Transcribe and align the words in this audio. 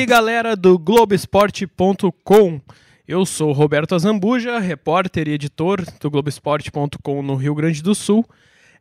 Aí, 0.00 0.06
galera 0.06 0.56
do 0.56 0.78
Globesport.com. 0.78 2.58
Eu 3.06 3.26
sou 3.26 3.52
Roberto 3.52 3.94
Azambuja, 3.94 4.58
repórter 4.58 5.28
e 5.28 5.32
editor 5.32 5.84
do 6.00 6.10
Globesport.com 6.10 7.22
no 7.22 7.34
Rio 7.34 7.54
Grande 7.54 7.82
do 7.82 7.94
Sul. 7.94 8.24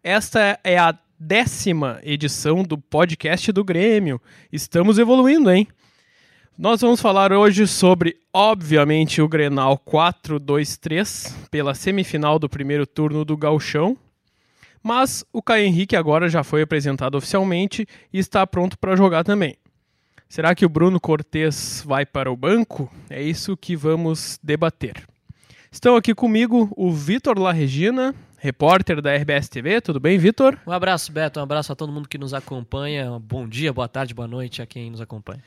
Esta 0.02 0.58
é 0.64 0.78
a 0.78 0.98
décima 1.20 2.00
edição 2.04 2.64
do 2.64 2.78
podcast 2.78 3.52
do 3.52 3.66
Grêmio. 3.66 4.22
Estamos 4.50 4.98
evoluindo, 4.98 5.52
hein? 5.52 5.68
Nós 6.58 6.80
vamos 6.80 7.02
falar 7.02 7.34
hoje 7.34 7.68
sobre, 7.68 8.16
obviamente, 8.32 9.22
o 9.22 9.28
Grenal 9.28 9.78
4-2-3 9.78 11.34
pela 11.52 11.76
semifinal 11.76 12.40
do 12.40 12.48
primeiro 12.48 12.88
turno 12.88 13.26
do 13.26 13.36
Gauchão. 13.36 13.98
Mas 14.82 15.26
o 15.34 15.42
Caio 15.42 15.66
Henrique 15.66 15.98
agora 15.98 16.30
já 16.30 16.46
foi 16.46 16.62
apresentado 16.62 17.16
oficialmente 17.16 17.86
e 18.14 18.20
está 18.20 18.48
pronto 18.48 18.80
para 18.80 18.96
jogar 18.96 19.26
também. 19.26 19.58
Será 20.32 20.54
que 20.54 20.64
o 20.64 20.70
Bruno 20.70 21.00
Cortes 21.00 21.84
vai 21.84 22.06
para 22.06 22.32
o 22.32 22.38
banco? 22.38 22.88
É 23.10 23.20
isso 23.20 23.58
que 23.58 23.76
vamos 23.76 24.40
debater. 24.44 25.04
Estão 25.72 25.96
aqui 25.96 26.14
comigo 26.14 26.72
o 26.78 26.92
Vitor 26.94 27.40
La 27.40 27.52
Regina, 27.52 28.14
repórter 28.38 29.02
da 29.02 29.12
RBS 29.16 29.50
TV. 29.50 29.82
Tudo 29.82 30.00
bem, 30.00 30.20
Vitor? 30.20 30.56
Um 30.68 30.72
abraço, 30.72 31.12
Beto. 31.12 31.40
Um 31.40 31.44
abraço 31.44 31.72
a 31.72 31.76
todo 31.76 31.92
mundo 31.92 32.08
que 32.08 32.20
nos 32.20 32.32
acompanha. 32.32 33.20
Bom 33.20 33.48
dia, 33.48 33.74
boa 33.74 33.88
tarde, 33.88 34.14
boa 34.14 34.28
noite 34.28 34.62
a 34.62 34.68
quem 34.68 34.92
nos 34.92 35.02
acompanha. 35.02 35.44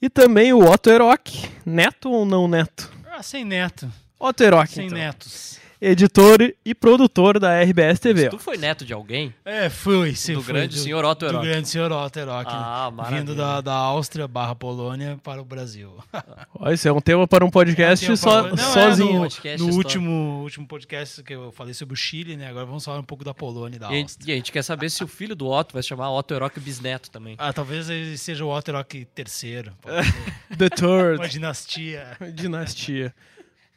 E 0.00 0.08
também 0.08 0.52
o 0.52 0.60
Otto 0.60 0.88
Erock. 0.90 1.50
Neto 1.66 2.08
ou 2.08 2.24
não 2.24 2.46
neto? 2.46 2.88
Ah, 3.10 3.24
sem 3.24 3.44
neto. 3.44 3.92
Otto 4.16 4.44
Erock, 4.44 4.70
Sem 4.72 4.86
então. 4.86 4.96
netos. 4.96 5.58
Editor 5.82 6.52
e 6.62 6.74
produtor 6.74 7.38
da 7.38 7.58
RBS 7.62 7.98
TV. 7.98 8.28
Tu 8.28 8.38
foi 8.38 8.58
neto 8.58 8.84
de 8.84 8.92
alguém? 8.92 9.32
É, 9.46 9.70
fui. 9.70 10.14
Sim, 10.14 10.34
Do 10.34 10.42
fui, 10.42 10.52
grande 10.52 10.78
senhor 10.78 11.02
Otto 11.06 11.20
Do 11.20 11.26
Erock. 11.32 11.46
grande 11.46 11.68
senhor 11.70 11.90
Otto 11.90 12.18
Erock. 12.18 12.50
Ah, 12.52 12.90
maravilha. 12.94 13.20
Vindo 13.20 13.34
da, 13.34 13.62
da 13.62 13.72
Áustria 13.72 14.28
barra 14.28 14.54
Polônia 14.54 15.18
para 15.24 15.40
o 15.40 15.44
Brasil. 15.44 15.96
Isso 16.70 16.86
é 16.86 16.92
um 16.92 17.00
tema 17.00 17.26
para 17.26 17.44
um 17.46 17.50
podcast 17.50 18.04
Tem 18.04 18.12
um 18.12 18.16
só, 18.16 18.42
favor- 18.42 18.56
Não, 18.58 18.62
é, 18.64 18.72
sozinho. 18.90 19.12
no, 19.14 19.20
Podcast 19.20 19.62
no 19.66 19.74
último, 19.74 20.40
último 20.42 20.66
podcast 20.66 21.22
que 21.22 21.34
eu 21.34 21.50
falei 21.50 21.72
sobre 21.72 21.94
o 21.94 21.96
Chile, 21.96 22.36
né? 22.36 22.48
Agora 22.48 22.66
vamos 22.66 22.84
falar 22.84 22.98
um 22.98 23.04
pouco 23.04 23.24
da 23.24 23.32
Polônia 23.32 23.76
e 23.76 23.78
da 23.80 23.90
E 23.90 24.02
Áustria. 24.02 24.32
e 24.32 24.34
a 24.34 24.36
gente 24.36 24.52
quer 24.52 24.62
saber 24.62 24.90
se 24.90 25.02
o 25.02 25.08
filho 25.08 25.34
do 25.34 25.48
Otto 25.48 25.72
vai 25.72 25.82
se 25.82 25.88
chamar 25.88 26.10
Otto 26.12 26.34
Erock 26.34 26.60
Bisneto 26.60 27.10
também. 27.10 27.36
Ah, 27.38 27.54
talvez 27.54 27.88
ele 27.88 28.18
seja 28.18 28.44
o 28.44 28.54
Otto 28.54 28.68
Erock 28.70 29.06
terceiro. 29.14 29.72
The 30.58 30.68
Third. 30.68 31.16
Uma 31.20 31.28
dinastia. 31.28 32.18
Dinastia. 32.34 33.14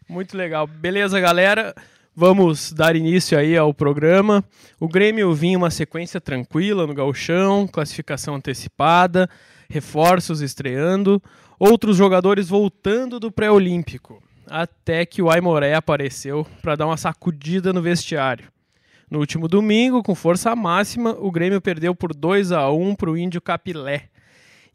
Muito 0.10 0.36
legal. 0.36 0.68
Beleza, 0.68 1.18
galera? 1.18 1.74
Vamos 2.16 2.72
dar 2.72 2.96
início 2.96 3.36
aí 3.36 3.58
ao 3.58 3.74
programa. 3.74 4.44
O 4.80 4.88
Grêmio 4.88 5.34
vinha 5.34 5.58
uma 5.58 5.72
sequência 5.72 6.22
tranquila 6.22 6.86
no 6.86 6.94
gauchão, 6.94 7.68
classificação 7.68 8.36
antecipada, 8.36 9.28
reforços 9.68 10.40
estreando, 10.40 11.20
outros 11.58 11.98
jogadores 11.98 12.48
voltando 12.48 13.20
do 13.20 13.32
pré-olímpico, 13.32 14.22
até 14.48 15.08
que 15.08 15.24
o 15.24 15.32
Aimoré 15.32 15.74
apareceu 15.74 16.46
para 16.62 16.76
dar 16.76 16.86
uma 16.86 16.98
sacudida 16.98 17.74
no 17.74 17.82
vestiário. 17.82 18.48
No 19.10 19.18
último 19.18 19.48
domingo, 19.48 20.04
com 20.04 20.14
força 20.14 20.56
máxima, 20.56 21.18
o 21.20 21.32
Grêmio 21.32 21.60
perdeu 21.60 21.96
por 21.96 22.14
2 22.14 22.52
a 22.52 22.70
1 22.70 22.94
para 22.94 23.10
o 23.10 23.18
Índio 23.18 23.42
Capilé. 23.42 24.13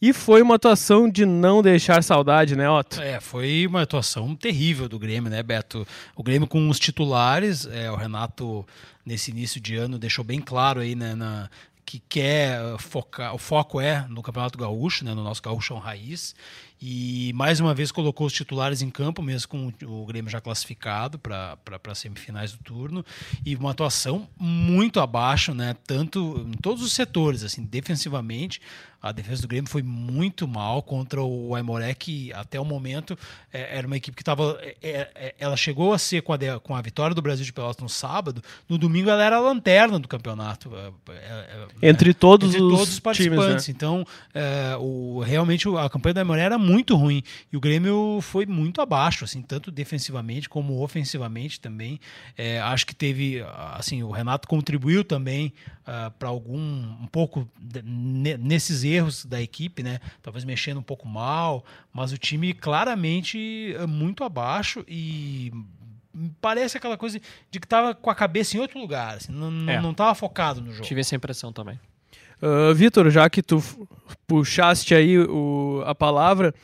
E 0.01 0.13
foi 0.13 0.43
uma 0.43 0.55
atuação 0.55 1.09
de 1.11 1.27
não 1.27 1.61
deixar 1.61 2.03
saudade, 2.05 2.55
né, 2.55 2.71
Otto? 2.71 3.01
É, 3.01 3.19
foi 3.21 3.67
uma 3.67 3.83
atuação 3.83 4.35
terrível 4.37 4.89
do 4.89 4.99
Grêmio, 4.99 5.29
né, 5.31 5.43
Beto? 5.43 5.87
O 6.15 6.23
Grêmio 6.23 6.47
com 6.47 6.69
os 6.69 6.79
titulares, 6.79 7.67
é, 7.67 7.91
o 7.91 7.97
Renato, 7.97 8.65
nesse 9.05 9.31
início 9.33 9.61
de 9.61 9.75
ano, 9.75 9.99
deixou 9.99 10.25
bem 10.25 10.41
claro 10.41 10.81
aí, 10.81 10.95
né, 10.95 11.15
na- 11.15 11.51
que 11.85 12.03
quer 12.07 12.61
focar, 12.79 13.35
o 13.35 13.39
foco 13.39 13.81
é 13.81 14.05
no 14.11 14.23
Campeonato 14.23 14.59
Gaúcho, 14.59 15.07
né, 15.07 15.15
no 15.15 15.25
nosso 15.25 15.41
Gaúchão 15.43 15.79
Raiz, 15.79 16.35
e 16.83 17.33
mais 17.35 17.61
uma 17.61 17.73
vez 17.75 17.91
colocou 17.91 18.27
os 18.27 18.33
titulares 18.35 18.83
em 18.83 18.91
campo, 18.91 19.23
mesmo 19.23 19.49
com 19.49 19.73
o 19.85 20.05
Grêmio 20.05 20.31
já 20.31 20.39
classificado 20.39 21.19
para 21.19 21.57
as 21.91 21.99
semifinais 21.99 22.53
do 22.53 22.59
turno, 22.59 23.03
e 23.45 23.57
uma 23.57 23.71
atuação 23.71 24.29
muito 24.39 25.01
abaixo, 25.01 25.55
né, 25.55 25.75
tanto 25.87 26.47
em 26.47 26.59
todos 26.59 26.83
os 26.83 26.93
setores, 26.93 27.43
assim, 27.43 27.65
defensivamente, 27.65 28.61
a 29.01 29.13
defesa 29.13 29.43
do 29.43 29.49
Grêmio 29.49 29.71
foi 29.71 29.83
muito 29.83 30.49
mal 30.49 30.83
contra 30.83 31.23
o 31.23 31.55
Aimoré, 31.55 31.95
que 31.95 32.33
até 32.33 32.59
o 32.59 32.65
momento 32.65 33.17
é, 33.53 33.79
era 33.79 33.87
uma 33.87 33.97
equipe 33.97 34.17
que 34.17 34.23
estava. 34.23 34.59
ela 35.39 35.57
chegou 35.57 35.93
a 35.93 35.99
ser 35.99 36.23
com 36.23 36.33
a, 36.33 36.39
com 36.61 36.75
a 36.75 36.83
vitória 36.83 37.15
do 37.15 37.23
Brasil 37.23 37.45
de 37.45 37.53
Pelotas 37.53 37.81
no 37.81 37.89
sábado, 37.89 38.43
no 38.69 38.77
domingo 38.77 39.09
ela 39.09 39.23
era 39.23 39.37
a 39.37 39.41
lanterna 39.41 39.99
do 39.99 40.09
campeonato. 40.09 40.71
é, 40.75 41.13
é, 41.13 41.67
é, 41.83 41.89
Entre 41.89 42.13
todos 42.13 42.49
entre 42.49 42.63
os 42.63 42.73
todos 42.73 42.93
os 42.95 43.01
participantes. 43.01 43.65
times, 43.65 43.69
né? 43.69 43.75
Então, 43.75 44.05
é, 44.35 44.77
o, 44.81 45.21
realmente 45.21 45.69
a 45.69 45.89
campanha 45.89 46.15
da 46.15 46.21
Aimoré 46.23 46.43
era 46.43 46.59
muito 46.59 46.97
ruim 46.97 47.23
e 47.53 47.57
o 47.57 47.61
Grêmio 47.61 48.19
foi 48.21 48.47
muito 48.47 48.81
abaixo, 48.81 49.25
assim, 49.25 49.43
tanto 49.43 49.71
defensivamente 49.71 50.49
como 50.49 50.83
ofensivamente 50.83 51.61
também. 51.61 52.01
É, 52.37 52.61
acho 52.61 52.85
que 52.85 52.95
teve, 52.95 53.45
assim, 53.75 54.03
o 54.03 54.11
Renato 54.11 54.49
contribuiu 54.49 55.05
também 55.05 55.53
para 56.19 56.29
algum 56.29 56.59
um 56.59 57.07
pouco 57.11 57.49
nesses 58.39 58.85
erros 58.89 59.25
da 59.25 59.41
equipe, 59.41 59.83
né? 59.83 59.99
Talvez 60.23 60.45
mexendo 60.45 60.79
um 60.79 60.83
pouco 60.83 61.07
mal, 61.09 61.65
mas 61.93 62.13
o 62.13 62.19
time 62.19 62.53
claramente 62.53 63.75
é 63.79 63.87
muito 63.87 64.25
abaixo 64.25 64.85
e 64.89 65.53
parece 66.41 66.77
aquela 66.77 66.97
coisa 66.97 67.21
de 67.51 67.61
que 67.61 67.67
tava 67.67 67.95
com 67.95 68.11
a 68.11 68.15
cabeça 68.15 68.57
em 68.57 68.61
outro 68.61 68.79
lugar, 68.81 69.17
assim, 69.17 69.33
não, 69.33 69.71
É. 69.71 69.81
não 69.81 69.95
tava 69.95 70.15
focado 70.15 70.61
no 70.61 70.73
jogo. 70.73 70.85
Tive 70.87 71.01
essa 71.01 71.15
impressão 71.15 71.53
também. 71.53 71.79
Ah, 72.41 72.73
Vitor, 72.75 73.11
já 73.11 73.29
que 73.29 73.43
tu 73.43 73.63
puxaste 74.27 74.95
aí 74.95 75.19
o- 75.19 75.83
a 75.87 75.95
palavra, 75.95 76.55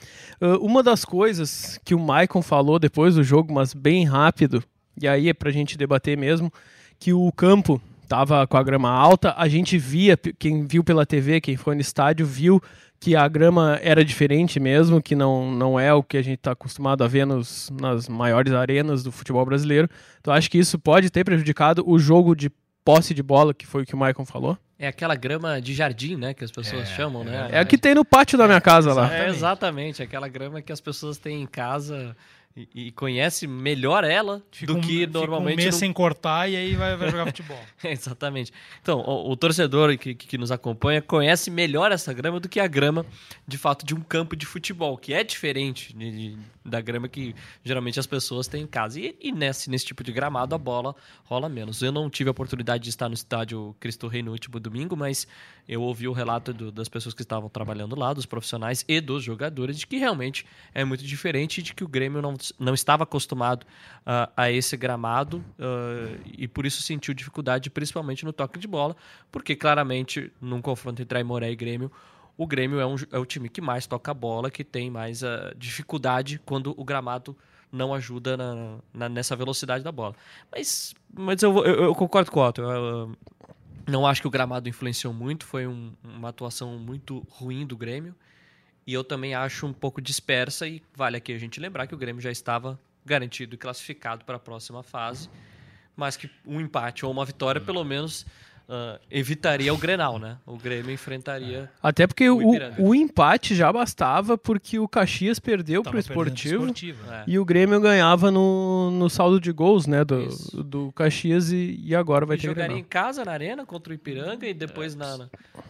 ah, 0.41 0.57
uma 0.61 0.83
das 0.83 1.05
coisas 1.05 1.79
que 1.85 1.95
o 1.95 1.99
Maicon 2.01 2.43
falou 2.43 2.79
depois 2.79 3.15
do 3.15 3.25
jogo, 3.25 3.53
mas 3.53 3.75
bem 3.75 4.05
rápido, 4.05 4.63
e 5.01 5.07
aí 5.09 5.29
é 5.29 5.35
pra 5.35 5.51
gente 5.51 5.77
debater 5.77 6.17
mesmo, 6.17 6.53
que 6.99 7.13
o 7.13 7.31
campo 7.33 7.81
tava 8.09 8.47
com 8.47 8.57
a 8.57 8.63
grama 8.63 8.91
alta, 8.91 9.35
a 9.37 9.49
gente 9.49 9.77
via, 9.79 10.17
quem 10.39 10.67
viu 10.67 10.83
pela 10.85 11.05
TV, 11.07 11.41
quem 11.41 11.57
foi 11.57 11.75
no 11.75 11.81
estádio, 11.81 12.27
viu 12.27 12.61
que 13.01 13.15
a 13.15 13.29
grama 13.29 13.79
era 13.83 14.05
diferente 14.05 14.59
mesmo, 14.59 15.03
que 15.03 15.15
não, 15.15 15.51
não 15.51 15.79
é 15.79 15.93
o 15.93 16.03
que 16.03 16.17
a 16.17 16.23
gente 16.23 16.39
está 16.39 16.53
acostumado 16.53 17.05
a 17.05 17.09
ver 17.09 17.27
nos, 17.27 17.71
nas 17.79 18.09
maiores 18.09 18.53
arenas 18.53 19.03
do 19.03 19.13
futebol 19.13 19.45
brasileiro. 19.45 19.89
Então 20.21 20.33
acho 20.33 20.51
que 20.51 20.57
isso 20.57 20.79
pode 20.79 21.11
ter 21.11 21.23
prejudicado 21.25 21.85
o 21.87 21.99
jogo 21.99 22.35
de 22.35 22.51
posse 22.85 23.13
de 23.13 23.23
bola, 23.23 23.53
que 23.53 23.67
foi 23.67 23.83
o 23.83 23.87
que 23.87 23.95
o 23.95 23.99
Maicon 23.99 24.25
falou. 24.25 24.57
É 24.79 24.89
aquela 24.89 25.15
grama 25.15 25.61
de 25.61 25.73
jardim, 25.75 26.17
né? 26.17 26.35
Que 26.35 26.45
as 26.45 26.51
pessoas 26.51 26.83
É, 26.83 26.87
chamam, 26.97 27.25
né? 27.25 27.49
É 27.53 27.59
a 27.59 27.65
que 27.65 27.79
tem 27.79 27.95
no 27.95 28.05
pátio 28.05 28.37
da 28.37 28.47
minha 28.47 28.61
casa 28.61 28.93
lá. 28.93 29.15
É, 29.15 29.29
exatamente, 29.29 30.03
aquela 30.03 30.27
grama 30.29 30.61
que 30.61 30.73
as 30.73 30.81
pessoas 30.81 31.17
têm 31.17 31.43
em 31.43 31.47
casa 31.47 32.17
e, 32.57 32.69
e 32.75 32.93
conhece 32.93 33.47
melhor 33.47 34.05
ela 34.05 34.41
Fica 34.53 34.73
do 34.73 34.79
um- 34.79 34.81
que 34.81 35.01
fica 35.01 35.13
normalmente 35.13 35.55
um 35.55 35.57
mês 35.65 35.75
no- 35.75 35.79
sem 35.81 35.93
cortar 35.93 36.49
e 36.49 36.55
aí 36.57 36.75
vai, 36.77 36.97
vai 36.97 37.11
jogar 37.11 37.27
futebol. 37.27 37.59
Exatamente. 37.83 38.53
Então, 38.81 39.01
o, 39.01 39.31
o 39.33 39.37
torcedor 39.37 39.97
que, 39.99 40.15
que 40.15 40.39
nos 40.39 40.53
acompanha 40.53 41.03
conhece 41.03 41.51
melhor 41.51 41.91
essa 41.91 42.13
grama 42.13 42.39
do 42.39 42.49
que 42.49 42.61
a 42.61 42.67
grama, 42.67 43.05
de 43.47 43.59
fato, 43.59 43.85
de 43.85 43.95
um 43.95 44.01
campo 44.01 44.37
de 44.37 44.47
futebol, 44.47 44.97
que 44.97 45.13
é 45.13 45.25
diferente 45.25 45.93
de- 45.97 46.11
de- 46.35 46.39
da 46.65 46.81
grama 46.81 47.09
que 47.09 47.35
geralmente 47.63 47.99
as 48.01 48.07
pessoas 48.07 48.47
têm 48.47 48.63
em 48.63 48.67
casa. 48.67 48.99
E, 49.01 49.15
e 49.21 49.33
nesse, 49.33 49.69
nesse 49.69 49.85
tipo 49.87 50.03
de 50.05 50.13
gramado 50.13 50.55
a 50.55 50.59
bola 50.59 50.95
rola 51.25 51.49
menos. 51.49 51.83
Eu 51.83 51.93
não 51.93 52.09
tive 52.09 52.29
a 52.29 52.31
oportunidade 52.31 52.85
de 52.85 52.89
estar 52.91 53.09
no 53.09 53.15
estádio 53.15 53.75
Cristo 53.81 54.07
Rei 54.09 54.23
no 54.23 54.31
último 54.33 54.59
domingo, 54.61 54.97
mas 54.97 55.27
eu 55.69 55.81
ouvi 55.83 56.07
o 56.07 56.13
relato 56.13 56.53
do- 56.53 56.71
das 56.71 56.89
pessoas 56.89 57.15
que 57.15 57.23
estavam 57.23 57.49
trabalhando 57.49 57.97
lá, 57.99 58.13
dos 58.13 58.27
profissionais 58.27 58.85
e 58.87 59.01
dos 59.01 59.23
jogadores, 59.25 59.79
de 59.79 59.87
que 59.87 59.97
realmente 59.97 60.45
é 60.75 60.85
muito 60.85 61.05
diferente 61.05 61.63
de 61.63 61.73
que 61.75 61.83
o 61.85 61.89
Grêmio 61.89 62.21
não, 62.21 62.35
não 62.59 62.75
estava 62.75 63.05
acostumado 63.05 63.67
ah, 64.05 64.31
a 64.37 64.51
esse 64.51 64.77
gramado 64.77 65.43
ah, 65.59 66.17
e 66.37 66.47
por 66.47 66.67
isso 66.67 66.83
sentiu 66.83 67.15
dificuldade, 67.15 67.71
principalmente 67.71 68.25
no 68.25 68.33
toque 68.33 68.59
de 68.59 68.67
bola, 68.69 68.95
porque 69.33 69.57
claramente 69.57 70.31
num 70.41 70.61
confronto 70.61 71.01
entre 71.01 71.17
Aimoré 71.19 71.51
e 71.51 71.57
Grêmio, 71.57 71.91
o 72.37 72.47
Grêmio 72.47 72.81
é, 72.81 72.87
um, 72.87 72.97
é 73.13 73.19
o 73.19 73.25
time 73.25 73.49
que 73.49 73.61
mais 73.61 73.87
toca 73.87 74.11
a 74.11 74.15
bola, 74.15 74.51
que 74.51 74.65
tem 74.65 74.91
mais 74.91 75.23
ah, 75.25 75.55
dificuldade 75.57 76.41
quando 76.45 76.75
o 76.77 76.85
gramado 76.85 77.37
não 77.73 77.93
ajuda 77.95 78.37
na- 78.37 78.79
na- 78.93 79.09
nessa 79.09 79.35
velocidade 79.35 79.83
da 79.83 79.91
bola. 79.91 80.15
Mas, 80.53 80.95
mas 81.13 81.43
eu, 81.43 81.57
eu- 81.65 81.85
eu 81.85 81.95
concordo 81.95 82.31
com 82.31 82.39
o 82.41 82.47
Otto. 82.47 82.61
eu, 82.63 83.09
ah, 83.11 83.54
não 83.87 84.07
acho 84.07 84.21
que 84.21 84.27
o 84.27 84.31
gramado 84.31 84.69
influenciou 84.69 85.13
muito, 85.13 85.45
foi 85.45 85.67
um- 85.67 85.93
uma 86.03 86.29
atuação 86.29 86.79
muito 86.79 87.27
ruim 87.31 87.67
do 87.67 87.77
Grêmio. 87.77 88.15
E 88.87 88.93
eu 88.93 89.03
também 89.03 89.35
acho 89.35 89.67
um 89.67 89.73
pouco 89.73 90.01
dispersa, 90.01 90.67
e 90.69 90.83
vale 90.95 91.17
aqui 91.17 91.33
a 91.33 91.39
gente 91.39 91.59
lembrar 91.59 91.87
que 91.87 91.95
o 91.95 91.99
Grêmio 91.99 92.21
já 92.21 92.31
estava 92.31 92.79
garantido 93.05 93.55
e 93.55 93.59
classificado 93.59 94.25
para 94.25 94.37
a 94.37 94.39
próxima 94.39 94.83
fase, 94.83 95.29
mas 95.97 96.17
que 96.17 96.31
um 96.45 96.61
empate 96.61 97.05
ou 97.05 97.13
uma 97.13 97.25
vitória, 97.25 97.61
pelo 97.61 97.85
menos, 97.85 98.27
ah, 98.69 98.99
evitaria 99.11 99.73
o 99.75 99.77
Grenal, 99.79 100.19
né? 100.19 100.39
O 100.47 100.57
Grêmio 100.57 100.91
enfrentaria. 100.91 101.71
Até 101.83 102.07
porque 102.07 102.29
O 102.31 102.39
o, 102.39 102.89
o 102.89 102.95
empate 102.95 103.55
já 103.55 103.73
bastava 103.73 104.39
porque 104.39 104.79
o 104.79 104.89
Caxias 104.89 105.39
perdeu 105.39 105.83
Tava 105.83 105.93
pro 105.93 106.03
perdendo 106.03 106.13
pro 106.15 106.23
esportivo 106.33 106.63
esportivo. 106.65 107.13
É. 107.13 107.25
e 107.27 107.39
o 107.39 107.45
Grêmio 107.45 107.81
ganhava 107.81 108.31
no, 108.31 108.91
no 108.91 109.11
saldo 109.11 109.39
de 109.41 109.53
gols, 109.53 109.87
né, 109.87 110.05
do, 110.05 110.23
Isso. 110.23 110.63
do 110.63 110.91
Caxias 110.93 111.53
e, 111.53 111.79
e 111.83 111.95
agora 111.95 112.25
vai 112.25 112.37
E 112.37 112.41
ter 112.41 112.47
jogaria 112.47 112.69
Grenal. 112.69 112.81
em 112.81 112.89
casa, 112.89 113.25
na 113.25 113.33
arena, 113.33 113.67
contra 113.67 113.93
o 113.93 113.95
Ipiranga, 113.95 114.47
e 114.47 114.55
depois 114.55 114.95
na, 114.95 115.19
na, 115.19 115.29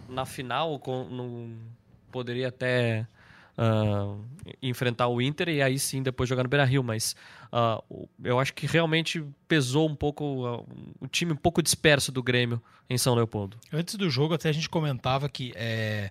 na 0.08 0.24
final, 0.24 0.78
com, 0.78 1.04
no- 1.04 1.50
poderia 2.12 2.46
até 2.48 3.06
uh, 3.58 4.20
enfrentar 4.62 5.08
o 5.08 5.20
Inter 5.20 5.48
e 5.48 5.60
aí 5.62 5.78
sim 5.78 6.02
depois 6.02 6.28
jogar 6.28 6.42
no 6.44 6.48
Beira 6.48 6.64
Rio. 6.64 6.82
Mas 6.84 7.16
uh, 7.54 8.08
eu 8.22 8.40
acho 8.40 8.52
que 8.52 8.66
realmente 8.66 9.24
pesou 9.46 9.88
um 9.88 9.94
pouco 9.94 10.46
uh, 10.46 10.66
o 11.00 11.06
time 11.06 11.32
um 11.32 11.36
pouco 11.36 11.62
disperso 11.62 12.10
do 12.10 12.22
Grêmio 12.22 12.60
em 12.90 12.98
São 12.98 13.14
Leopoldo. 13.14 13.56
Antes 13.72 13.94
do 13.94 14.10
jogo, 14.10 14.34
até 14.34 14.48
a 14.48 14.52
gente 14.52 14.68
comentava 14.68 15.28
que 15.28 15.52
é, 15.56 16.10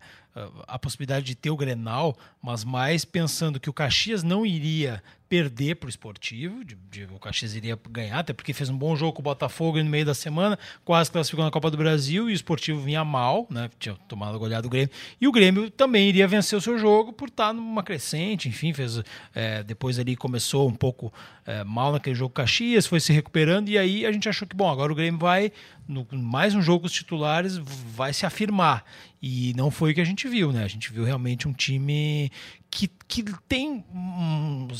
a 0.68 0.80
possibilidade 0.80 1.25
de 1.25 1.36
ter 1.36 1.51
o 1.51 1.57
Grenal, 1.57 2.18
mas 2.42 2.63
mais 2.63 3.06
pensando 3.06 3.60
que 3.60 3.69
o 3.69 3.74
Caxias 3.74 4.24
não 4.24 4.45
iria 4.45 5.04
perder 5.30 5.75
para 5.75 5.88
o 5.88 5.90
esportivo, 5.90 6.63
de, 6.63 6.75
de, 6.92 7.06
o 7.06 7.19
Caxias 7.19 7.56
iria 7.56 7.80
ganhar, 7.90 8.19
até 8.19 8.34
porque 8.34 8.54
fez 8.54 8.69
um 8.69 8.78
bom 8.78 8.95
jogo 8.95 9.13
com 9.13 9.22
o 9.22 9.24
Botafogo 9.24 9.81
no 9.81 9.90
meio 9.90 10.06
da 10.06 10.13
semana, 10.13 10.60
quase 10.86 11.12
classificou 11.12 11.44
na 11.44 11.50
Copa 11.50 11.72
do 11.72 11.78
Brasil 11.78 12.30
e 12.30 12.34
o 12.34 12.36
esportivo 12.36 12.80
vinha 12.80 13.04
mal, 13.04 13.48
né? 13.50 13.69
Tinha 13.80 13.95
tomado 14.07 14.36
a 14.36 14.38
goleada 14.38 14.63
do 14.63 14.69
Grêmio. 14.69 14.92
E 15.19 15.28
o 15.28 15.31
Grêmio 15.31 15.72
também 15.72 16.07
iria 16.07 16.28
vencer 16.28 16.57
o 16.57 16.62
seu 16.62 16.78
jogo 16.78 17.13
por 17.13 17.30
estar 17.30 17.51
numa 17.51 17.81
crescente, 17.81 18.48
enfim, 18.48 18.74
fez. 18.74 19.01
É, 19.34 19.63
depois 19.63 19.98
ali 19.98 20.16
começou 20.16 20.68
um 20.68 20.75
pouco 20.75 21.12
é, 21.45 21.63
mal 21.63 21.91
naquele 21.91 22.15
jogo 22.15 22.33
Caxias, 22.33 22.85
foi 22.85 23.00
se 23.00 23.12
recuperando, 23.12 23.69
e 23.69 23.77
aí 23.77 24.06
a 24.06 24.12
gente 24.12 24.30
achou 24.30 24.47
que, 24.47 24.56
bom, 24.56 24.69
agora 24.69 24.91
o 24.91 24.95
Grêmio 24.95 25.19
vai, 25.19 25.51
no, 25.88 26.07
mais 26.12 26.56
um 26.56 26.62
jogo 26.62 26.81
com 26.81 26.88
os 26.88 26.94
titulares, 26.94 27.57
vai 27.57 28.13
se 28.13 28.25
afirmar. 28.25 28.85
E 29.21 29.53
não 29.56 29.71
foi 29.71 29.91
o 29.91 29.95
que 29.95 30.01
a 30.01 30.06
gente 30.06 30.27
viu, 30.27 30.51
né? 30.51 30.63
A 30.63 30.68
gente 30.68 30.91
viu 30.91 31.06
realmente 31.06 31.47
um 31.47 31.53
time 31.53 32.30
que, 32.69 32.89
que 33.07 33.24
tem. 33.47 33.85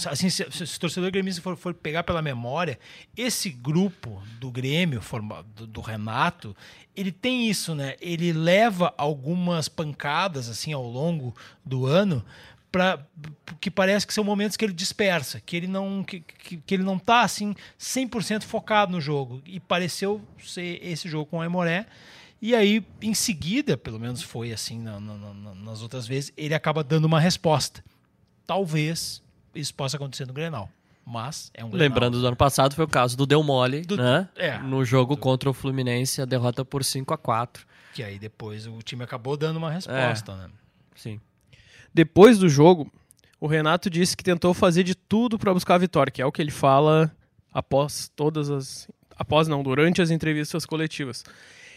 assim, 0.09 0.29
se, 0.29 0.45
se 0.51 0.77
o 0.77 0.79
torcedor 0.79 1.11
gremista 1.11 1.41
for, 1.41 1.55
for, 1.55 1.73
pegar 1.73 2.03
pela 2.03 2.21
memória, 2.21 2.77
esse 3.15 3.50
grupo 3.50 4.21
do 4.39 4.51
Grêmio, 4.51 5.01
do, 5.55 5.67
do 5.67 5.81
Renato, 5.81 6.55
ele 6.95 7.11
tem 7.11 7.50
isso, 7.50 7.73
né? 7.73 7.95
Ele 8.01 8.33
leva 8.33 8.94
algumas 8.97 9.69
pancadas 9.69 10.50
assim 10.50 10.73
ao 10.73 10.85
longo 10.85 11.33
do 11.65 11.85
ano 11.85 12.23
para 12.73 13.05
que 13.61 13.69
parece 13.69 14.07
que 14.07 14.13
são 14.13 14.23
momentos 14.23 14.57
que 14.57 14.65
ele 14.65 14.73
dispersa, 14.73 15.39
que 15.39 15.55
ele 15.55 15.67
não 15.67 16.03
que, 16.03 16.21
que, 16.21 16.57
que 16.57 16.73
ele 16.73 16.81
não 16.81 16.97
tá 16.97 17.21
assim 17.21 17.53
100% 17.79 18.41
focado 18.41 18.91
no 18.91 18.99
jogo 18.99 19.41
e 19.45 19.59
pareceu 19.59 20.19
ser 20.43 20.79
esse 20.83 21.07
jogo 21.07 21.27
com 21.27 21.37
o 21.37 21.41
Aimoré 21.41 21.85
e 22.43 22.53
aí, 22.53 22.85
em 23.01 23.13
seguida, 23.13 23.77
pelo 23.77 23.97
menos 23.97 24.21
foi 24.21 24.51
assim 24.51 24.77
na, 24.77 24.99
na, 24.99 25.15
na, 25.15 25.55
nas 25.55 25.81
outras 25.81 26.05
vezes, 26.05 26.33
ele 26.35 26.53
acaba 26.53 26.83
dando 26.83 27.05
uma 27.05 27.17
resposta. 27.17 27.81
Talvez 28.45 29.23
isso 29.55 29.73
possa 29.73 29.95
acontecer 29.95 30.27
no 30.27 30.33
Grenal. 30.33 30.69
Mas 31.05 31.49
é 31.53 31.63
um 31.63 31.69
Grenal. 31.69 31.87
Lembrando 31.87 32.19
do 32.19 32.27
ano 32.27 32.35
passado, 32.35 32.75
foi 32.75 32.83
o 32.83 32.87
caso 32.87 33.15
do 33.15 33.25
Del 33.25 33.41
Mole, 33.43 33.83
do, 33.83 33.95
né? 33.95 34.27
É, 34.35 34.57
no 34.57 34.83
jogo 34.83 35.15
do, 35.15 35.21
contra 35.21 35.49
o 35.49 35.53
Fluminense, 35.53 36.21
a 36.21 36.25
derrota 36.25 36.65
por 36.65 36.83
5 36.83 37.13
a 37.13 37.17
4 37.17 37.65
Que 37.93 38.03
aí 38.03 38.19
depois 38.19 38.67
o 38.67 38.79
time 38.79 39.05
acabou 39.05 39.37
dando 39.37 39.55
uma 39.55 39.71
resposta, 39.71 40.33
é, 40.33 40.35
né? 40.35 40.49
Sim. 40.95 41.21
Depois 41.93 42.37
do 42.37 42.49
jogo, 42.49 42.91
o 43.39 43.47
Renato 43.47 43.89
disse 43.89 44.17
que 44.17 44.23
tentou 44.23 44.53
fazer 44.53 44.83
de 44.83 44.95
tudo 44.95 45.37
para 45.37 45.53
buscar 45.53 45.75
a 45.75 45.79
vitória, 45.79 46.11
que 46.11 46.21
é 46.21 46.25
o 46.25 46.31
que 46.31 46.41
ele 46.41 46.51
fala 46.51 47.11
após 47.53 48.09
todas 48.15 48.49
as. 48.49 48.87
Após 49.15 49.47
não, 49.47 49.61
durante 49.61 50.01
as 50.01 50.09
entrevistas 50.09 50.65
coletivas. 50.65 51.23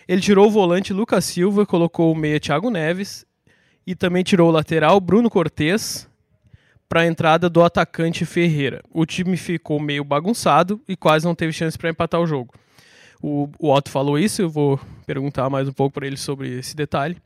Ele 0.09 0.21
tirou 0.21 0.47
o 0.47 0.51
volante 0.51 0.93
Lucas 0.93 1.25
Silva, 1.25 1.67
colocou 1.67 2.13
o 2.13 2.15
meia 2.15 2.41
Thiago 2.41 2.71
Neves 2.71 3.27
e 3.87 3.95
também 3.95 4.23
tirou 4.23 4.49
o 4.49 4.53
lateral 4.53 4.99
Bruno 5.01 5.29
Cortes 5.29 6.09
para 6.89 7.01
a 7.01 7.07
entrada 7.07 7.51
do 7.51 7.63
atacante 7.63 8.25
Ferreira. 8.25 8.83
O 8.91 9.05
time 9.05 9.37
ficou 9.37 9.79
meio 9.79 10.05
bagunçado 10.05 10.81
e 10.89 10.97
quase 10.97 11.25
não 11.25 11.35
teve 11.35 11.53
chance 11.53 11.77
para 11.77 11.91
empatar 11.91 12.21
o 12.21 12.27
jogo. 12.27 12.55
O, 13.21 13.49
o 13.59 13.73
Otto 13.73 13.91
falou 13.91 14.19
isso, 14.19 14.43
eu 14.43 14.49
vou 14.49 14.81
perguntar 15.05 15.51
mais 15.51 15.69
um 15.69 15.73
pouco 15.73 15.95
para 15.95 16.07
ele 16.07 16.17
sobre 16.17 16.59
esse 16.59 16.77
detalhe. 16.77 17.17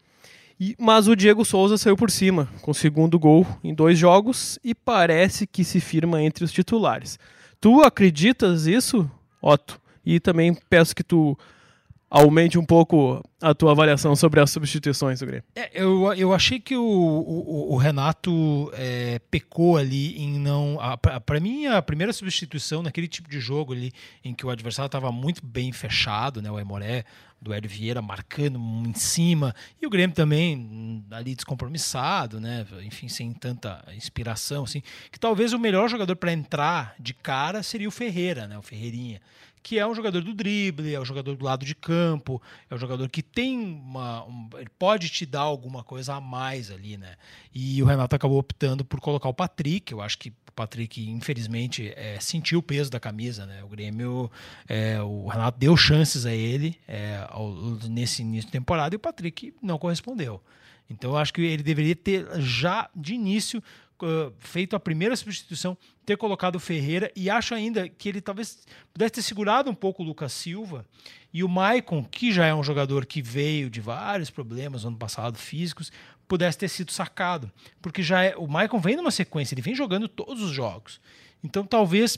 E, 0.61 0.77
mas 0.79 1.09
o 1.09 1.17
Diego 1.17 1.43
Souza 1.43 1.79
saiu 1.79 1.97
por 1.97 2.11
cima, 2.11 2.47
com 2.61 2.71
o 2.71 2.75
segundo 2.75 3.19
gol 3.19 3.47
em 3.65 3.75
dois 3.75 3.99
jogos 3.99 4.59
e 4.63 4.75
parece 4.75 5.47
que 5.47 5.65
se 5.65 5.81
firma 5.81 6.23
entre 6.23 6.45
os 6.45 6.53
titulares. 6.53 7.19
Tu 7.59 7.81
acreditas 7.81 8.67
isso, 8.67 9.11
Otto? 9.41 9.81
E 10.05 10.21
também 10.21 10.55
peço 10.69 10.95
que 10.95 11.03
tu 11.03 11.37
aumente 12.11 12.59
um 12.59 12.65
pouco 12.65 13.23
a 13.41 13.55
tua 13.55 13.71
avaliação 13.71 14.17
sobre 14.17 14.41
as 14.41 14.51
substituições 14.51 15.23
Grêmio. 15.23 15.45
É, 15.55 15.71
eu, 15.73 16.13
eu 16.15 16.35
achei 16.35 16.59
que 16.59 16.77
o, 16.77 16.83
o, 16.83 17.73
o 17.73 17.77
Renato 17.77 18.71
é, 18.75 19.21
pecou 19.31 19.77
ali 19.77 20.21
em 20.21 20.39
não. 20.39 20.77
Para 21.25 21.39
mim, 21.39 21.67
a 21.67 21.81
primeira 21.81 22.13
substituição 22.13 22.83
naquele 22.83 23.07
tipo 23.07 23.31
de 23.31 23.39
jogo 23.39 23.73
ali, 23.73 23.93
em 24.25 24.35
que 24.35 24.45
o 24.45 24.51
adversário 24.51 24.89
estava 24.89 25.13
muito 25.13 25.47
bem 25.47 25.71
fechado, 25.71 26.43
né, 26.43 26.51
o 26.51 26.59
Emoré, 26.59 27.05
do 27.41 27.53
Hélio 27.53 27.71
Vieira 27.71 28.03
marcando 28.03 28.59
em 28.59 28.95
cima, 28.95 29.55
e 29.81 29.87
o 29.87 29.91
Grêmio 29.91 30.15
também 30.15 30.57
hum, 30.57 31.05
ali 31.11 31.35
descompromissado, 31.35 32.41
né, 32.41 32.67
enfim, 32.83 33.09
sem 33.09 33.33
tanta 33.33 33.83
inspiração, 33.95 34.65
assim, 34.65 34.83
que 35.11 35.19
talvez 35.19 35.53
o 35.53 35.59
melhor 35.59 35.89
jogador 35.89 36.17
para 36.17 36.33
entrar 36.33 36.95
de 36.99 37.15
cara 37.15 37.63
seria 37.63 37.89
o 37.89 37.93
Ferreira, 37.93 38.47
né, 38.47 38.59
o 38.59 38.63
Ferreirinha 38.63 39.21
que 39.63 39.79
é 39.79 39.87
um 39.87 39.95
jogador 39.95 40.23
do 40.23 40.33
drible, 40.33 40.95
é 40.95 41.01
um 41.01 41.05
jogador 41.05 41.37
do 41.37 41.45
lado 41.45 41.65
de 41.65 41.75
campo, 41.75 42.41
é 42.69 42.75
um 42.75 42.79
jogador 42.79 43.09
que 43.09 43.23
tem 43.23 43.59
uma. 43.59 44.25
Um, 44.25 44.49
ele 44.55 44.71
pode 44.79 45.09
te 45.11 45.27
dar 45.27 45.41
alguma 45.41 45.85
coisa 45.85 46.15
a 46.15 46.21
mais 46.21 46.71
ali, 46.71 46.97
né? 46.97 47.17
E 47.55 47.83
o 47.83 47.87
Renato 47.87 48.17
acabou 48.17 48.39
optando 48.39 48.85
por 48.85 49.01
colocar 49.01 49.29
o 49.29 49.35
Patrick. 49.35 49.93
Eu 49.93 50.01
acho 50.01 50.19
que 50.19 50.33
Patrick, 50.61 51.09
infelizmente, 51.09 51.91
é, 51.97 52.21
sentiu 52.21 52.59
o 52.59 52.63
peso 52.63 52.91
da 52.91 53.01
camisa, 53.01 53.47
né? 53.47 53.65
O 53.65 53.69
Grêmio, 53.69 54.31
é, 54.69 55.01
o 55.01 55.27
Renato 55.27 55.59
deu 55.59 55.75
chances 55.75 56.27
a 56.27 56.35
ele 56.35 56.77
é, 56.87 57.27
ao, 57.31 57.51
nesse 57.89 58.21
início 58.21 58.47
de 58.47 58.53
temporada 58.53 58.95
e 58.95 58.97
o 58.97 58.99
Patrick 58.99 59.55
não 59.63 59.79
correspondeu. 59.79 60.39
Então 60.91 61.13
eu 61.13 61.17
acho 61.17 61.33
que 61.33 61.41
ele 61.41 61.63
deveria 61.63 61.97
ter 61.97 62.27
já 62.41 62.91
de 62.95 63.15
início 63.15 63.63
feito 64.39 64.75
a 64.75 64.81
primeira 64.81 65.15
substituição, 65.15 65.77
ter 66.07 66.17
colocado 66.17 66.57
o 66.57 66.61
Ferreira 66.61 67.13
e 67.15 67.29
acho 67.29 67.55
ainda 67.55 67.87
que 67.89 68.09
ele 68.09 68.21
talvez 68.21 68.67
pudesse 68.93 69.13
ter 69.13 69.23
segurado 69.23 69.71
um 69.71 69.75
pouco 69.75 70.03
o 70.03 70.07
Lucas 70.07 70.33
Silva 70.33 70.87
e 71.33 71.45
o 71.45 71.49
Maicon, 71.49 72.03
que 72.03 72.33
já 72.33 72.47
é 72.47 72.55
um 72.55 72.63
jogador 72.63 73.05
que 73.05 73.21
veio 73.21 73.69
de 73.69 73.81
vários 73.81 74.31
problemas 74.31 74.83
no 74.83 74.89
ano 74.89 74.97
passado 74.97 75.37
físicos, 75.37 75.93
pudesse 76.31 76.57
ter 76.57 76.69
sido 76.69 76.93
sacado, 76.93 77.51
porque 77.83 78.05
já 78.05 78.23
é, 78.23 78.37
o 78.37 78.47
Maicon 78.47 78.79
vem 78.79 78.95
numa 78.95 79.11
sequência, 79.11 79.53
ele 79.53 79.63
vem 79.63 79.75
jogando 79.75 80.07
todos 80.07 80.41
os 80.41 80.53
jogos. 80.53 81.01
Então 81.43 81.67
talvez 81.67 82.17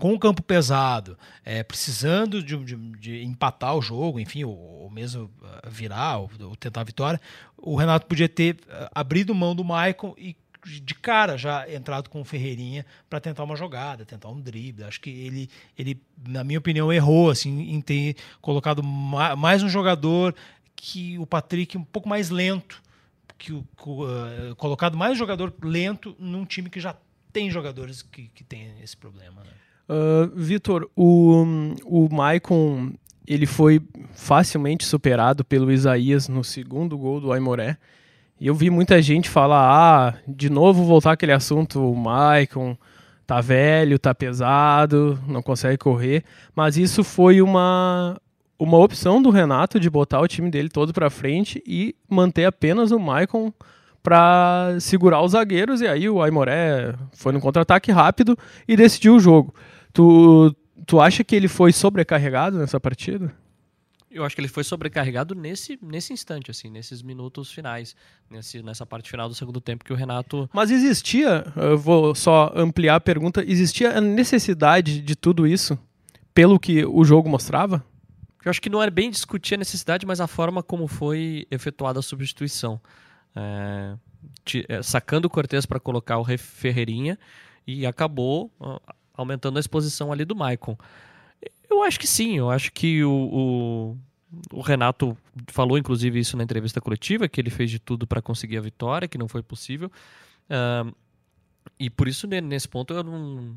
com 0.00 0.14
o 0.14 0.18
campo 0.18 0.42
pesado, 0.42 1.18
é, 1.44 1.62
precisando 1.62 2.42
de, 2.42 2.56
de, 2.64 2.76
de, 2.76 3.22
empatar 3.22 3.76
o 3.76 3.82
jogo, 3.82 4.18
enfim, 4.18 4.42
ou, 4.44 4.56
ou 4.56 4.90
mesmo 4.90 5.24
uh, 5.24 5.70
virar, 5.70 6.16
ou, 6.16 6.30
ou, 6.40 6.56
tentar 6.56 6.80
a 6.80 6.84
vitória, 6.84 7.20
o 7.58 7.76
Renato 7.76 8.06
podia 8.06 8.28
ter 8.28 8.54
uh, 8.54 8.88
abrido 8.94 9.34
mão 9.34 9.54
do 9.54 9.62
Maicon 9.62 10.14
e 10.16 10.34
de 10.64 10.94
cara 10.94 11.36
já 11.36 11.70
entrado 11.72 12.08
com 12.08 12.20
o 12.20 12.24
Ferreirinha 12.24 12.84
para 13.08 13.20
tentar 13.20 13.44
uma 13.44 13.54
jogada, 13.54 14.04
tentar 14.04 14.30
um 14.30 14.40
drible. 14.40 14.82
Acho 14.82 15.00
que 15.00 15.10
ele, 15.10 15.48
ele, 15.78 16.02
na 16.26 16.42
minha 16.42 16.58
opinião, 16.58 16.92
errou 16.92 17.30
assim, 17.30 17.70
em 17.70 17.80
ter 17.80 18.16
colocado 18.40 18.82
mais 18.82 19.62
um 19.62 19.68
jogador 19.68 20.34
que 20.74 21.18
o 21.18 21.26
Patrick 21.26 21.78
um 21.78 21.84
pouco 21.84 22.08
mais 22.08 22.28
lento, 22.28 22.82
que 23.38 23.52
uh, 23.52 23.64
colocado 24.56 24.96
mais 24.96 25.16
jogador 25.16 25.52
lento 25.62 26.16
num 26.18 26.44
time 26.44 26.70
que 26.70 26.80
já 26.80 26.96
tem 27.32 27.50
jogadores 27.50 28.02
que, 28.02 28.28
que 28.34 28.42
tem 28.42 28.72
esse 28.82 28.96
problema. 28.96 29.42
Né? 29.42 29.50
Uh, 29.88 30.30
Vitor, 30.34 30.88
o, 30.96 31.44
o 31.84 32.08
Maicon 32.12 32.92
ele 33.26 33.46
foi 33.46 33.80
facilmente 34.12 34.84
superado 34.84 35.44
pelo 35.44 35.72
Isaías 35.72 36.28
no 36.28 36.44
segundo 36.44 36.96
gol 36.96 37.20
do 37.20 37.32
Aimoré. 37.32 37.76
E 38.38 38.46
eu 38.46 38.54
vi 38.54 38.70
muita 38.70 39.00
gente 39.00 39.28
falar, 39.28 39.68
ah, 39.70 40.14
de 40.28 40.48
novo 40.50 40.84
voltar 40.84 41.12
aquele 41.12 41.32
assunto, 41.32 41.80
o 41.80 41.96
Maicon 41.96 42.76
tá 43.26 43.40
velho, 43.40 43.98
tá 43.98 44.14
pesado, 44.14 45.18
não 45.26 45.42
consegue 45.42 45.78
correr. 45.78 46.22
Mas 46.54 46.76
isso 46.76 47.02
foi 47.02 47.42
uma, 47.42 48.20
uma 48.58 48.78
opção 48.78 49.20
do 49.20 49.30
Renato 49.30 49.78
de 49.78 49.90
botar 49.90 50.20
o 50.20 50.28
time 50.28 50.50
dele 50.50 50.68
todo 50.68 50.92
para 50.92 51.10
frente 51.10 51.62
e 51.66 51.94
manter 52.08 52.44
apenas 52.44 52.90
o 52.90 52.98
Maicon 52.98 53.52
para 54.02 54.76
segurar 54.80 55.22
os 55.22 55.32
zagueiros. 55.32 55.80
E 55.80 55.86
aí 55.86 56.08
o 56.08 56.22
Aimoré 56.22 56.94
foi 57.12 57.32
no 57.32 57.40
contra-ataque 57.40 57.90
rápido 57.90 58.36
e 58.66 58.76
decidiu 58.76 59.16
o 59.16 59.20
jogo. 59.20 59.54
Tu, 59.92 60.54
tu 60.86 61.00
acha 61.00 61.24
que 61.24 61.34
ele 61.34 61.48
foi 61.48 61.72
sobrecarregado 61.72 62.58
nessa 62.58 62.78
partida? 62.78 63.34
Eu 64.10 64.24
acho 64.24 64.34
que 64.34 64.40
ele 64.40 64.48
foi 64.48 64.64
sobrecarregado 64.64 65.34
nesse, 65.34 65.78
nesse 65.82 66.12
instante, 66.12 66.50
assim, 66.50 66.70
nesses 66.70 67.02
minutos 67.02 67.52
finais, 67.52 67.94
nesse, 68.30 68.62
nessa 68.62 68.86
parte 68.86 69.10
final 69.10 69.28
do 69.28 69.34
segundo 69.34 69.60
tempo 69.60 69.84
que 69.84 69.92
o 69.92 69.96
Renato. 69.96 70.48
Mas 70.54 70.70
existia, 70.70 71.44
eu 71.54 71.76
vou 71.76 72.14
só 72.14 72.50
ampliar 72.56 72.94
a 72.94 73.00
pergunta, 73.00 73.44
existia 73.46 73.98
a 73.98 74.00
necessidade 74.00 75.02
de 75.02 75.14
tudo 75.14 75.46
isso 75.46 75.78
pelo 76.32 76.58
que 76.58 76.84
o 76.84 77.04
jogo 77.04 77.28
mostrava? 77.28 77.84
Eu 78.46 78.50
acho 78.50 78.62
que 78.62 78.70
não 78.70 78.80
era 78.80 78.92
bem 78.92 79.10
discutir 79.10 79.54
a 79.54 79.58
necessidade, 79.58 80.06
mas 80.06 80.20
a 80.20 80.28
forma 80.28 80.62
como 80.62 80.86
foi 80.86 81.48
efetuada 81.50 81.98
a 81.98 82.02
substituição. 82.02 82.80
É, 83.34 83.96
é 84.68 84.82
sacando 84.82 85.26
o 85.26 85.30
Cortez 85.30 85.66
para 85.66 85.80
colocar 85.80 86.16
o 86.18 86.24
Ferreirinha 86.38 87.18
e 87.66 87.84
acabou 87.84 88.52
aumentando 89.14 89.56
a 89.56 89.60
exposição 89.60 90.12
ali 90.12 90.24
do 90.24 90.36
Maicon. 90.36 90.78
Eu 91.68 91.82
acho 91.82 91.98
que 91.98 92.06
sim, 92.06 92.38
eu 92.38 92.48
acho 92.48 92.72
que 92.72 93.02
o, 93.02 93.10
o, 93.10 93.98
o, 94.52 94.60
Renato 94.60 95.18
falou, 95.48 95.76
inclusive, 95.76 96.20
isso 96.20 96.36
na 96.36 96.44
entrevista 96.44 96.80
coletiva, 96.80 97.26
que 97.26 97.40
ele 97.40 97.50
fez 97.50 97.68
de 97.68 97.80
tudo 97.80 98.06
para 98.06 98.22
conseguir 98.22 98.58
a 98.58 98.60
vitória, 98.60 99.08
que 99.08 99.18
não 99.18 99.26
foi 99.26 99.42
possível. 99.42 99.90
Uh, 100.48 100.94
e 101.80 101.90
por 101.90 102.06
isso, 102.06 102.28
nesse 102.28 102.68
ponto, 102.68 102.94
eu 102.94 103.02
não, 103.02 103.56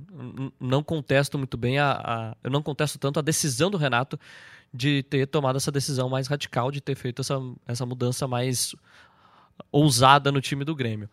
não 0.59 0.83
contesto 0.83 1.37
muito 1.37 1.57
bem 1.57 1.77
a, 1.77 1.91
a, 1.91 2.37
Eu 2.43 2.49
não 2.49 2.63
contesto 2.63 2.97
tanto 2.97 3.19
a 3.19 3.21
decisão 3.21 3.69
do 3.69 3.77
Renato 3.77 4.19
de 4.73 5.03
ter 5.03 5.27
tomado 5.27 5.57
essa 5.57 5.71
decisão 5.71 6.09
mais 6.09 6.27
radical, 6.27 6.71
de 6.71 6.81
ter 6.81 6.95
feito 6.95 7.21
essa, 7.21 7.39
essa 7.67 7.85
mudança 7.85 8.27
mais 8.27 8.75
ousada 9.71 10.31
no 10.31 10.41
time 10.41 10.63
do 10.63 10.75
Grêmio. 10.75 11.09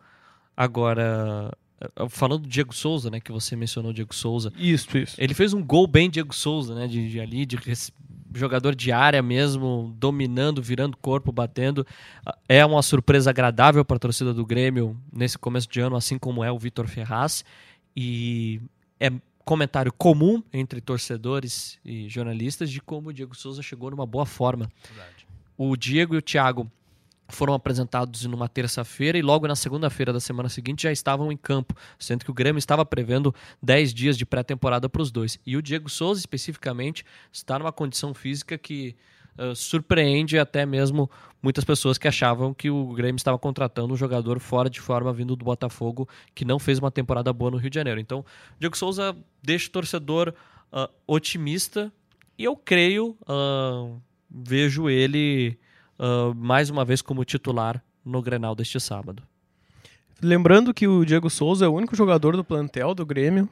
Agora, 0.55 1.51
falando 2.09 2.43
do 2.43 2.49
Diego 2.49 2.73
Souza, 2.73 3.09
né, 3.09 3.19
que 3.19 3.31
você 3.31 3.55
mencionou 3.55 3.93
Diego 3.93 4.13
Souza. 4.13 4.51
Isso, 4.57 4.97
isso. 4.97 5.15
Ele 5.19 5.33
fez 5.33 5.53
um 5.53 5.63
gol 5.63 5.87
bem 5.87 6.09
Diego 6.09 6.33
Souza, 6.33 6.73
né, 6.73 6.87
de, 6.87 7.09
de 7.09 7.19
ali, 7.19 7.45
de 7.45 7.57
jogador 8.33 8.75
de 8.75 8.91
área 8.91 9.21
mesmo, 9.21 9.93
dominando, 9.97 10.61
virando 10.61 10.97
corpo, 10.97 11.31
batendo. 11.31 11.85
É 12.47 12.65
uma 12.65 12.81
surpresa 12.81 13.29
agradável 13.29 13.83
para 13.85 13.97
a 13.97 13.99
torcida 13.99 14.33
do 14.33 14.45
Grêmio 14.45 14.97
nesse 15.11 15.37
começo 15.37 15.67
de 15.69 15.79
ano, 15.79 15.95
assim 15.95 16.17
como 16.17 16.43
é 16.43 16.51
o 16.51 16.59
Vitor 16.59 16.87
Ferraz. 16.87 17.43
E 17.95 18.61
é 18.99 19.11
comentário 19.47 19.93
comum 19.93 20.43
entre 20.51 20.81
torcedores 20.81 21.79
e 21.85 22.09
jornalistas 22.09 22.69
de 22.69 22.81
como 22.81 23.09
o 23.09 23.13
Diego 23.13 23.33
Souza 23.33 23.61
chegou 23.61 23.89
numa 23.89 24.05
boa 24.05 24.25
forma. 24.25 24.69
Verdade. 24.85 25.25
O 25.57 25.77
Diego 25.77 26.15
e 26.15 26.17
o 26.17 26.21
Thiago 26.21 26.69
foram 27.29 27.53
apresentados 27.53 28.25
numa 28.25 28.49
terça-feira 28.49 29.17
e 29.17 29.21
logo 29.21 29.47
na 29.47 29.55
segunda-feira 29.55 30.11
da 30.11 30.19
semana 30.19 30.49
seguinte 30.49 30.83
já 30.83 30.91
estavam 30.91 31.31
em 31.31 31.37
campo, 31.37 31.73
sendo 31.97 32.25
que 32.25 32.31
o 32.31 32.33
Grêmio 32.33 32.59
estava 32.59 32.85
prevendo 32.85 33.33
10 33.63 33.93
dias 33.93 34.17
de 34.17 34.25
pré-temporada 34.25 34.89
para 34.89 35.01
os 35.01 35.11
dois. 35.11 35.39
E 35.45 35.55
o 35.55 35.61
Diego 35.61 35.89
Souza, 35.89 36.19
especificamente, 36.19 37.05
está 37.31 37.57
numa 37.57 37.71
condição 37.71 38.13
física 38.13 38.57
que 38.57 38.97
uh, 39.37 39.55
surpreende 39.55 40.37
até 40.37 40.65
mesmo 40.65 41.09
muitas 41.41 41.63
pessoas 41.63 41.97
que 41.97 42.07
achavam 42.07 42.53
que 42.53 42.69
o 42.69 42.93
Grêmio 42.93 43.17
estava 43.17 43.37
contratando 43.37 43.93
um 43.93 43.97
jogador 43.97 44.39
fora 44.39 44.69
de 44.69 44.81
forma 44.81 45.13
vindo 45.13 45.35
do 45.35 45.45
Botafogo 45.45 46.07
que 46.33 46.43
não 46.43 46.59
fez 46.59 46.79
uma 46.79 46.91
temporada 46.91 47.31
boa 47.31 47.51
no 47.51 47.57
Rio 47.57 47.69
de 47.69 47.75
Janeiro. 47.75 47.99
Então, 47.99 48.25
Diego 48.59 48.77
Souza 48.77 49.15
deixa 49.41 49.67
o 49.67 49.71
torcedor 49.71 50.33
uh, 50.71 50.89
otimista 51.05 51.91
e 52.37 52.43
eu 52.43 52.55
creio, 52.55 53.15
uh, 53.23 53.99
vejo 54.29 54.89
ele 54.89 55.57
mais 56.35 56.69
uma 56.69 56.85
vez 56.85 57.01
como 57.01 57.25
titular 57.25 57.83
no 58.05 58.21
Grenal 58.21 58.53
deste 58.53 58.79
sábado. 58.79 59.23
Lembrando 60.21 60.71
que 60.71 60.87
o 60.87 61.03
Diego 61.03 61.27
Souza 61.27 61.65
é 61.65 61.67
o 61.67 61.73
único 61.73 61.95
jogador 61.95 62.35
do 62.37 62.43
plantel 62.43 62.93
do 62.93 63.03
Grêmio 63.03 63.49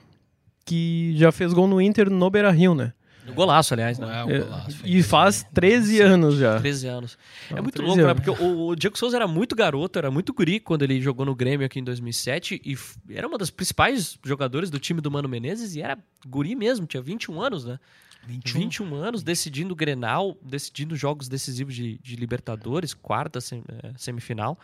que 0.65 1.13
já 1.15 1.32
fez 1.32 1.54
gol 1.54 1.68
no 1.68 1.80
Inter 1.80 2.10
no 2.10 2.30
Beira-Rio, 2.30 2.74
né? 2.74 2.92
No 3.25 3.34
golaço, 3.34 3.74
aliás, 3.74 3.98
né? 3.98 4.08
É, 4.20 4.24
um 4.24 4.46
golaço, 4.46 4.82
e 4.86 5.01
faz 5.01 5.44
13 5.53 6.01
anos 6.01 6.36
já. 6.36 6.60
13 6.60 6.88
anos. 6.88 7.17
Não, 7.50 7.58
é 7.58 7.62
muito 7.62 7.82
louco, 7.82 7.98
né? 7.98 8.03
anos. 8.03 8.17
né? 8.17 8.24
Porque 8.24 8.44
o, 8.44 8.67
o, 8.67 8.75
Diego 8.75 8.98
Souza 8.98 9.17
era 9.17 9.27
muito 9.27 9.55
garoto, 9.55 9.98
era 9.98 10.12
muito 10.12 10.34
guri 10.34 10.60
quando 10.60 10.84
ele 10.84 11.01
jogou 11.01 11.25
no 11.25 11.36
Grêmio 11.36 11.65
aqui 11.65 11.79
em 11.79 11.84
2007 11.84 12.62
e 12.63 12.77
era 13.13 13.27
uma 13.27 13.38
das 13.38 13.50
principais 13.50 14.17
jogadores 14.24 14.70
do 14.70 14.79
time 14.79 15.01
do 15.01 15.10
Mano 15.10 15.27
Menezes 15.27 15.75
e 15.75 15.82
era 15.82 15.98
guri 16.27 16.55
mesmo, 16.55 16.86
tinha 16.86 17.01
21 17.01 17.41
anos, 17.41 17.65
né? 17.65 17.79
21, 18.27 18.60
21 18.60 18.96
anos, 18.96 19.24
decidindo 19.24 19.74
o 19.74 19.75
Grenal, 19.75 20.36
decidindo 20.41 20.96
jogos 20.96 21.27
decisivos 21.27 21.75
de, 21.75 22.00
de 22.00 22.15
Libertadores, 22.15 22.94
quarta 22.94 23.39
é, 23.39 23.91
semifinal. 23.98 24.58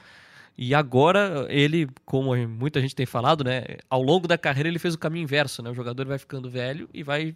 E 0.57 0.75
agora 0.75 1.47
ele, 1.49 1.87
como 2.05 2.35
muita 2.47 2.81
gente 2.81 2.95
tem 2.95 3.05
falado, 3.05 3.43
né, 3.43 3.63
ao 3.89 4.01
longo 4.01 4.27
da 4.27 4.37
carreira 4.37 4.69
ele 4.69 4.79
fez 4.79 4.93
o 4.93 4.99
caminho 4.99 5.23
inverso, 5.23 5.63
né? 5.63 5.69
O 5.69 5.73
jogador 5.73 6.05
vai 6.05 6.17
ficando 6.17 6.49
velho 6.49 6.89
e 6.93 7.03
vai 7.03 7.35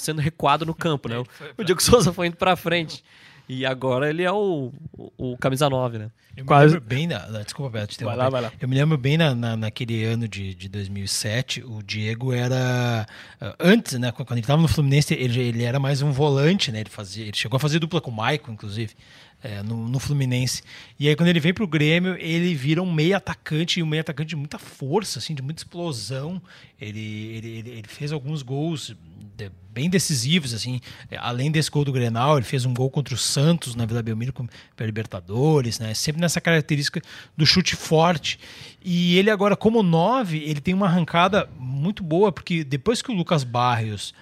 sendo 0.00 0.20
recuado 0.20 0.64
no 0.64 0.74
campo, 0.74 1.08
né? 1.08 1.22
O 1.56 1.64
Diego 1.64 1.82
Souza 1.82 2.12
foi 2.12 2.28
indo 2.28 2.36
para 2.36 2.56
frente. 2.56 3.04
E 3.48 3.64
agora 3.64 4.10
ele 4.10 4.22
é 4.22 4.30
o, 4.30 4.70
o, 4.92 5.32
o 5.32 5.38
camisa 5.38 5.70
9, 5.70 5.98
né? 5.98 6.10
Eu 6.36 6.44
Quase. 6.44 6.66
me 6.66 6.72
lembro 6.74 6.88
bem, 6.88 7.08
da, 7.08 7.42
desculpa, 7.42 7.80
Beto, 7.80 8.04
vai 8.04 8.14
lá, 8.14 8.28
vai 8.28 8.42
lá. 8.42 8.52
Eu 8.60 8.68
me 8.68 8.76
lembro 8.76 8.96
bem 8.98 9.16
na, 9.16 9.34
na, 9.34 9.56
naquele 9.56 10.04
ano 10.04 10.28
de, 10.28 10.54
de 10.54 10.68
2007, 10.68 11.64
o 11.64 11.82
Diego 11.82 12.32
era 12.32 13.06
ah, 13.40 13.56
antes, 13.58 13.98
né, 13.98 14.12
quando 14.12 14.32
ele 14.32 14.40
estava 14.40 14.60
no 14.60 14.68
Fluminense, 14.68 15.14
ele, 15.14 15.40
ele 15.40 15.64
era 15.64 15.80
mais 15.80 16.02
um 16.02 16.12
volante, 16.12 16.70
né? 16.70 16.80
Ele 16.80 16.90
fazia, 16.90 17.24
ele 17.24 17.36
chegou 17.36 17.56
a 17.56 17.60
fazer 17.60 17.78
dupla 17.78 18.00
com 18.00 18.10
o 18.10 18.14
Maicon, 18.14 18.52
inclusive 18.52 18.94
é, 19.42 19.62
no, 19.62 19.88
no, 19.88 19.98
Fluminense. 19.98 20.62
E 20.98 21.08
aí, 21.08 21.14
quando 21.14 21.28
ele 21.28 21.40
vem 21.40 21.54
para 21.54 21.64
o 21.64 21.66
Grêmio, 21.66 22.16
ele 22.18 22.54
vira 22.54 22.82
um 22.82 22.92
meio 22.92 23.16
atacante, 23.16 23.78
e 23.78 23.82
um 23.82 23.86
meio 23.86 24.00
atacante 24.00 24.30
de 24.30 24.36
muita 24.36 24.58
força, 24.58 25.18
assim, 25.18 25.34
de 25.34 25.42
muita 25.42 25.60
explosão. 25.60 26.42
Ele, 26.80 27.00
ele, 27.36 27.48
ele, 27.48 27.70
ele 27.70 27.88
fez 27.88 28.12
alguns 28.12 28.42
gols 28.42 28.96
de, 29.36 29.50
bem 29.72 29.88
decisivos, 29.88 30.52
assim. 30.52 30.80
Além 31.18 31.52
desse 31.52 31.70
gol 31.70 31.84
do 31.84 31.92
Grenal, 31.92 32.36
ele 32.36 32.46
fez 32.46 32.64
um 32.64 32.74
gol 32.74 32.90
contra 32.90 33.14
o 33.14 33.18
Santos 33.18 33.76
na 33.76 33.86
Vila 33.86 34.02
Belmiro 34.02 34.32
para 34.74 34.86
Libertadores, 34.86 35.78
né? 35.78 35.94
Sempre 35.94 36.20
nessa 36.20 36.40
característica 36.40 37.00
do 37.36 37.46
chute 37.46 37.76
forte. 37.76 38.40
E 38.82 39.16
ele 39.16 39.30
agora, 39.30 39.56
como 39.56 39.82
nove, 39.82 40.38
ele 40.38 40.60
tem 40.60 40.74
uma 40.74 40.86
arrancada 40.86 41.48
muito 41.56 42.02
boa, 42.02 42.32
porque 42.32 42.64
depois 42.64 43.00
que 43.00 43.12
o 43.12 43.14
Lucas 43.14 43.44
Barrios 43.44 44.12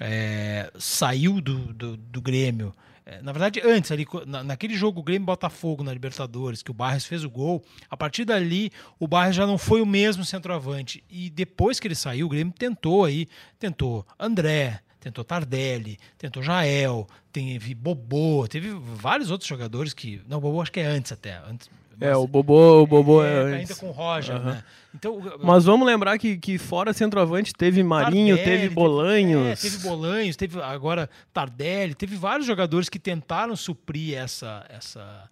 é, 0.00 0.70
saiu 0.78 1.40
do, 1.40 1.72
do, 1.72 1.96
do 1.96 2.20
Grêmio 2.20 2.74
é, 2.74 2.84
na 3.22 3.32
verdade, 3.32 3.60
antes, 3.62 3.92
ali, 3.92 4.06
naquele 4.44 4.74
jogo 4.74 5.02
Grêmio-Botafogo 5.02 5.84
na 5.84 5.92
Libertadores, 5.92 6.62
que 6.62 6.70
o 6.70 6.74
Barres 6.74 7.04
fez 7.04 7.22
o 7.22 7.30
gol, 7.30 7.62
a 7.90 7.96
partir 7.96 8.24
dali 8.24 8.72
o 8.98 9.06
Barres 9.06 9.36
já 9.36 9.46
não 9.46 9.58
foi 9.58 9.82
o 9.82 9.86
mesmo 9.86 10.24
centroavante. 10.24 11.04
E 11.10 11.28
depois 11.28 11.78
que 11.78 11.86
ele 11.86 11.94
saiu, 11.94 12.26
o 12.26 12.30
Grêmio 12.30 12.54
tentou 12.56 13.04
aí, 13.04 13.28
tentou 13.58 14.06
André, 14.18 14.80
tentou 15.00 15.22
Tardelli, 15.22 15.98
tentou 16.16 16.42
Jael, 16.42 17.06
teve 17.30 17.74
Bobô, 17.74 18.48
teve 18.48 18.70
vários 18.70 19.30
outros 19.30 19.48
jogadores 19.48 19.92
que. 19.92 20.22
Não, 20.26 20.40
Bobô 20.40 20.62
acho 20.62 20.72
que 20.72 20.80
é 20.80 20.86
antes 20.86 21.12
até. 21.12 21.36
Antes, 21.46 21.68
é, 22.00 22.16
o 22.16 22.26
Bobô, 22.26 22.82
o 22.82 22.86
Bobô 22.86 23.24
é, 23.24 23.52
é 23.52 23.54
ainda 23.56 23.74
com 23.74 23.88
o 23.88 23.92
Roger, 23.92 24.36
uhum. 24.36 24.44
né? 24.44 24.64
Então, 24.94 25.20
Mas 25.42 25.64
vamos 25.64 25.86
lembrar 25.86 26.18
que, 26.18 26.36
que 26.36 26.56
fora 26.56 26.92
centroavante 26.92 27.52
teve 27.52 27.82
Marinho, 27.82 28.36
Tardelli, 28.36 28.60
teve 28.60 28.74
Bolanhos. 28.74 29.60
Teve, 29.60 29.68
é, 29.68 29.70
teve 29.70 29.88
Bolanhos, 29.88 30.36
teve 30.36 30.62
agora 30.62 31.10
Tardelli, 31.32 31.94
teve 31.94 32.16
vários 32.16 32.46
jogadores 32.46 32.88
que 32.88 32.98
tentaram 32.98 33.56
suprir 33.56 34.16
essa 34.16 34.64
essa 34.68 35.28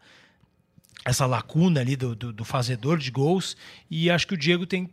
essa 1.04 1.26
lacuna 1.26 1.80
ali 1.80 1.96
do, 1.96 2.14
do, 2.14 2.32
do 2.32 2.44
fazedor 2.44 2.98
de 2.98 3.10
gols 3.10 3.56
e 3.90 4.10
acho 4.10 4.26
que 4.26 4.34
o 4.34 4.36
Diego 4.36 4.66
tem 4.66 4.88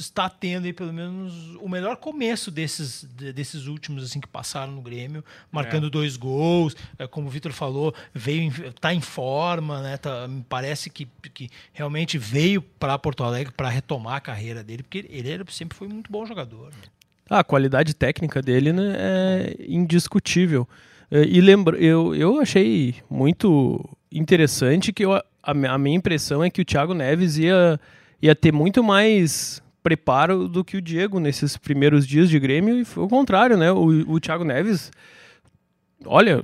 está 0.00 0.28
tendo 0.28 0.64
aí 0.64 0.72
pelo 0.72 0.92
menos 0.92 1.56
o 1.60 1.68
melhor 1.68 1.96
começo 1.96 2.50
desses, 2.50 3.04
desses 3.04 3.66
últimos 3.66 4.04
assim 4.04 4.20
que 4.20 4.28
passaram 4.28 4.72
no 4.72 4.80
Grêmio, 4.80 5.24
marcando 5.50 5.86
é. 5.86 5.90
dois 5.90 6.16
gols, 6.16 6.76
é, 6.98 7.06
como 7.06 7.26
o 7.26 7.30
Vitor 7.30 7.52
falou, 7.52 7.94
veio 8.14 8.72
tá 8.80 8.92
em 8.92 9.00
forma, 9.00 9.82
né? 9.82 9.96
Tá, 9.96 10.26
me 10.26 10.44
parece 10.48 10.90
que, 10.90 11.06
que 11.32 11.48
realmente 11.72 12.18
veio 12.18 12.62
para 12.62 12.98
Porto 12.98 13.24
Alegre 13.24 13.52
para 13.52 13.68
retomar 13.68 14.16
a 14.16 14.20
carreira 14.20 14.62
dele, 14.62 14.82
porque 14.82 14.98
ele, 15.08 15.28
ele 15.28 15.44
sempre 15.50 15.76
foi 15.76 15.88
muito 15.88 16.10
bom 16.10 16.24
jogador. 16.26 16.66
Né? 16.66 16.82
Ah, 17.28 17.40
a 17.40 17.44
qualidade 17.44 17.94
técnica 17.94 18.42
dele 18.42 18.72
né, 18.72 18.94
é 18.96 19.56
indiscutível. 19.68 20.68
É, 21.10 21.22
e 21.22 21.40
lembro, 21.40 21.76
eu, 21.76 22.14
eu 22.14 22.40
achei 22.40 22.96
muito 23.08 23.84
interessante 24.12 24.92
que 24.92 25.04
eu, 25.04 25.12
a, 25.14 25.24
a 25.42 25.78
minha 25.78 25.96
impressão 25.96 26.42
é 26.42 26.50
que 26.50 26.60
o 26.60 26.64
Thiago 26.64 26.94
Neves 26.94 27.36
ia, 27.36 27.80
ia 28.20 28.34
ter 28.34 28.52
muito 28.52 28.82
mais 28.82 29.62
preparo 29.82 30.48
do 30.48 30.64
que 30.64 30.76
o 30.76 30.82
Diego 30.82 31.18
nesses 31.18 31.56
primeiros 31.56 32.06
dias 32.06 32.28
de 32.28 32.38
Grêmio 32.38 32.78
e 32.78 32.84
foi 32.84 33.04
o 33.04 33.08
contrário, 33.08 33.56
né? 33.56 33.72
O, 33.72 34.12
o 34.12 34.20
Thiago 34.20 34.44
Neves, 34.44 34.90
olha, 36.04 36.42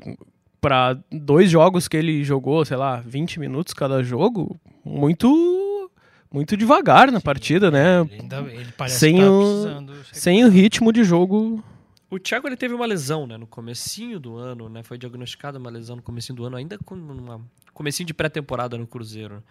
para 0.60 0.98
dois 1.10 1.50
jogos 1.50 1.86
que 1.86 1.96
ele 1.96 2.24
jogou, 2.24 2.64
sei 2.64 2.76
lá, 2.76 2.96
20 3.00 3.38
minutos 3.38 3.74
cada 3.74 4.02
jogo, 4.02 4.58
muito 4.84 5.90
muito 6.30 6.56
devagar 6.56 7.10
na 7.10 7.20
Sim, 7.20 7.24
partida, 7.24 7.70
né? 7.70 8.00
Ele 8.00 8.20
ainda, 8.20 8.40
ele 8.40 8.72
sem 8.88 9.18
tá 9.18 9.30
o, 9.30 9.82
sem 10.12 10.44
o 10.44 10.48
ritmo 10.48 10.92
de 10.92 11.04
jogo. 11.04 11.62
O 12.10 12.18
Thiago 12.18 12.46
ele 12.46 12.56
teve 12.56 12.74
uma 12.74 12.84
lesão, 12.84 13.26
né, 13.26 13.36
no 13.36 13.46
comecinho 13.46 14.20
do 14.20 14.36
ano, 14.36 14.68
né? 14.68 14.82
Foi 14.82 14.98
diagnosticada 14.98 15.58
uma 15.58 15.70
lesão 15.70 15.96
no 15.96 16.02
comecinho 16.02 16.36
do 16.36 16.44
ano, 16.44 16.56
ainda 16.56 16.78
com 16.84 16.94
uma 16.94 17.40
comecinho 17.72 18.06
de 18.06 18.14
pré-temporada 18.14 18.76
no 18.76 18.86
Cruzeiro. 18.86 19.42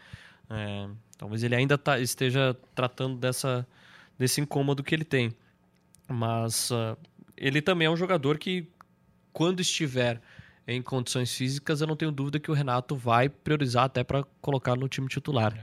É, 0.50 0.88
talvez 1.18 1.44
ele 1.44 1.56
ainda 1.56 1.78
tá, 1.78 2.00
esteja 2.00 2.56
tratando 2.74 3.18
dessa, 3.18 3.68
desse 4.18 4.42
incômodo 4.42 4.84
que 4.84 4.94
ele 4.94 5.06
tem. 5.06 5.34
Mas 6.08 6.72
uh, 6.72 6.98
ele 7.36 7.62
também 7.62 7.88
é 7.88 7.90
um 7.90 7.98
jogador 7.98 8.38
que, 8.38 8.68
quando 9.34 9.60
estiver 9.60 10.22
em 10.68 10.82
condições 10.82 11.34
físicas, 11.34 11.82
eu 11.82 11.88
não 11.88 11.96
tenho 11.96 12.12
dúvida 12.12 12.40
que 12.40 12.50
o 12.50 12.54
Renato 12.54 12.96
vai 12.96 13.30
priorizar 13.30 13.86
até 13.86 14.04
para 14.04 14.24
colocar 14.42 14.76
no 14.76 14.88
time 14.88 15.08
titular. 15.08 15.54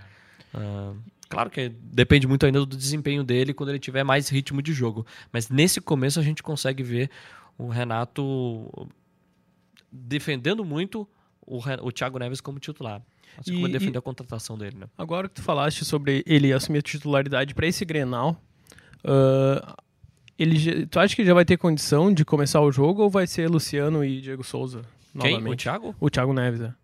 Uh, 0.55 0.97
claro 1.29 1.51
que 1.51 1.69
depende 1.69 2.27
muito 2.27 2.47
ainda 2.47 2.61
do 2.61 2.77
desempenho 2.77 3.25
dele 3.25 3.55
quando 3.55 3.71
ele 3.71 3.79
tiver 3.79 4.05
mais 4.05 4.29
ritmo 4.29 4.63
de 4.63 4.73
jogo. 4.73 5.07
Mas 5.33 5.49
nesse 5.49 5.81
começo 5.81 6.21
a 6.21 6.23
gente 6.23 6.43
consegue 6.43 6.83
ver 6.83 7.11
o 7.59 7.69
Renato 7.69 8.89
defendendo 9.91 10.65
muito 10.65 11.07
o, 11.45 11.59
o 11.83 11.93
Thiago 11.93 12.19
Neves 12.19 12.41
como 12.41 12.59
titular. 12.59 13.03
Assim 13.39 13.53
e, 13.53 13.55
como 13.55 13.69
defender 13.69 13.97
e, 13.97 13.99
a 13.99 14.03
contratação 14.03 14.59
dele, 14.59 14.77
né? 14.79 14.87
Agora 14.97 15.29
que 15.29 15.35
tu 15.37 15.43
falaste 15.43 15.85
sobre 15.85 16.23
ele 16.27 16.53
assumir 16.53 16.79
a 16.79 16.83
titularidade 16.83 17.55
para 17.55 17.67
esse 17.67 17.85
Grenal, 17.85 18.41
uh, 19.05 19.83
ele, 20.39 20.87
tu 20.87 20.99
acha 20.99 21.15
que 21.15 21.25
já 21.25 21.35
vai 21.35 21.45
ter 21.45 21.57
condição 21.57 22.13
de 22.13 22.25
começar 22.25 22.61
o 22.61 22.71
jogo 22.71 23.03
ou 23.03 23.11
vai 23.11 23.27
ser 23.27 23.49
Luciano 23.49 24.05
e 24.05 24.21
Diego 24.21 24.45
Souza 24.45 24.83
Quem? 25.19 25.33
novamente? 25.33 25.53
O 25.53 25.57
Thiago? 25.57 25.97
O 26.01 26.11
Thiago 26.11 26.33
Neves, 26.33 26.61
é. 26.61 26.75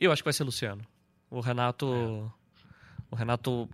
Eu 0.00 0.12
acho 0.12 0.22
que 0.22 0.26
vai 0.26 0.32
ser 0.32 0.44
Luciano. 0.44 0.82
O 1.30 1.40
Renato... 1.40 1.92
É. 2.34 2.38
O 3.10 3.16
Renato 3.16 3.68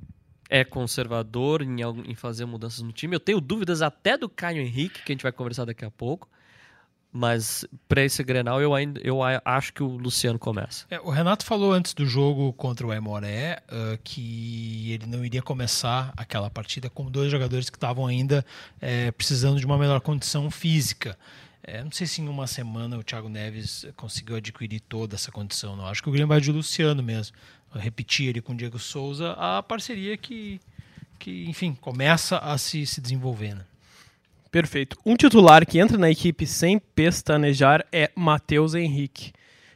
é 0.49 0.65
conservador 0.65 1.63
em 1.63 2.15
fazer 2.15 2.45
mudanças 2.45 2.81
no 2.81 2.93
time. 2.93 3.17
Eu 3.17 3.21
tenho 3.21 3.41
dúvidas 3.41 3.83
até 3.83 4.17
do 4.17 4.29
Caio 4.29 4.61
Henrique, 4.61 5.03
que 5.03 5.11
a 5.11 5.15
gente 5.15 5.23
vai 5.23 5.33
conversar 5.33 5.65
daqui 5.65 5.85
a 5.85 5.91
pouco. 5.91 6.29
Mas 7.16 7.64
para 7.88 8.02
esse 8.02 8.25
Grenal 8.25 8.61
eu 8.61 8.75
ainda 8.75 9.00
eu 9.04 9.21
acho 9.23 9.73
que 9.73 9.85
o 9.85 9.87
Luciano 9.87 10.37
começa. 10.37 10.85
É, 10.90 10.99
o 10.99 11.11
Renato 11.11 11.44
falou 11.44 11.73
antes 11.73 11.94
do 11.94 12.04
jogo 12.04 12.52
contra 12.54 12.85
o 12.85 12.90
Aimoré 12.90 13.62
uh, 13.68 13.97
que 14.02 14.90
ele 14.90 15.06
não 15.06 15.25
iria 15.25 15.40
começar 15.40 16.12
aquela 16.16 16.50
partida 16.50 16.90
com 16.90 17.09
dois 17.09 17.30
jogadores 17.30 17.71
que 17.71 17.76
estavam 17.76 18.04
ainda 18.04 18.44
é, 18.80 19.12
precisando 19.12 19.61
de 19.61 19.64
uma 19.64 19.78
melhor 19.78 20.00
condição 20.00 20.50
física. 20.50 21.16
É, 21.62 21.85
não 21.85 21.92
sei 21.92 22.04
se 22.09 22.21
em 22.21 22.26
uma 22.26 22.49
semana 22.49 22.99
o 22.99 23.04
Thiago 23.04 23.28
Neves 23.28 23.87
conseguiu 23.94 24.35
adquirir 24.35 24.80
toda 24.80 25.14
essa 25.14 25.30
condição. 25.30 25.76
Não 25.76 25.87
acho 25.87 26.02
que 26.02 26.09
o 26.09 26.12
Grêmio 26.12 26.26
vai 26.26 26.40
de 26.40 26.50
Luciano 26.50 27.00
mesmo. 27.00 27.37
repetir 27.76 28.30
ele 28.30 28.40
com 28.40 28.54
o 28.54 28.56
Diego 28.56 28.76
Souza 28.80 29.35
a 29.38 29.62
parceria 29.62 30.16
que, 30.16 30.61
que 31.16 31.44
enfim, 31.49 31.76
começa 31.80 32.38
a 32.38 32.59
se, 32.59 32.85
se 32.85 33.00
desenvolver. 33.00 33.54
Né? 33.54 33.64
Perfeito. 34.54 34.96
Um 35.04 35.16
titular 35.16 35.66
que 35.66 35.80
entra 35.80 35.99
na 35.99 36.08
equipe 36.08 36.46
sem 36.46 36.78
pestanejar 36.78 37.84
é 37.90 38.12
Matheus 38.14 38.76
Henrique. 38.76 39.32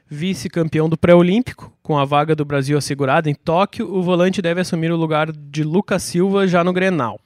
Vice-campeão 0.09 0.89
do 0.89 0.97
pré-olímpico, 0.97 1.77
com 1.83 1.99
a 1.99 2.05
vaga 2.05 2.33
do 2.33 2.45
Brasil 2.45 2.79
assegurada 2.79 3.29
em 3.29 3.35
Tóquio, 3.35 3.93
o 3.93 4.01
volante 4.05 4.41
deve 4.41 4.61
assumir 4.61 4.93
o 4.93 4.97
lugar 4.97 5.33
de 5.33 5.65
Lucas 5.65 6.05
Silva 6.05 6.47
já 6.47 6.63
no 6.63 6.73
Grenal. 6.73 7.19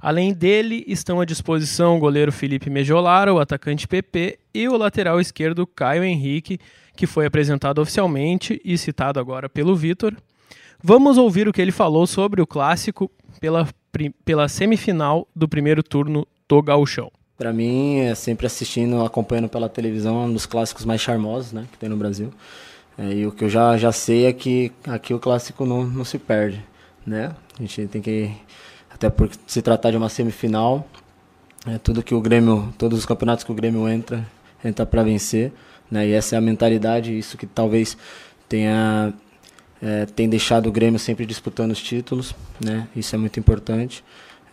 Além 0.00 0.32
dele, 0.32 0.84
estão 0.86 1.20
à 1.20 1.24
disposição 1.24 1.96
o 1.96 1.98
goleiro 1.98 2.30
Felipe 2.30 2.70
Mejolara, 2.70 3.34
o 3.34 3.40
atacante 3.40 3.88
PP 3.88 4.38
e 4.54 4.68
o 4.68 4.76
lateral 4.76 5.20
esquerdo 5.20 5.66
Caio 5.66 6.04
Henrique, 6.04 6.60
que 6.96 7.08
foi 7.08 7.26
apresentado 7.26 7.80
oficialmente 7.80 8.62
e 8.64 8.78
citado 8.78 9.18
agora 9.18 9.48
pelo 9.48 9.74
Vitor. 9.74 10.14
Vamos 10.80 11.18
ouvir 11.18 11.48
o 11.48 11.52
que 11.52 11.60
ele 11.60 11.72
falou 11.72 12.06
sobre 12.06 12.40
o 12.40 12.46
clássico 12.46 13.10
pela, 13.40 13.66
pela 14.24 14.46
semifinal 14.48 15.26
do 15.34 15.48
primeiro 15.48 15.82
turno 15.82 16.24
do 16.48 16.62
gauchão? 16.62 17.10
Para 17.36 17.52
mim, 17.52 17.98
é 17.98 18.14
sempre 18.14 18.46
assistindo, 18.46 19.02
acompanhando 19.02 19.48
pela 19.48 19.68
televisão, 19.68 20.24
um 20.24 20.32
dos 20.32 20.46
clássicos 20.46 20.84
mais 20.84 21.00
charmosos 21.00 21.52
né, 21.52 21.66
que 21.70 21.78
tem 21.78 21.88
no 21.88 21.96
Brasil. 21.96 22.32
É, 22.96 23.12
e 23.12 23.26
o 23.26 23.32
que 23.32 23.44
eu 23.44 23.48
já, 23.48 23.76
já 23.76 23.90
sei 23.90 24.26
é 24.26 24.32
que 24.32 24.70
aqui 24.86 25.12
o 25.12 25.18
clássico 25.18 25.66
não, 25.66 25.84
não 25.84 26.04
se 26.04 26.18
perde. 26.18 26.64
Né? 27.04 27.34
A 27.58 27.62
gente 27.62 27.86
tem 27.88 28.00
que, 28.00 28.30
até 28.88 29.10
por 29.10 29.28
se 29.46 29.60
tratar 29.60 29.90
de 29.90 29.96
uma 29.96 30.08
semifinal, 30.08 30.86
é, 31.66 31.78
tudo 31.78 32.02
que 32.02 32.14
o 32.14 32.20
Grêmio, 32.20 32.72
todos 32.78 33.00
os 33.00 33.06
campeonatos 33.06 33.44
que 33.44 33.50
o 33.50 33.54
Grêmio 33.54 33.88
entra, 33.88 34.24
entra 34.64 34.86
para 34.86 35.02
vencer. 35.02 35.52
Né? 35.90 36.08
E 36.08 36.12
essa 36.12 36.36
é 36.36 36.38
a 36.38 36.40
mentalidade, 36.40 37.18
isso 37.18 37.36
que 37.36 37.46
talvez 37.46 37.96
tenha 38.48 39.12
é, 39.82 40.06
tem 40.06 40.28
deixado 40.28 40.68
o 40.68 40.72
Grêmio 40.72 40.98
sempre 40.98 41.26
disputando 41.26 41.72
os 41.72 41.82
títulos, 41.82 42.34
né? 42.58 42.88
Isso 42.96 43.14
é 43.14 43.18
muito 43.18 43.38
importante. 43.38 44.02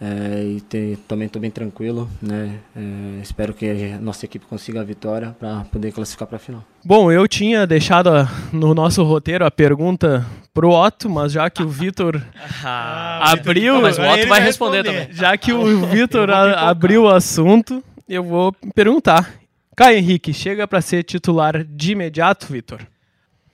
É, 0.03 0.43
e 0.43 0.61
te, 0.61 0.97
também 1.07 1.27
estou 1.27 1.39
bem 1.39 1.51
tranquilo, 1.51 2.09
né? 2.19 2.55
É, 2.75 3.21
espero 3.21 3.53
que 3.53 3.69
a 3.69 3.99
nossa 3.99 4.25
equipe 4.25 4.43
consiga 4.47 4.81
a 4.81 4.83
vitória 4.83 5.35
para 5.39 5.63
poder 5.65 5.91
classificar 5.91 6.27
para 6.27 6.37
a 6.37 6.39
final. 6.39 6.63
Bom, 6.83 7.11
eu 7.11 7.27
tinha 7.27 7.67
deixado 7.67 8.09
no 8.51 8.73
nosso 8.73 9.03
roteiro 9.03 9.45
a 9.45 9.51
pergunta 9.51 10.25
pro 10.51 10.71
Otto, 10.71 11.07
mas 11.07 11.33
já 11.33 11.47
que 11.51 11.61
o 11.61 11.69
Vitor 11.69 12.19
ah, 12.65 13.31
abriu, 13.31 13.79
mas 13.79 13.99
o 13.99 14.01
Otto 14.01 14.27
vai 14.27 14.41
responder, 14.41 14.77
responder, 14.77 14.83
também. 14.83 15.13
Já 15.13 15.37
que 15.37 15.53
o 15.53 15.85
Vitor 15.85 16.31
abriu 16.31 17.03
o 17.03 17.09
assunto, 17.09 17.83
eu 18.09 18.23
vou 18.23 18.51
perguntar. 18.73 19.31
Caio 19.75 19.99
Henrique, 19.99 20.33
chega 20.33 20.67
para 20.67 20.81
ser 20.81 21.03
titular 21.03 21.63
de 21.63 21.91
imediato, 21.91 22.47
Vitor? 22.51 22.81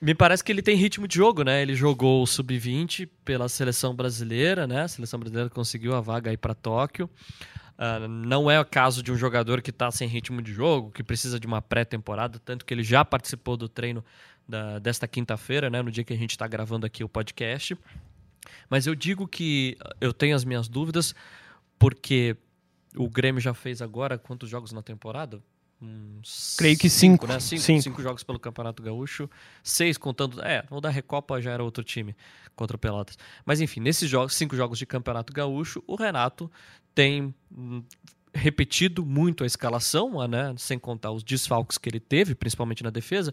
Me 0.00 0.14
parece 0.14 0.44
que 0.44 0.52
ele 0.52 0.62
tem 0.62 0.76
ritmo 0.76 1.08
de 1.08 1.16
jogo, 1.16 1.42
né? 1.42 1.60
Ele 1.60 1.74
jogou 1.74 2.22
o 2.22 2.26
sub-20 2.26 3.08
pela 3.24 3.48
seleção 3.48 3.94
brasileira, 3.94 4.66
né? 4.66 4.82
A 4.82 4.88
seleção 4.88 5.18
brasileira 5.18 5.50
conseguiu 5.50 5.94
a 5.94 6.00
vaga 6.00 6.30
aí 6.30 6.36
para 6.36 6.54
Tóquio. 6.54 7.10
Uh, 7.76 8.06
não 8.06 8.50
é 8.50 8.60
o 8.60 8.64
caso 8.64 9.02
de 9.02 9.10
um 9.10 9.16
jogador 9.16 9.60
que 9.60 9.70
está 9.70 9.90
sem 9.90 10.08
ritmo 10.08 10.40
de 10.40 10.52
jogo, 10.52 10.92
que 10.92 11.02
precisa 11.02 11.38
de 11.38 11.46
uma 11.46 11.60
pré-temporada, 11.60 12.38
tanto 12.38 12.64
que 12.64 12.72
ele 12.72 12.82
já 12.82 13.04
participou 13.04 13.56
do 13.56 13.68
treino 13.68 14.04
da, 14.48 14.78
desta 14.78 15.08
quinta-feira, 15.08 15.68
né? 15.68 15.82
No 15.82 15.90
dia 15.90 16.04
que 16.04 16.12
a 16.12 16.16
gente 16.16 16.30
está 16.30 16.46
gravando 16.46 16.86
aqui 16.86 17.02
o 17.02 17.08
podcast. 17.08 17.76
Mas 18.70 18.86
eu 18.86 18.94
digo 18.94 19.26
que 19.26 19.76
eu 20.00 20.12
tenho 20.12 20.36
as 20.36 20.44
minhas 20.44 20.68
dúvidas, 20.68 21.12
porque 21.76 22.36
o 22.96 23.08
Grêmio 23.08 23.40
já 23.40 23.52
fez 23.52 23.82
agora 23.82 24.16
quantos 24.16 24.48
jogos 24.48 24.70
na 24.70 24.82
temporada? 24.82 25.42
Uns 25.80 26.56
Creio 26.58 26.76
que 26.76 26.90
cinco, 26.90 27.26
né? 27.26 27.38
cinco, 27.38 27.62
cinco. 27.62 27.82
cinco 27.82 28.02
jogos 28.02 28.24
pelo 28.24 28.38
Campeonato 28.38 28.82
Gaúcho, 28.82 29.30
seis 29.62 29.96
contando. 29.96 30.42
É, 30.42 30.64
o 30.70 30.80
da 30.80 30.90
Recopa 30.90 31.40
já 31.40 31.52
era 31.52 31.62
outro 31.62 31.84
time 31.84 32.16
contra 32.56 32.76
o 32.76 32.78
Pelotas. 32.78 33.16
Mas 33.46 33.60
enfim, 33.60 33.80
nesses 33.80 34.10
jogos, 34.10 34.34
cinco 34.34 34.56
jogos 34.56 34.78
de 34.78 34.86
Campeonato 34.86 35.32
Gaúcho, 35.32 35.82
o 35.86 35.94
Renato 35.94 36.50
tem 36.94 37.32
hum, 37.56 37.82
repetido 38.34 39.06
muito 39.06 39.44
a 39.44 39.46
escalação, 39.46 40.26
né? 40.26 40.52
sem 40.56 40.78
contar 40.78 41.12
os 41.12 41.22
desfalques 41.22 41.78
que 41.78 41.88
ele 41.88 42.00
teve, 42.00 42.34
principalmente 42.34 42.82
na 42.82 42.90
defesa. 42.90 43.32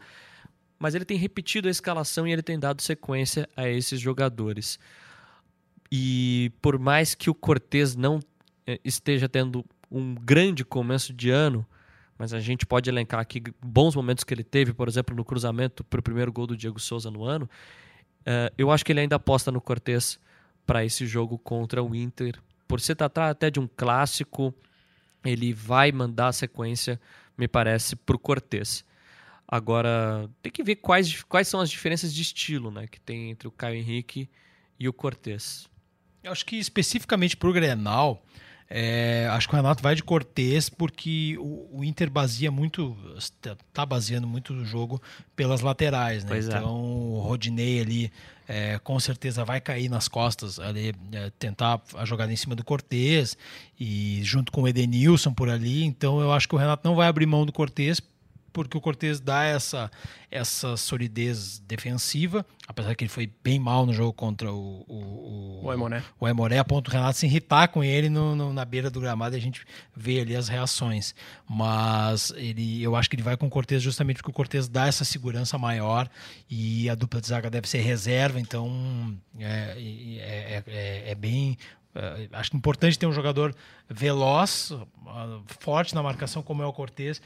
Mas 0.77 0.93
ele 0.93 1.05
tem 1.05 1.17
repetido 1.17 1.67
a 1.67 1.71
escalação 1.71 2.27
e 2.27 2.31
ele 2.31 2.43
tem 2.43 2.60
dado 2.60 2.81
sequência 2.81 3.49
a 3.55 3.67
esses 3.67 3.99
jogadores. 3.99 4.77
E 5.91 6.51
por 6.62 6.77
mais 6.77 7.15
que 7.15 7.29
o 7.29 7.34
Cortez 7.34 7.95
não 7.95 8.19
eh, 8.67 8.79
esteja 8.84 9.27
tendo 9.27 9.65
um 9.89 10.13
grande 10.13 10.65
começo 10.65 11.13
de 11.13 11.29
ano, 11.29 11.65
mas 12.17 12.34
a 12.34 12.39
gente 12.39 12.65
pode 12.65 12.89
elencar 12.89 13.19
aqui 13.19 13.41
bons 13.63 13.95
momentos 13.95 14.23
que 14.23 14.34
ele 14.34 14.43
teve, 14.43 14.73
por 14.73 14.88
exemplo, 14.88 15.15
no 15.15 15.25
cruzamento 15.25 15.84
para 15.84 15.99
o 15.99 16.04
primeiro 16.04 16.32
gol 16.32 16.47
do 16.47 16.56
Diego 16.56 16.80
Souza 16.80 17.12
no 17.12 17.23
ano. 17.23 17.49
Uh, 18.21 18.49
eu 18.58 18.71
acho 18.71 18.86
que 18.86 18.91
ele 18.91 19.01
ainda 19.01 19.17
aposta 19.17 19.51
no 19.51 19.62
Cortez 19.62 20.19
para 20.65 20.84
esse 20.84 21.06
jogo 21.06 21.38
contra 21.38 21.84
o 21.84 21.93
Inter. 21.93 22.39
Por 22.67 22.80
se 22.80 22.95
tratar 22.95 23.30
até 23.30 23.51
de 23.51 23.60
um 23.60 23.67
clássico, 23.67 24.54
ele 25.23 25.54
vai 25.54 25.91
mandar 25.91 26.30
a 26.30 26.34
sequência, 26.34 26.99
me 27.38 27.47
parece, 27.47 27.95
para 27.95 28.15
o 28.15 28.19
Cortez. 28.19 28.84
Agora, 29.47 30.30
tem 30.41 30.51
que 30.51 30.63
ver 30.63 30.78
quais, 30.78 31.21
quais 31.23 31.47
são 31.47 31.60
as 31.60 31.69
diferenças 31.69 32.13
de 32.13 32.21
estilo 32.21 32.71
né, 32.71 32.88
que 32.88 32.99
tem 32.99 33.30
entre 33.30 33.47
o 33.47 33.51
Caio 33.51 33.75
Henrique 33.75 34.28
e 34.80 34.89
o 34.89 34.93
Cortez. 34.93 35.69
Eu 36.23 36.32
acho 36.32 36.45
que 36.45 36.56
especificamente 36.56 37.38
para 37.38 37.49
o 37.49 37.54
Grenal, 37.54 38.25
é, 38.69 39.28
acho 39.32 39.47
que 39.47 39.54
o 39.54 39.58
Renato 39.58 39.84
vai 39.84 39.93
de 39.93 40.04
Cortez 40.04 40.69
porque 40.69 41.38
o, 41.39 41.80
o 41.80 41.84
Inter 41.84 42.10
baseia 42.10 42.49
muito, 42.49 42.97
está 43.15 43.86
baseando 43.86 44.28
muito 44.28 44.54
o 44.54 44.65
jogo 44.65 45.01
pelas 45.36 45.62
laterais, 45.62 46.23
né? 46.23 46.30
Pois 46.30 46.49
é. 46.49 46.58
então 46.58 46.67
é. 46.67 46.71
o 46.71 47.19
Rodinei 47.19 47.80
ali 47.80 48.12
é, 48.47 48.80
com 48.80 48.99
certeza 48.99 49.45
vai 49.45 49.62
cair 49.62 49.89
nas 49.89 50.08
costas 50.08 50.60
ali, 50.60 50.95
é, 51.12 51.32
tentar 51.38 51.82
a 51.95 52.06
jogada 52.06 52.34
em 52.34 52.36
cima 52.36 52.56
do 52.56 52.63
Cortez 52.63 53.38
e 53.80 54.21
junto 54.23 54.51
com 54.51 54.63
o 54.63 54.67
Edenilson 54.67 55.34
por 55.34 55.49
ali. 55.49 55.84
Então 55.84 56.19
eu 56.19 56.32
acho 56.32 56.47
que 56.47 56.56
o 56.56 56.58
Renato 56.58 56.88
não 56.88 56.95
vai 56.95 57.08
abrir 57.08 57.28
mão 57.28 57.45
do 57.45 57.54
Cortez 57.54 58.01
porque 58.55 58.77
o 58.77 58.81
Cortez 58.81 59.19
dá 59.19 59.43
essa, 59.43 59.91
essa 60.31 60.77
solidez 60.77 61.59
defensiva, 61.59 62.45
apesar 62.65 62.95
que 62.95 63.03
ele 63.03 63.09
foi 63.09 63.29
bem 63.43 63.59
mal 63.59 63.85
no 63.85 63.91
jogo 63.91 64.13
contra 64.13 64.49
o, 64.49 64.85
o, 64.87 65.65
o, 65.65 65.69
Aimoré. 65.69 66.01
o 66.17 66.25
Aimoré, 66.25 66.57
a 66.57 66.63
ponto 66.63 66.89
do 66.89 66.93
Renato 66.93 67.17
se 67.17 67.25
irritar 67.25 67.67
com 67.67 67.83
ele 67.83 68.07
no, 68.07 68.33
no, 68.33 68.53
na 68.53 68.63
beira 68.63 68.89
do 68.89 69.01
gramado 69.01 69.35
e 69.35 69.37
a 69.37 69.41
gente 69.41 69.65
vê 69.93 70.21
ali 70.21 70.37
as 70.37 70.47
reações. 70.47 71.13
Mas 71.49 72.31
ele, 72.37 72.81
eu 72.81 72.95
acho 72.95 73.09
que 73.09 73.17
ele 73.17 73.23
vai 73.23 73.35
com 73.35 73.47
o 73.47 73.49
Cortez 73.49 73.83
justamente 73.83 74.17
porque 74.17 74.31
o 74.31 74.33
Cortez 74.33 74.69
dá 74.69 74.87
essa 74.87 75.03
segurança 75.03 75.57
maior 75.57 76.09
e 76.49 76.89
a 76.89 76.95
dupla 76.95 77.19
de 77.19 77.27
zaga 77.27 77.49
deve 77.49 77.67
ser 77.67 77.79
reserva, 77.79 78.39
então 78.39 79.13
é, 79.37 79.75
é, 79.77 80.63
é, 80.65 81.11
é 81.11 81.15
bem 81.15 81.57
Uh, 81.95 82.27
acho 82.33 82.53
importante 82.57 82.99
ter 82.99 83.05
um 83.05 83.11
jogador 83.13 83.55
veloz, 83.89 84.71
uh, 84.71 84.85
forte 85.61 85.95
na 85.95 86.03
marcação, 86.03 86.43
como 86.43 86.61
é 86.61 86.65
o 86.65 86.73
Cortez, 86.73 87.21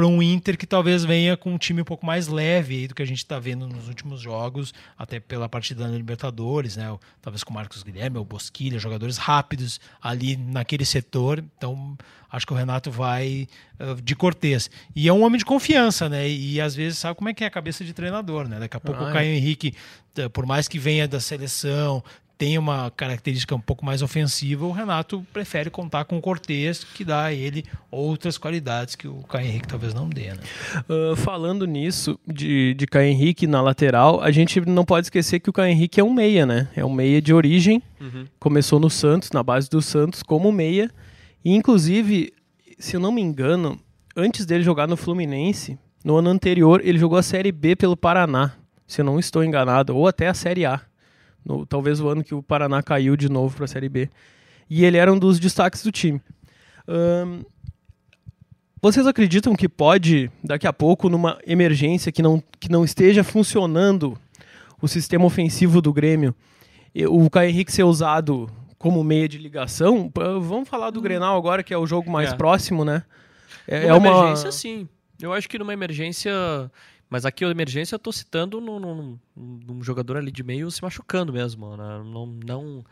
para 0.00 0.06
um 0.06 0.22
Inter 0.22 0.56
que 0.56 0.66
talvez 0.66 1.04
venha 1.04 1.36
com 1.36 1.52
um 1.52 1.58
time 1.58 1.82
um 1.82 1.84
pouco 1.84 2.06
mais 2.06 2.26
leve 2.26 2.88
do 2.88 2.94
que 2.94 3.02
a 3.02 3.06
gente 3.06 3.18
está 3.18 3.38
vendo 3.38 3.68
nos 3.68 3.86
últimos 3.86 4.18
jogos, 4.18 4.72
até 4.96 5.20
pela 5.20 5.46
partida 5.46 5.86
da 5.86 5.94
Libertadores, 5.94 6.74
né? 6.74 6.86
Talvez 7.20 7.44
com 7.44 7.50
o 7.50 7.54
Marcos 7.54 7.82
Guilherme 7.82 8.16
ou 8.16 8.24
Bosquilha, 8.24 8.78
jogadores 8.78 9.18
rápidos 9.18 9.78
ali 10.00 10.38
naquele 10.38 10.86
setor. 10.86 11.44
Então, 11.58 11.98
acho 12.32 12.46
que 12.46 12.52
o 12.54 12.56
Renato 12.56 12.90
vai 12.90 13.46
uh, 13.78 14.00
de 14.00 14.16
Cortez. 14.16 14.70
E 14.96 15.06
é 15.06 15.12
um 15.12 15.22
homem 15.22 15.36
de 15.36 15.44
confiança, 15.44 16.08
né? 16.08 16.26
E, 16.26 16.54
e, 16.54 16.60
às 16.62 16.74
vezes 16.74 16.98
sabe 16.98 17.14
como 17.14 17.28
é 17.28 17.34
que 17.34 17.44
é 17.44 17.46
a 17.46 17.50
cabeça 17.50 17.84
de 17.84 17.92
treinador, 17.92 18.48
né? 18.48 18.58
Daqui 18.58 18.78
a 18.78 18.80
pouco 18.80 19.04
ah, 19.04 19.10
o 19.10 19.12
Caio 19.12 19.28
é. 19.28 19.36
Henrique, 19.36 19.74
por 20.32 20.46
mais 20.46 20.66
que 20.66 20.78
venha 20.78 21.06
da 21.06 21.20
seleção, 21.20 22.02
tem 22.40 22.56
uma 22.56 22.90
característica 22.90 23.54
um 23.54 23.60
pouco 23.60 23.84
mais 23.84 24.00
ofensiva, 24.00 24.64
o 24.64 24.72
Renato 24.72 25.22
prefere 25.30 25.68
contar 25.68 26.06
com 26.06 26.16
o 26.16 26.22
Cortez, 26.22 26.82
que 26.82 27.04
dá 27.04 27.24
a 27.24 27.34
ele 27.34 27.66
outras 27.90 28.38
qualidades 28.38 28.94
que 28.94 29.06
o 29.06 29.16
Caio 29.24 29.46
Henrique 29.46 29.68
talvez 29.68 29.92
não 29.92 30.08
dê. 30.08 30.30
Né? 30.30 30.38
Uh, 30.88 31.14
falando 31.16 31.66
nisso, 31.66 32.18
de, 32.26 32.72
de 32.72 32.86
Caio 32.86 33.08
Henrique 33.08 33.46
na 33.46 33.60
lateral, 33.60 34.22
a 34.22 34.30
gente 34.30 34.58
não 34.62 34.86
pode 34.86 35.08
esquecer 35.08 35.38
que 35.38 35.50
o 35.50 35.52
Caio 35.52 35.70
Henrique 35.70 36.00
é 36.00 36.02
um 36.02 36.14
meia, 36.14 36.46
né? 36.46 36.70
É 36.74 36.82
um 36.82 36.90
meia 36.90 37.20
de 37.20 37.34
origem, 37.34 37.82
uhum. 38.00 38.24
começou 38.38 38.80
no 38.80 38.88
Santos, 38.88 39.32
na 39.32 39.42
base 39.42 39.68
do 39.68 39.82
Santos, 39.82 40.22
como 40.22 40.50
meia, 40.50 40.90
e 41.44 41.54
inclusive, 41.54 42.32
se 42.78 42.96
eu 42.96 43.00
não 43.00 43.12
me 43.12 43.20
engano, 43.20 43.78
antes 44.16 44.46
dele 44.46 44.64
jogar 44.64 44.88
no 44.88 44.96
Fluminense, 44.96 45.78
no 46.02 46.16
ano 46.16 46.30
anterior, 46.30 46.80
ele 46.82 46.98
jogou 46.98 47.18
a 47.18 47.22
Série 47.22 47.52
B 47.52 47.76
pelo 47.76 47.98
Paraná, 47.98 48.54
se 48.86 49.02
eu 49.02 49.04
não 49.04 49.18
estou 49.18 49.44
enganado, 49.44 49.94
ou 49.94 50.08
até 50.08 50.26
a 50.26 50.32
Série 50.32 50.64
A 50.64 50.80
no, 51.44 51.64
talvez 51.66 52.00
o 52.00 52.08
ano 52.08 52.24
que 52.24 52.34
o 52.34 52.42
Paraná 52.42 52.82
caiu 52.82 53.16
de 53.16 53.28
novo 53.28 53.56
para 53.56 53.64
a 53.64 53.68
Série 53.68 53.88
B. 53.88 54.08
E 54.68 54.84
ele 54.84 54.96
era 54.96 55.12
um 55.12 55.18
dos 55.18 55.38
destaques 55.38 55.82
do 55.82 55.90
time. 55.90 56.20
Vocês 58.82 59.06
acreditam 59.06 59.54
que 59.54 59.68
pode, 59.68 60.30
daqui 60.42 60.66
a 60.66 60.72
pouco, 60.72 61.08
numa 61.08 61.38
emergência 61.46 62.10
que 62.10 62.22
não, 62.22 62.42
que 62.58 62.70
não 62.70 62.84
esteja 62.84 63.22
funcionando 63.22 64.16
o 64.80 64.88
sistema 64.88 65.26
ofensivo 65.26 65.82
do 65.82 65.92
Grêmio, 65.92 66.34
o 67.08 67.28
Caio 67.28 67.50
Henrique 67.50 67.72
ser 67.72 67.82
usado 67.84 68.48
como 68.78 69.04
meia 69.04 69.28
de 69.28 69.36
ligação? 69.36 70.10
Vamos 70.40 70.68
falar 70.68 70.90
do. 70.90 71.02
Grenal 71.02 71.36
agora, 71.36 71.62
que 71.62 71.74
é 71.74 71.76
o 71.76 71.86
jogo 71.86 72.10
mais 72.10 72.32
é. 72.32 72.36
próximo, 72.36 72.84
né? 72.84 73.04
É, 73.68 73.80
numa 73.80 73.90
é 73.90 73.98
uma 73.98 74.08
emergência, 74.08 74.50
sim. 74.50 74.88
Eu 75.20 75.32
acho 75.34 75.48
que 75.48 75.58
numa 75.58 75.72
emergência. 75.74 76.32
Mas 77.10 77.26
aqui 77.26 77.44
a 77.44 77.48
emergência 77.48 77.96
eu 77.96 77.98
tô 77.98 78.12
citando 78.12 78.60
num, 78.60 78.78
num, 78.78 79.18
num 79.36 79.82
jogador 79.82 80.16
ali 80.16 80.30
de 80.30 80.44
meio 80.44 80.70
se 80.70 80.80
machucando 80.80 81.32
mesmo, 81.32 81.76
né? 81.76 82.02
não, 82.04 82.26
não 82.26 82.84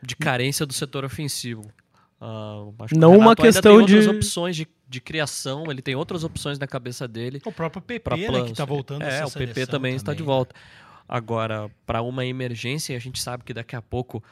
de 0.00 0.14
carência 0.14 0.64
do 0.64 0.72
setor 0.72 1.04
ofensivo. 1.04 1.62
Uh, 2.20 2.72
não 2.96 3.18
uma 3.18 3.34
questão 3.34 3.84
de 3.84 3.96
outras 3.96 4.06
opções 4.06 4.56
de, 4.56 4.68
de 4.88 5.00
criação, 5.00 5.64
ele 5.68 5.82
tem 5.82 5.96
outras 5.96 6.22
opções 6.22 6.58
na 6.58 6.68
cabeça 6.68 7.08
dele. 7.08 7.42
O 7.44 7.52
próprio 7.52 7.82
PP, 7.82 8.30
né, 8.30 8.44
que 8.44 8.52
está 8.52 8.64
voltando 8.64 9.02
É, 9.02 9.24
o 9.24 9.30
PP 9.30 9.52
também, 9.52 9.66
também, 9.66 9.96
está 9.96 10.14
de 10.14 10.22
volta. 10.22 10.54
Agora, 11.08 11.68
para 11.84 12.00
uma 12.00 12.24
emergência, 12.24 12.96
a 12.96 13.00
gente 13.00 13.20
sabe 13.20 13.42
que 13.42 13.52
daqui 13.52 13.74
a 13.74 13.82
pouco 13.82 14.22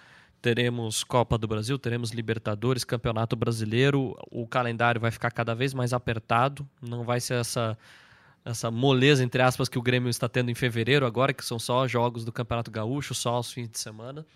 teremos 0.41 1.05
Copa 1.05 1.37
do 1.37 1.47
Brasil, 1.47 1.79
teremos 1.79 2.11
Libertadores, 2.11 2.85
Campeonato 2.85 3.37
Brasileiro, 3.37 4.17
o 4.31 4.47
calendário 4.47 5.01
vai 5.01 5.11
ficar 5.11 5.31
cada 5.31 5.55
vez 5.55 5.75
mais 5.75 5.93
apertado, 5.93 6.67
não 6.81 7.05
vai 7.05 7.21
ser 7.21 7.35
essa 7.35 7.77
essa 8.45 8.71
moleza 8.71 9.23
entre 9.23 9.43
aspas 9.43 9.69
que 9.69 9.79
o 9.79 9.83
Grêmio 9.83 10.11
está 10.11 10.29
tendo 10.29 10.51
em 10.51 10.55
fevereiro 10.55 11.07
agora, 11.07 11.33
que 11.33 11.45
são 11.45 11.59
só 11.59 11.87
jogos 11.87 12.25
do 12.25 12.33
Campeonato 12.33 12.71
Gaúcho, 12.71 13.15
só 13.15 13.35
aos 13.35 13.53
fins 13.53 13.69
de 13.69 13.79
semana. 13.79 14.27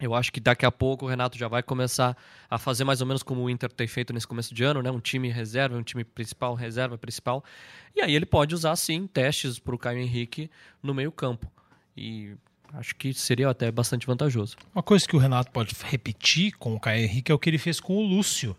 Eu 0.00 0.14
acho 0.14 0.32
que 0.32 0.40
daqui 0.40 0.66
a 0.66 0.72
pouco 0.72 1.06
o 1.06 1.08
Renato 1.08 1.38
já 1.38 1.46
vai 1.46 1.62
começar 1.62 2.16
a 2.50 2.58
fazer 2.58 2.82
mais 2.82 3.00
ou 3.00 3.06
menos 3.06 3.22
como 3.22 3.42
o 3.42 3.48
Inter 3.48 3.70
tem 3.70 3.86
feito 3.86 4.12
nesse 4.12 4.26
começo 4.26 4.52
de 4.52 4.64
ano, 4.64 4.82
né? 4.82 4.90
Um 4.90 4.98
time 4.98 5.30
reserva, 5.30 5.76
um 5.76 5.82
time 5.82 6.02
principal, 6.02 6.54
reserva 6.54 6.98
principal. 6.98 7.44
E 7.94 8.00
aí 8.00 8.14
ele 8.14 8.26
pode 8.26 8.54
usar 8.54 8.74
sim 8.74 9.06
testes 9.06 9.58
para 9.58 9.74
o 9.74 9.78
Caio 9.78 9.98
Henrique 9.98 10.50
no 10.82 10.92
meio-campo. 10.92 11.50
E 11.96 12.32
acho 12.72 12.96
que 12.96 13.14
seria 13.14 13.48
até 13.48 13.70
bastante 13.70 14.04
vantajoso. 14.06 14.56
Uma 14.74 14.82
coisa 14.82 15.06
que 15.06 15.14
o 15.14 15.18
Renato 15.18 15.52
pode 15.52 15.74
repetir 15.84 16.56
com 16.58 16.74
o 16.74 16.80
Caio 16.80 17.04
Henrique 17.04 17.30
é 17.30 17.34
o 17.34 17.38
que 17.38 17.48
ele 17.48 17.58
fez 17.58 17.78
com 17.78 17.96
o 17.96 18.02
Lúcio. 18.02 18.56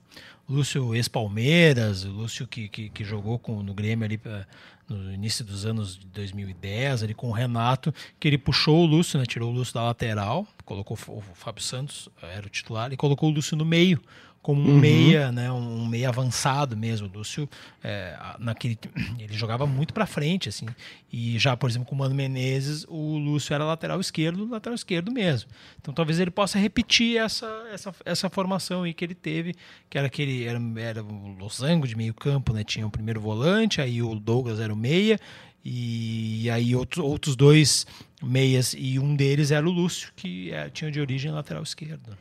Lúcio 0.47 0.93
ex-Palmeiras, 0.93 2.03
Lúcio 2.03 2.47
que, 2.47 2.67
que, 2.67 2.89
que, 2.89 3.03
jogou 3.03 3.39
com, 3.39 3.63
no 3.63 3.73
Grêmio 3.73 4.05
ali 4.05 4.19
eh, 4.23 4.45
no 4.87 5.11
início 5.11 5.43
dos 5.43 5.65
anos 5.65 5.97
de 5.97 6.05
2010, 6.07 7.03
ali 7.03 7.13
com 7.13 7.29
o 7.29 7.31
Renato, 7.31 7.93
que 8.19 8.27
ele 8.27 8.37
puxou 8.37 8.83
o 8.83 8.85
Lúcio, 8.85 9.19
né, 9.19 9.25
tirou 9.25 9.51
o 9.51 9.53
Lúcio 9.53 9.73
da 9.73 9.83
lateral, 9.83 10.47
colocou 10.63 10.95
o 11.07 11.21
Fábio 11.33 11.63
Santos, 11.63 12.09
era 12.21 12.45
o 12.45 12.49
titular, 12.49 12.93
e 12.93 12.97
colocou 12.97 13.29
o 13.29 13.33
Lúcio 13.33 13.57
no 13.57 13.65
meio 13.65 13.99
como 14.45 14.61
um 14.61 14.73
uhum. 14.73 14.79
meia, 14.79 15.31
né, 15.31 15.51
um 15.51 15.87
meia 15.87 16.09
avançado 16.09 16.77
mesmo. 16.77 17.07
O 17.07 17.11
Lúcio, 17.11 17.49
é, 17.83 18.15
naquele, 18.37 18.77
ele 19.17 19.33
jogava 19.33 19.65
muito 19.65 19.91
para 19.91 20.05
frente, 20.05 20.49
assim. 20.49 20.67
E 21.11 21.39
já, 21.39 21.57
por 21.57 21.67
exemplo, 21.67 21.87
com 21.87 21.95
o 21.95 21.97
Mano 21.97 22.13
Menezes, 22.13 22.85
o 22.87 23.17
Lúcio 23.17 23.55
era 23.55 23.65
lateral 23.65 23.99
esquerdo, 23.99 24.47
lateral 24.47 24.75
esquerdo 24.75 25.11
mesmo. 25.11 25.49
Então, 25.81 25.91
talvez 25.91 26.19
ele 26.19 26.29
possa 26.29 26.59
repetir 26.59 27.17
essa, 27.17 27.47
essa, 27.73 27.95
essa 28.05 28.29
formação 28.29 28.83
aí 28.83 28.93
que 28.93 29.03
ele 29.03 29.15
teve, 29.15 29.55
que 29.89 29.97
era 29.97 30.05
aquele 30.05 30.43
era, 30.43 30.59
era 30.77 31.03
o 31.03 31.35
losango 31.39 31.87
de 31.87 31.95
meio 31.95 32.13
campo, 32.13 32.53
né? 32.53 32.63
Tinha 32.63 32.85
o 32.85 32.91
primeiro 32.91 33.19
volante, 33.19 33.81
aí 33.81 33.99
o 33.99 34.13
Douglas 34.13 34.59
era 34.59 34.71
o 34.71 34.77
meia 34.77 35.19
e 35.63 36.47
aí 36.51 36.75
outro, 36.75 37.03
outros 37.03 37.35
dois 37.35 37.87
meias 38.21 38.75
e 38.77 38.99
um 38.99 39.15
deles 39.15 39.49
era 39.49 39.67
o 39.67 39.71
Lúcio, 39.71 40.13
que 40.15 40.51
é, 40.51 40.69
tinha 40.69 40.91
de 40.91 41.01
origem 41.01 41.31
lateral 41.31 41.63
esquerdo. 41.63 42.15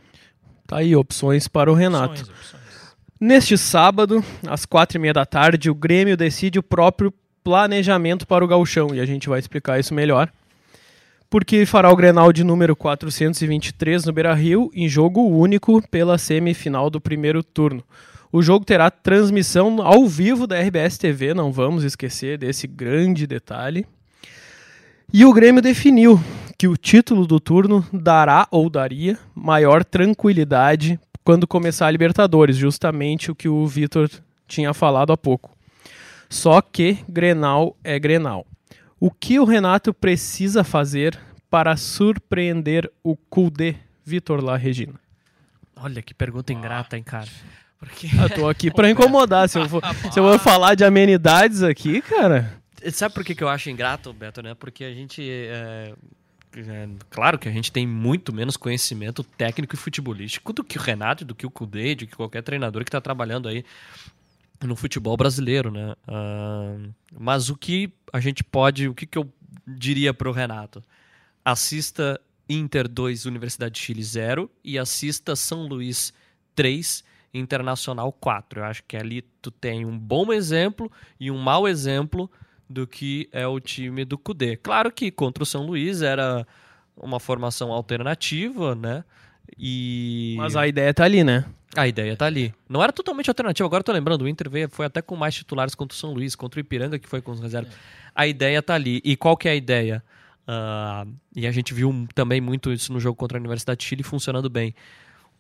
Tá 0.75 0.79
aí, 0.81 0.97
opções 0.97 1.47
para 1.47 1.71
o 1.71 1.75
Renato. 1.75 2.23
Opções, 2.23 2.29
opções. 2.31 2.63
Neste 3.21 3.57
sábado, 3.57 4.25
às 4.45 4.67
quatro 4.67 4.99
e 4.99 5.01
meia 5.01 5.13
da 5.13 5.25
tarde, 5.25 5.71
o 5.71 5.75
Grêmio 5.75 6.17
decide 6.17 6.59
o 6.59 6.65
próprio 6.65 7.15
planejamento 7.45 8.27
para 8.27 8.45
o 8.45 8.49
gauchão, 8.49 8.93
e 8.93 8.99
a 8.99 9.07
gente 9.07 9.29
vai 9.29 9.39
explicar 9.39 9.79
isso 9.79 9.95
melhor. 9.95 10.29
Porque 11.31 11.65
fará 11.65 11.93
o 11.93 11.97
Grenal 11.97 12.33
de 12.33 12.43
número 12.43 12.75
423 12.75 14.05
no 14.05 14.13
Beira-Rio, 14.13 14.69
em 14.75 14.89
jogo 14.89 15.21
único 15.21 15.81
pela 15.91 16.19
semifinal 16.19 16.91
do 16.91 17.01
primeiro 17.01 17.45
turno. 17.45 17.85
O 18.33 18.43
jogo 18.43 18.65
terá 18.65 18.91
transmissão 18.91 19.81
ao 19.81 20.09
vivo 20.09 20.45
da 20.45 20.61
RBS 20.61 20.99
TV, 20.99 21.35
não 21.35 21.53
vamos 21.53 21.85
esquecer 21.85 22.37
desse 22.37 22.67
grande 22.67 23.29
detalhe. 23.29 23.87
E 25.13 25.25
o 25.25 25.33
Grêmio 25.33 25.63
definiu 25.63 26.21
que 26.57 26.69
o 26.69 26.77
título 26.77 27.27
do 27.27 27.41
turno 27.41 27.87
dará 27.93 28.47
ou 28.51 28.71
daria 28.71 29.19
maior 29.35 29.85
tranquilidade 29.85 30.99
quando 31.25 31.47
começar 31.47 31.87
a 31.87 31.91
Libertadores, 31.91 32.57
justamente 32.57 33.31
o 33.31 33.35
que 33.35 33.49
o 33.49 33.67
Vitor 33.67 34.11
tinha 34.47 34.75
falado 34.75 35.13
há 35.13 35.17
pouco. 35.17 35.57
Só 36.29 36.61
que 36.61 36.99
Grenal 37.09 37.77
é 37.83 37.99
Grenal. 37.99 38.47
O 39.01 39.11
que 39.11 39.39
o 39.39 39.45
Renato 39.45 39.93
precisa 39.93 40.63
fazer 40.63 41.19
para 41.51 41.77
surpreender 41.77 42.91
o 43.03 43.17
Kudê, 43.17 43.77
Vitor 44.05 44.43
lá, 44.43 44.57
Regina? 44.57 44.95
Olha 45.77 46.03
que 46.03 46.15
pergunta 46.15 46.53
ingrata, 46.53 46.97
hein, 46.97 47.03
cara. 47.03 47.29
Porque... 47.79 48.07
Eu 48.07 48.31
tô 48.31 48.49
aqui 48.49 48.71
para 48.71 48.91
incomodar. 48.91 49.49
Se 49.49 49.59
eu, 49.59 49.69
for, 49.69 49.83
se 50.13 50.19
eu 50.19 50.25
for 50.25 50.39
falar 50.39 50.75
de 50.75 50.85
amenidades 50.85 51.63
aqui, 51.63 52.01
cara. 52.01 52.53
Sabe 52.93 53.15
por 53.15 53.25
que, 53.25 53.35
que 53.35 53.43
eu 53.43 53.49
acho 53.49 53.71
ingrato, 53.71 54.13
Beto, 54.13 54.43
né? 54.43 54.55
Porque 54.55 54.85
a 54.85 54.93
gente. 54.93 55.23
É, 55.23 55.95
é, 56.57 56.89
claro 57.11 57.39
que 57.39 57.49
a 57.49 57.53
gente 57.53 57.73
tem 57.73 57.87
muito 57.87 58.33
menos 58.33 58.57
conhecimento 58.57 59.25
técnico 59.25 59.75
e 59.75 59.79
futebolístico 59.79 60.53
do 60.53 60.63
que 60.63 60.79
o 60.79 60.81
Renato, 60.81 61.25
do 61.25 61.35
que 61.35 61.47
o 61.47 61.51
Kudê, 61.51 61.95
do 61.95 62.07
que 62.07 62.15
qualquer 62.15 62.43
treinador 62.43 62.85
que 62.85 62.89
está 62.89 63.01
trabalhando 63.01 63.49
aí 63.49 63.65
no 64.63 64.77
futebol 64.77 65.17
brasileiro, 65.17 65.71
né? 65.71 65.95
Uh, 66.09 66.95
mas 67.19 67.51
o 67.51 67.57
que 67.57 67.93
a 68.13 68.21
gente 68.21 68.45
pode, 68.45 68.89
o 68.89 68.95
que, 68.95 69.07
que 69.07 69.19
eu 69.19 69.31
diria 69.67 70.15
para 70.15 70.29
o 70.29 70.33
Renato? 70.33 70.83
Assista 71.45 72.21
Inter 72.49 72.89
2, 72.89 73.27
Universidade 73.27 73.75
de 73.75 73.81
Chile 73.81 74.03
0 74.03 74.51
e 74.63 74.79
assista 74.79 75.35
São 75.35 75.67
Luís 75.67 76.13
3, 76.55 77.05
Internacional 77.33 78.13
4. 78.13 78.61
Eu 78.61 78.65
acho 78.65 78.83
que 78.85 78.97
ali 78.97 79.23
tu 79.43 79.51
tem 79.51 79.85
um 79.85 79.99
bom 79.99 80.33
exemplo 80.33 80.91
e 81.19 81.31
um 81.31 81.39
mau 81.39 81.67
exemplo 81.67 82.31
do 82.69 82.87
que 82.87 83.29
é 83.33 83.47
o 83.47 83.61
time 83.61 84.05
do 84.05 84.17
Cudê. 84.17 84.57
Claro 84.57 84.91
que 84.91 85.11
contra 85.11 85.43
o 85.43 85.47
São 85.47 85.67
Luís 85.67 86.03
era 86.03 86.47
uma 86.97 87.21
formação 87.21 87.73
alternativa, 87.73 88.75
né? 88.75 89.05
E... 89.59 90.35
Mas 90.39 90.57
a 90.57 90.67
ideia 90.67 90.93
tá 90.93 91.05
ali, 91.05 91.23
né? 91.23 91.45
A 91.77 91.89
ideia 91.89 92.17
tá 92.17 92.27
ali. 92.27 92.55
Não 92.69 92.83
era 92.83 92.93
totalmente 92.93 93.29
alternativa. 93.29 93.67
Agora 93.67 93.81
eu 93.81 93.85
tô 93.85 93.93
lembrando, 93.93 94.23
o 94.23 94.29
Inter 94.29 94.49
veio, 94.49 94.69
foi 94.69 94.87
até 94.87 95.03
com 95.03 95.17
mais 95.17 95.35
titulares 95.35 95.75
contra 95.75 95.95
o 95.95 95.99
São 95.99 96.13
Luís, 96.13 96.35
contra 96.35 96.59
o 96.59 96.61
Ipiranga, 96.61 96.99
que 96.99 97.09
foi 97.09 97.21
com 97.21 97.33
os 97.33 97.41
reservas. 97.41 97.73
É. 97.73 97.77
A 98.15 98.27
ideia 98.27 98.63
tá 98.63 98.75
ali. 98.75 99.01
E 99.05 99.17
qual 99.17 99.37
que 99.37 99.49
é 99.49 99.53
a 99.53 99.55
ideia? 99.57 100.03
Uh, 100.47 101.11
e 101.35 101.47
a 101.47 101.53
gente 101.53 101.75
viu 101.75 102.07
também 102.15 102.41
muito 102.41 102.73
isso 102.73 102.93
no 102.93 103.01
jogo 103.01 103.17
contra 103.17 103.39
a 103.39 103.41
Universidade 103.41 103.81
de 103.81 103.87
Chile 103.87 104.03
funcionando 104.03 104.49
bem. 104.49 104.75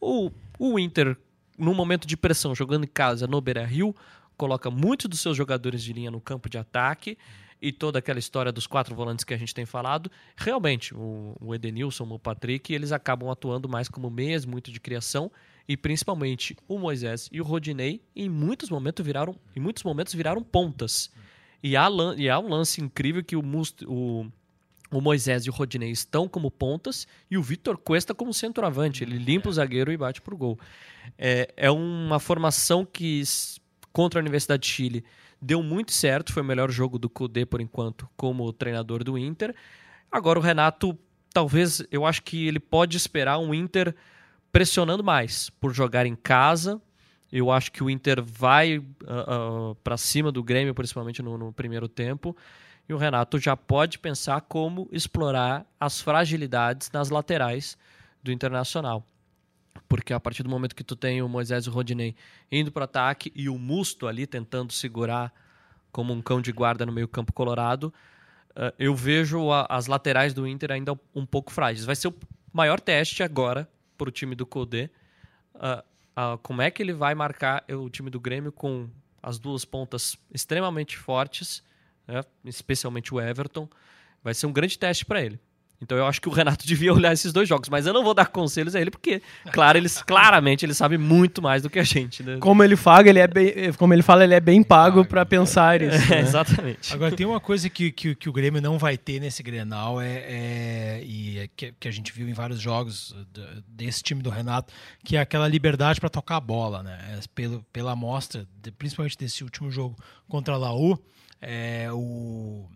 O, 0.00 0.30
o 0.58 0.78
Inter, 0.78 1.16
num 1.56 1.74
momento 1.74 2.06
de 2.06 2.16
pressão, 2.16 2.54
jogando 2.54 2.84
em 2.84 2.88
casa 2.88 3.26
no 3.26 3.40
Beira-Rio, 3.40 3.94
coloca 4.36 4.70
muitos 4.70 5.06
dos 5.06 5.20
seus 5.20 5.36
jogadores 5.36 5.82
de 5.82 5.92
linha 5.92 6.10
no 6.10 6.20
campo 6.20 6.48
de 6.48 6.58
ataque 6.58 7.16
e 7.60 7.72
toda 7.72 7.98
aquela 7.98 8.18
história 8.18 8.52
dos 8.52 8.66
quatro 8.66 8.94
volantes 8.94 9.24
que 9.24 9.32
a 9.32 9.38
gente 9.38 9.54
tem 9.54 9.64
falado, 9.64 10.10
realmente, 10.36 10.94
o, 10.94 11.34
o 11.40 11.54
Edenilson, 11.54 12.04
o 12.04 12.18
Patrick, 12.18 12.72
eles 12.74 12.92
acabam 12.92 13.30
atuando 13.30 13.68
mais 13.68 13.88
como 13.88 14.10
meias, 14.10 14.44
muito 14.44 14.70
de 14.70 14.78
criação, 14.78 15.32
e 15.66 15.76
principalmente 15.76 16.54
o 16.68 16.78
Moisés 16.78 17.28
e 17.32 17.40
o 17.40 17.44
Rodinei, 17.44 18.02
em 18.14 18.28
muitos 18.28 18.68
momentos 18.68 19.04
viraram, 19.04 19.34
em 19.56 19.60
muitos 19.60 19.82
momentos 19.82 20.12
viraram 20.12 20.42
pontas. 20.42 21.10
E 21.62 21.74
há, 21.74 21.88
e 22.18 22.28
há 22.28 22.38
um 22.38 22.48
lance 22.48 22.82
incrível 22.82 23.24
que 23.24 23.34
o, 23.34 23.42
o, 23.86 24.26
o 24.90 25.00
Moisés 25.00 25.46
e 25.46 25.48
o 25.48 25.52
Rodinei 25.52 25.90
estão 25.90 26.28
como 26.28 26.50
pontas 26.50 27.06
e 27.30 27.38
o 27.38 27.42
Vitor 27.42 27.78
Cuesta 27.78 28.14
como 28.14 28.34
centroavante. 28.34 29.02
Ele 29.02 29.16
limpa 29.16 29.48
o 29.48 29.52
zagueiro 29.52 29.90
e 29.90 29.96
bate 29.96 30.20
pro 30.20 30.36
gol. 30.36 30.58
É, 31.16 31.50
é 31.56 31.70
uma 31.70 32.20
formação 32.20 32.84
que 32.84 33.22
contra 33.94 34.18
a 34.18 34.22
Universidade 34.22 34.64
de 34.64 34.68
Chile 34.68 35.04
deu 35.40 35.62
muito 35.62 35.92
certo, 35.92 36.32
foi 36.32 36.42
o 36.42 36.44
melhor 36.44 36.70
jogo 36.70 36.98
do 36.98 37.08
Cudê 37.08 37.46
por 37.46 37.60
enquanto 37.60 38.08
como 38.16 38.52
treinador 38.52 39.04
do 39.04 39.16
Inter. 39.16 39.54
Agora 40.10 40.38
o 40.38 40.42
Renato, 40.42 40.98
talvez, 41.32 41.82
eu 41.92 42.04
acho 42.04 42.22
que 42.22 42.46
ele 42.48 42.58
pode 42.58 42.96
esperar 42.96 43.38
um 43.38 43.54
Inter 43.54 43.94
pressionando 44.50 45.04
mais 45.04 45.48
por 45.48 45.72
jogar 45.72 46.06
em 46.06 46.16
casa. 46.16 46.82
Eu 47.30 47.50
acho 47.50 47.70
que 47.70 47.84
o 47.84 47.90
Inter 47.90 48.22
vai 48.22 48.78
uh, 48.78 48.82
uh, 48.82 49.74
para 49.76 49.96
cima 49.96 50.32
do 50.32 50.42
Grêmio, 50.42 50.74
principalmente 50.74 51.22
no, 51.22 51.38
no 51.38 51.52
primeiro 51.52 51.88
tempo. 51.88 52.36
E 52.88 52.94
o 52.94 52.96
Renato 52.96 53.38
já 53.38 53.56
pode 53.56 53.98
pensar 53.98 54.40
como 54.42 54.88
explorar 54.90 55.66
as 55.78 56.00
fragilidades 56.00 56.90
nas 56.90 57.10
laterais 57.10 57.78
do 58.22 58.32
Internacional. 58.32 59.06
Porque 59.88 60.12
a 60.12 60.20
partir 60.20 60.42
do 60.42 60.48
momento 60.48 60.74
que 60.74 60.84
tu 60.84 60.96
tem 60.96 61.22
o 61.22 61.28
Moisés 61.28 61.64
e 61.64 61.68
o 61.68 61.72
Rodinei 61.72 62.14
indo 62.50 62.70
para 62.70 62.82
o 62.82 62.84
ataque 62.84 63.32
e 63.34 63.48
o 63.48 63.58
Musto 63.58 64.06
ali 64.06 64.26
tentando 64.26 64.72
segurar 64.72 65.32
como 65.92 66.12
um 66.12 66.20
cão 66.20 66.40
de 66.40 66.52
guarda 66.52 66.84
no 66.84 66.92
meio 66.92 67.06
campo 67.06 67.32
colorado, 67.32 67.94
uh, 68.50 68.74
eu 68.78 68.94
vejo 68.94 69.52
as 69.68 69.86
laterais 69.86 70.34
do 70.34 70.46
Inter 70.46 70.72
ainda 70.72 70.98
um 71.14 71.24
pouco 71.24 71.52
frágeis. 71.52 71.84
Vai 71.84 71.94
ser 71.96 72.08
o, 72.08 72.14
maior 72.52 72.80
teste 72.80 73.22
agora 73.22 73.68
para 73.98 74.08
o 74.08 74.12
time 74.12 74.34
do 74.34 74.46
Codê. 74.46 74.90
Uh, 75.54 76.38
como 76.42 76.62
é 76.62 76.70
que 76.70 76.82
ele 76.82 76.92
vai 76.92 77.14
marcar 77.14 77.64
o 77.68 77.90
time 77.90 78.08
do 78.08 78.20
Grêmio 78.20 78.52
com 78.52 78.88
as 79.22 79.38
duas 79.38 79.64
pontas 79.64 80.16
extremamente 80.32 80.96
fortes, 80.96 81.62
né? 82.06 82.22
especialmente 82.44 83.12
o 83.12 83.20
Everton. 83.20 83.68
Vai 84.22 84.34
ser 84.34 84.46
um 84.46 84.52
grande 84.52 84.78
teste 84.78 85.04
para 85.04 85.22
ele. 85.22 85.40
Então 85.84 85.98
eu 85.98 86.06
acho 86.06 86.20
que 86.20 86.28
o 86.28 86.32
Renato 86.32 86.66
devia 86.66 86.92
olhar 86.92 87.12
esses 87.12 87.32
dois 87.32 87.48
jogos, 87.48 87.68
mas 87.68 87.86
eu 87.86 87.92
não 87.92 88.02
vou 88.02 88.14
dar 88.14 88.26
conselhos 88.26 88.74
a 88.74 88.80
ele 88.80 88.90
porque, 88.90 89.22
claro, 89.52 89.78
eles 89.78 90.02
claramente 90.02 90.64
ele 90.64 90.74
sabe 90.74 90.98
muito 90.98 91.40
mais 91.40 91.62
do 91.62 91.70
que 91.70 91.78
a 91.78 91.84
gente. 91.84 92.22
Né? 92.22 92.38
Como 92.40 92.64
ele 92.64 92.74
fala, 92.74 93.08
ele 93.08 93.18
é 93.18 93.28
bem, 93.28 93.72
como 93.78 93.92
ele 93.92 94.02
fala, 94.02 94.24
ele 94.24 94.34
é 94.34 94.40
bem 94.40 94.62
pago 94.62 95.04
para 95.04 95.24
pensar 95.24 95.80
isso. 95.82 96.12
É, 96.12 96.16
né? 96.16 96.20
Exatamente. 96.20 96.92
Agora 96.92 97.14
tem 97.14 97.26
uma 97.26 97.40
coisa 97.40 97.68
que, 97.68 97.92
que, 97.92 98.14
que, 98.14 98.28
o 98.28 98.32
Grêmio 98.32 98.60
não 98.60 98.78
vai 98.78 98.96
ter 98.96 99.20
nesse 99.20 99.42
Grenal 99.42 100.00
é, 100.00 100.24
é 100.26 101.02
e 101.04 101.38
é 101.38 101.48
que, 101.54 101.72
que, 101.78 101.86
a 101.86 101.90
gente 101.90 102.12
viu 102.12 102.28
em 102.28 102.32
vários 102.32 102.60
jogos 102.60 103.14
desse 103.68 104.02
time 104.02 104.22
do 104.22 104.30
Renato, 104.30 104.72
que 105.04 105.16
é 105.16 105.20
aquela 105.20 105.46
liberdade 105.46 106.00
para 106.00 106.08
tocar 106.08 106.36
a 106.36 106.40
bola, 106.40 106.82
né? 106.82 106.98
É, 107.12 107.20
pelo, 107.34 107.62
pela 107.72 107.92
amostra, 107.92 108.46
principalmente 108.78 109.18
desse 109.18 109.44
último 109.44 109.70
jogo 109.70 109.96
contra 110.28 110.54
a 110.54 110.56
Laú, 110.56 110.98
é, 111.40 111.88
o, 111.92 112.66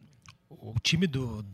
o 0.51 0.75
time 0.83 1.07
do 1.07 1.45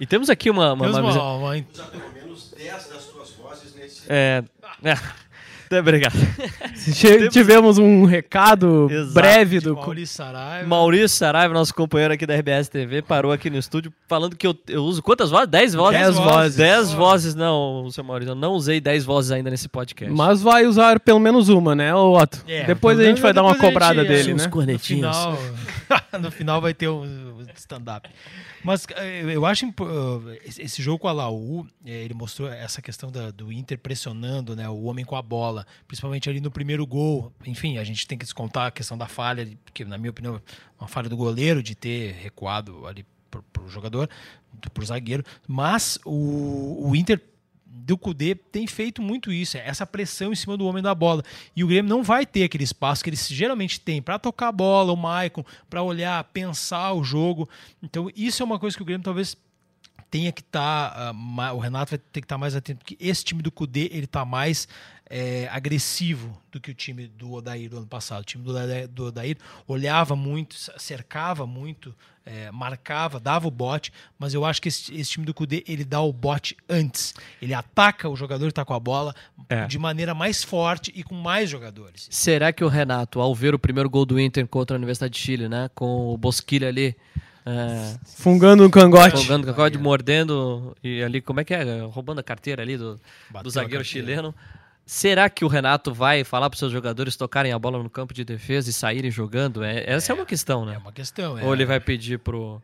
e 0.00 0.06
temos 0.06 0.28
aqui 0.28 0.50
uma. 0.50 0.72
uma, 0.72 0.92
temos 0.92 1.14
uma, 1.16 1.36
uma... 1.36 1.36
uma... 1.36 1.62
pelo 1.62 2.12
menos 2.12 2.52
10 2.56 2.88
das 2.88 3.04
tuas 3.06 3.30
vozes 3.32 3.74
nesse. 3.74 4.02
É. 4.08 4.42
é. 4.82 4.94
Obrigado. 5.70 6.14
Tivemos 7.30 7.78
um 7.78 8.04
recado 8.04 8.88
Exato. 8.90 9.14
breve 9.14 9.60
do 9.60 9.74
Maurício 9.74 10.16
Saraiva. 10.16 10.66
Maurício 10.66 11.08
Saraiva, 11.08 11.54
nosso 11.54 11.74
companheiro 11.74 12.14
aqui 12.14 12.26
da 12.26 12.34
RBS 12.36 12.68
TV, 12.68 13.02
parou 13.02 13.32
aqui 13.32 13.48
no 13.50 13.58
estúdio 13.58 13.92
falando 14.06 14.36
que 14.36 14.46
eu, 14.46 14.56
eu 14.68 14.84
uso 14.84 15.02
quantas 15.02 15.30
vozes? 15.30 15.48
10 15.48 15.74
vozes? 15.74 16.00
10 16.00 16.16
vozes. 16.16 16.56
10 16.56 16.92
vozes, 16.92 17.34
não, 17.34 17.88
seu 17.90 18.04
Maurício. 18.04 18.32
Eu 18.32 18.36
não 18.36 18.52
usei 18.52 18.80
10 18.80 19.04
vozes 19.04 19.30
ainda 19.30 19.50
nesse 19.50 19.68
podcast. 19.68 20.14
Mas 20.14 20.42
vai 20.42 20.66
usar 20.66 21.00
pelo 21.00 21.20
menos 21.20 21.48
uma, 21.48 21.74
né, 21.74 21.94
Otto? 21.94 22.42
É, 22.46 22.64
depois 22.64 22.98
a 22.98 23.04
gente 23.04 23.20
vai 23.20 23.32
dar 23.32 23.42
uma 23.42 23.56
cobrada 23.56 24.02
gente, 24.02 24.08
dele, 24.08 24.34
né? 24.34 24.46
No 24.46 24.78
final, 24.78 25.38
no 26.20 26.30
final 26.30 26.60
vai 26.60 26.74
ter 26.74 26.88
um 26.88 27.34
stand-up. 27.56 28.08
Mas 28.64 28.86
eh, 28.96 29.24
eu 29.28 29.44
acho 29.44 29.66
eh, 29.66 30.40
esse 30.46 30.82
jogo 30.82 31.00
com 31.00 31.08
a 31.08 31.12
Laú, 31.12 31.66
eh, 31.84 32.04
ele 32.04 32.14
mostrou 32.14 32.48
essa 32.48 32.80
questão 32.80 33.10
da, 33.12 33.30
do 33.30 33.52
Inter 33.52 33.78
pressionando 33.78 34.56
né, 34.56 34.66
o 34.68 34.84
homem 34.84 35.04
com 35.04 35.16
a 35.16 35.22
bola, 35.22 35.53
principalmente 35.86 36.28
ali 36.28 36.40
no 36.40 36.50
primeiro 36.50 36.86
gol. 36.86 37.32
Enfim, 37.46 37.78
a 37.78 37.84
gente 37.84 38.06
tem 38.06 38.16
que 38.16 38.24
descontar 38.24 38.66
a 38.66 38.70
questão 38.70 38.96
da 38.96 39.06
falha, 39.06 39.48
que 39.72 39.84
na 39.84 39.98
minha 39.98 40.10
opinião, 40.10 40.40
uma 40.78 40.88
falha 40.88 41.08
do 41.08 41.16
goleiro 41.16 41.62
de 41.62 41.74
ter 41.74 42.12
recuado 42.14 42.86
ali 42.86 43.04
para 43.30 43.62
o 43.62 43.68
jogador, 43.68 44.08
para 44.72 44.82
o 44.82 44.86
zagueiro. 44.86 45.24
Mas 45.46 45.98
o, 46.04 46.88
o 46.88 46.96
Inter 46.96 47.20
do 47.84 47.98
Cudê 47.98 48.34
tem 48.34 48.66
feito 48.66 49.02
muito 49.02 49.32
isso, 49.32 49.56
é 49.56 49.66
essa 49.66 49.84
pressão 49.84 50.32
em 50.32 50.36
cima 50.36 50.56
do 50.56 50.64
homem 50.64 50.82
da 50.82 50.94
bola. 50.94 51.22
E 51.54 51.64
o 51.64 51.66
Grêmio 51.66 51.88
não 51.88 52.02
vai 52.02 52.24
ter 52.24 52.44
aquele 52.44 52.64
espaço 52.64 53.02
que 53.02 53.10
eles 53.10 53.26
geralmente 53.28 53.80
têm 53.80 54.00
para 54.00 54.18
tocar 54.18 54.48
a 54.48 54.52
bola, 54.52 54.92
o 54.92 54.96
Maicon, 54.96 55.44
para 55.68 55.82
olhar, 55.82 56.22
pensar 56.24 56.92
o 56.92 57.02
jogo. 57.02 57.48
Então, 57.82 58.08
isso 58.14 58.42
é 58.42 58.46
uma 58.46 58.58
coisa 58.58 58.76
que 58.76 58.82
o 58.82 58.86
Grêmio 58.86 59.04
talvez 59.04 59.36
tenha 60.14 60.30
que 60.30 60.42
estar. 60.42 60.94
Tá, 60.94 61.12
uh, 61.12 61.56
o 61.56 61.58
Renato 61.58 61.90
vai 61.90 61.98
ter 61.98 62.20
que 62.20 62.24
estar 62.24 62.36
tá 62.36 62.38
mais 62.38 62.54
atento, 62.54 62.78
porque 62.78 62.96
esse 63.00 63.24
time 63.24 63.42
do 63.42 63.50
Cudê 63.50 63.88
ele 63.90 64.04
está 64.04 64.24
mais 64.24 64.68
é, 65.10 65.48
agressivo 65.50 66.40
do 66.52 66.60
que 66.60 66.70
o 66.70 66.74
time 66.74 67.08
do 67.08 67.32
Odair 67.32 67.68
do 67.68 67.78
ano 67.78 67.86
passado. 67.88 68.22
O 68.22 68.24
time 68.24 68.44
do 68.44 68.50
Odair, 68.50 68.86
do 68.86 69.06
Odair 69.06 69.36
olhava 69.66 70.14
muito, 70.14 70.54
cercava 70.78 71.48
muito, 71.48 71.92
é, 72.24 72.48
marcava, 72.52 73.18
dava 73.18 73.48
o 73.48 73.50
bote, 73.50 73.92
mas 74.16 74.32
eu 74.34 74.44
acho 74.44 74.62
que 74.62 74.68
esse, 74.68 74.94
esse, 74.94 75.10
time 75.10 75.26
do 75.26 75.34
Cudê 75.34 75.64
ele 75.66 75.84
dá 75.84 76.00
o 76.00 76.12
bote 76.12 76.56
antes. 76.68 77.12
Ele 77.42 77.52
ataca 77.52 78.08
o 78.08 78.14
jogador 78.14 78.44
que 78.44 78.52
está 78.52 78.64
com 78.64 78.72
a 78.72 78.78
bola 78.78 79.12
é. 79.48 79.66
de 79.66 79.80
maneira 79.80 80.14
mais 80.14 80.44
forte 80.44 80.92
e 80.94 81.02
com 81.02 81.16
mais 81.16 81.50
jogadores. 81.50 82.06
Será 82.08 82.52
que 82.52 82.62
o 82.62 82.68
Renato, 82.68 83.20
ao 83.20 83.34
ver 83.34 83.52
o 83.52 83.58
primeiro 83.58 83.90
gol 83.90 84.06
do 84.06 84.20
Inter 84.20 84.46
contra 84.46 84.76
a 84.76 84.78
Universidade 84.78 85.14
de 85.14 85.18
Chile, 85.18 85.48
né, 85.48 85.68
com 85.74 86.14
o 86.14 86.16
Bosquilha 86.16 86.68
ali, 86.68 86.96
é, 87.46 87.96
fungando 88.04 88.64
um 88.64 88.70
cangote. 88.70 89.22
Fungando 89.22 89.44
um 89.46 89.50
cangote, 89.52 89.78
mordendo 89.78 90.74
e 90.82 91.02
ali, 91.02 91.20
como 91.20 91.40
é 91.40 91.44
que 91.44 91.52
é? 91.52 91.80
Roubando 91.82 92.20
a 92.20 92.22
carteira 92.22 92.62
ali 92.62 92.76
do, 92.76 92.98
do 93.42 93.50
zagueiro 93.50 93.84
chileno. 93.84 94.34
Será 94.86 95.30
que 95.30 95.44
o 95.44 95.48
Renato 95.48 95.94
vai 95.94 96.24
falar 96.24 96.50
para 96.50 96.56
os 96.56 96.58
seus 96.58 96.72
jogadores 96.72 97.16
tocarem 97.16 97.52
a 97.52 97.58
bola 97.58 97.82
no 97.82 97.88
campo 97.88 98.12
de 98.12 98.24
defesa 98.24 98.68
e 98.68 98.72
saírem 98.72 99.10
jogando? 99.10 99.64
É, 99.64 99.82
essa 99.86 100.12
é, 100.12 100.12
é 100.12 100.14
uma 100.14 100.26
questão, 100.26 100.64
né? 100.66 100.74
É 100.74 100.78
uma 100.78 100.92
questão. 100.92 101.38
É. 101.38 101.44
Ou 101.44 101.54
ele 101.54 101.64
vai 101.64 101.80
pedir 101.80 102.18
pro 102.18 102.60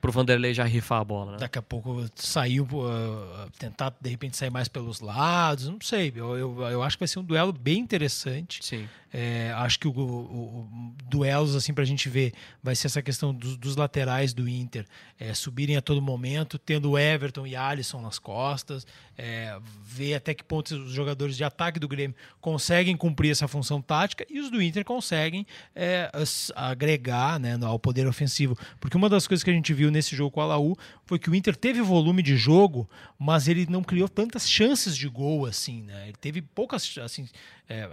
pro 0.00 0.12
Vanderlei 0.12 0.54
já 0.54 0.64
rifar 0.64 1.00
a 1.00 1.04
bola. 1.04 1.32
Né? 1.32 1.38
Daqui 1.38 1.58
a 1.58 1.62
pouco 1.62 2.04
saiu, 2.14 2.64
uh, 2.64 3.50
tentar 3.58 3.92
de 4.00 4.08
repente 4.08 4.36
sair 4.36 4.50
mais 4.50 4.68
pelos 4.68 5.00
lados, 5.00 5.68
não 5.68 5.78
sei. 5.80 6.12
Eu, 6.14 6.36
eu, 6.36 6.62
eu, 6.62 6.82
acho 6.82 6.96
que 6.96 7.00
vai 7.00 7.08
ser 7.08 7.18
um 7.18 7.24
duelo 7.24 7.52
bem 7.52 7.78
interessante. 7.78 8.64
Sim. 8.64 8.88
É, 9.18 9.50
acho 9.56 9.78
que 9.78 9.88
o, 9.88 9.92
o, 9.92 10.02
o, 10.02 10.94
duelos, 11.08 11.56
assim, 11.56 11.72
para 11.72 11.82
a 11.82 11.86
gente 11.86 12.06
ver, 12.06 12.34
vai 12.62 12.76
ser 12.76 12.88
essa 12.88 13.00
questão 13.00 13.32
dos, 13.32 13.56
dos 13.56 13.74
laterais 13.74 14.34
do 14.34 14.46
Inter 14.46 14.84
é, 15.18 15.32
subirem 15.32 15.74
a 15.74 15.80
todo 15.80 16.02
momento, 16.02 16.58
tendo 16.58 16.98
Everton 16.98 17.46
e 17.46 17.56
Alisson 17.56 18.02
nas 18.02 18.18
costas, 18.18 18.86
é, 19.16 19.58
ver 19.82 20.16
até 20.16 20.34
que 20.34 20.44
ponto 20.44 20.74
os 20.74 20.92
jogadores 20.92 21.34
de 21.34 21.42
ataque 21.42 21.80
do 21.80 21.88
Grêmio 21.88 22.14
conseguem 22.42 22.94
cumprir 22.94 23.30
essa 23.30 23.48
função 23.48 23.80
tática 23.80 24.26
e 24.28 24.38
os 24.38 24.50
do 24.50 24.60
Inter 24.60 24.84
conseguem 24.84 25.46
é, 25.74 26.10
agregar 26.54 27.40
né, 27.40 27.58
ao 27.62 27.78
poder 27.78 28.06
ofensivo. 28.06 28.54
Porque 28.78 28.98
uma 28.98 29.08
das 29.08 29.26
coisas 29.26 29.42
que 29.42 29.48
a 29.48 29.54
gente 29.54 29.72
viu 29.72 29.90
nesse 29.90 30.14
jogo 30.14 30.30
com 30.30 30.42
a 30.42 30.46
Laú 30.46 30.76
foi 31.06 31.18
que 31.18 31.30
o 31.30 31.34
Inter 31.34 31.56
teve 31.56 31.80
volume 31.80 32.22
de 32.22 32.36
jogo, 32.36 32.86
mas 33.18 33.48
ele 33.48 33.66
não 33.66 33.82
criou 33.82 34.10
tantas 34.10 34.46
chances 34.46 34.94
de 34.94 35.08
gol 35.08 35.46
assim. 35.46 35.80
Né? 35.84 36.08
Ele 36.08 36.18
teve 36.20 36.42
poucas, 36.42 36.98
assim, 36.98 37.26
é, 37.66 37.88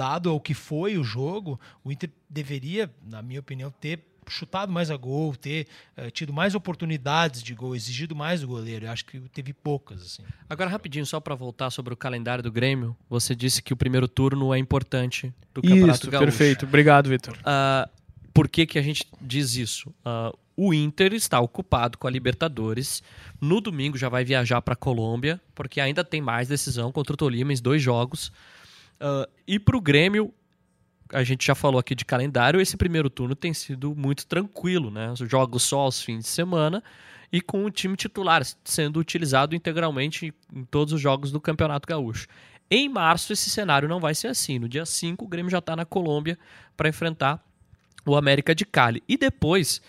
dado 0.00 0.30
ao 0.30 0.40
que 0.40 0.54
foi 0.54 0.96
o 0.96 1.04
jogo, 1.04 1.60
o 1.84 1.92
Inter 1.92 2.08
deveria, 2.26 2.90
na 3.06 3.20
minha 3.20 3.38
opinião, 3.38 3.70
ter 3.70 4.00
chutado 4.26 4.72
mais 4.72 4.90
a 4.90 4.96
gol, 4.96 5.36
ter 5.36 5.66
uh, 5.98 6.10
tido 6.10 6.32
mais 6.32 6.54
oportunidades 6.54 7.42
de 7.42 7.54
gol, 7.54 7.76
exigido 7.76 8.16
mais 8.16 8.40
do 8.40 8.46
goleiro. 8.46 8.86
Eu 8.86 8.92
acho 8.92 9.04
que 9.04 9.20
teve 9.28 9.52
poucas. 9.52 10.00
Assim. 10.00 10.22
Agora, 10.48 10.70
rapidinho, 10.70 11.04
só 11.04 11.20
para 11.20 11.34
voltar 11.34 11.68
sobre 11.68 11.92
o 11.92 11.96
calendário 11.96 12.42
do 12.42 12.50
Grêmio, 12.50 12.96
você 13.10 13.34
disse 13.34 13.60
que 13.60 13.74
o 13.74 13.76
primeiro 13.76 14.08
turno 14.08 14.54
é 14.54 14.58
importante 14.58 15.34
do 15.52 15.60
Campeonato 15.60 15.98
isso, 15.98 16.10
Gaúcho. 16.10 16.24
perfeito. 16.24 16.64
Obrigado, 16.64 17.10
Vitor. 17.10 17.36
Uh, 17.40 17.90
por 18.32 18.48
que, 18.48 18.64
que 18.64 18.78
a 18.78 18.82
gente 18.82 19.04
diz 19.20 19.54
isso? 19.54 19.90
Uh, 20.02 20.34
o 20.56 20.72
Inter 20.72 21.12
está 21.12 21.38
ocupado 21.40 21.98
com 21.98 22.06
a 22.06 22.10
Libertadores. 22.10 23.02
No 23.38 23.60
domingo 23.60 23.98
já 23.98 24.08
vai 24.08 24.24
viajar 24.24 24.62
para 24.62 24.72
a 24.72 24.76
Colômbia, 24.76 25.38
porque 25.54 25.78
ainda 25.78 26.02
tem 26.02 26.22
mais 26.22 26.48
decisão 26.48 26.90
contra 26.90 27.12
o 27.12 27.16
Tolima 27.18 27.52
em 27.52 27.60
dois 27.60 27.82
jogos. 27.82 28.32
Uh, 29.00 29.30
e 29.46 29.58
para 29.58 29.76
o 29.76 29.80
Grêmio, 29.80 30.32
a 31.12 31.24
gente 31.24 31.46
já 31.46 31.54
falou 31.54 31.78
aqui 31.78 31.94
de 31.94 32.04
calendário, 32.04 32.60
esse 32.60 32.76
primeiro 32.76 33.08
turno 33.08 33.34
tem 33.34 33.52
sido 33.54 33.94
muito 33.96 34.26
tranquilo, 34.26 34.90
né? 34.90 35.12
Jogos 35.16 35.62
só 35.62 35.80
aos 35.80 36.02
fins 36.02 36.24
de 36.24 36.28
semana 36.28 36.82
e 37.32 37.40
com 37.40 37.64
o 37.64 37.70
time 37.70 37.96
titular 37.96 38.42
sendo 38.64 38.98
utilizado 38.98 39.54
integralmente 39.54 40.34
em 40.54 40.64
todos 40.64 40.92
os 40.92 41.00
jogos 41.00 41.30
do 41.30 41.40
Campeonato 41.40 41.88
Gaúcho. 41.88 42.26
Em 42.70 42.88
março, 42.88 43.32
esse 43.32 43.50
cenário 43.50 43.88
não 43.88 43.98
vai 43.98 44.14
ser 44.14 44.28
assim. 44.28 44.58
No 44.58 44.68
dia 44.68 44.86
5, 44.86 45.24
o 45.24 45.28
Grêmio 45.28 45.50
já 45.50 45.58
está 45.58 45.74
na 45.74 45.84
Colômbia 45.84 46.38
para 46.76 46.88
enfrentar 46.88 47.44
o 48.06 48.16
América 48.16 48.54
de 48.54 48.64
Cali. 48.64 49.02
E 49.08 49.16
depois, 49.16 49.82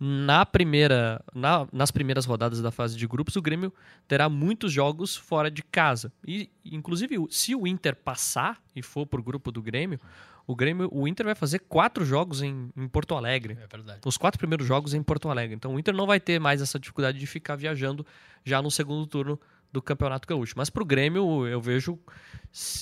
na 0.00 0.46
primeira, 0.46 1.22
na, 1.34 1.66
nas 1.72 1.90
primeiras 1.90 2.24
rodadas 2.24 2.60
da 2.60 2.70
fase 2.70 2.96
de 2.96 3.06
grupos, 3.06 3.34
o 3.36 3.42
Grêmio 3.42 3.72
terá 4.06 4.28
muitos 4.28 4.72
jogos 4.72 5.16
fora 5.16 5.50
de 5.50 5.62
casa. 5.62 6.12
E, 6.26 6.50
inclusive, 6.64 7.16
se 7.30 7.54
o 7.54 7.66
Inter 7.66 7.96
passar 7.96 8.60
e 8.76 8.82
for 8.82 9.06
para 9.06 9.18
o 9.18 9.22
grupo 9.22 9.50
do 9.50 9.60
Grêmio, 9.60 9.98
o 10.46 10.56
Grêmio, 10.56 10.88
o 10.92 11.06
Inter 11.06 11.26
vai 11.26 11.34
fazer 11.34 11.58
quatro 11.58 12.04
jogos 12.04 12.42
em, 12.42 12.70
em 12.76 12.88
Porto 12.88 13.14
Alegre. 13.14 13.58
É 13.60 13.66
verdade. 13.66 14.00
Os 14.06 14.16
quatro 14.16 14.38
primeiros 14.38 14.66
jogos 14.66 14.94
em 14.94 15.02
Porto 15.02 15.28
Alegre. 15.28 15.54
Então 15.54 15.74
o 15.74 15.78
Inter 15.78 15.94
não 15.94 16.06
vai 16.06 16.18
ter 16.18 16.38
mais 16.38 16.62
essa 16.62 16.78
dificuldade 16.78 17.18
de 17.18 17.26
ficar 17.26 17.56
viajando 17.56 18.06
já 18.44 18.62
no 18.62 18.70
segundo 18.70 19.06
turno 19.06 19.38
do 19.70 19.82
Campeonato 19.82 20.26
Gaúcho. 20.26 20.54
Mas 20.56 20.70
para 20.70 20.82
o 20.82 20.86
Grêmio, 20.86 21.46
eu 21.46 21.60
vejo 21.60 21.98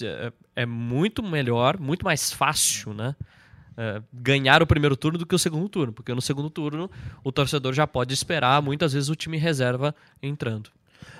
é, 0.02 0.32
é 0.54 0.66
muito 0.66 1.22
melhor, 1.22 1.78
muito 1.78 2.04
mais 2.04 2.30
fácil, 2.30 2.94
né? 2.94 3.16
É, 3.76 4.00
ganhar 4.12 4.62
o 4.62 4.66
primeiro 4.66 4.96
turno 4.96 5.18
do 5.18 5.26
que 5.26 5.34
o 5.34 5.38
segundo 5.38 5.68
turno, 5.68 5.92
porque 5.92 6.14
no 6.14 6.22
segundo 6.22 6.48
turno 6.48 6.90
o 7.22 7.30
torcedor 7.30 7.74
já 7.74 7.86
pode 7.86 8.14
esperar 8.14 8.62
muitas 8.62 8.92
vezes 8.92 9.08
o 9.08 9.16
time 9.16 9.36
reserva 9.36 9.94
entrando. 10.22 10.70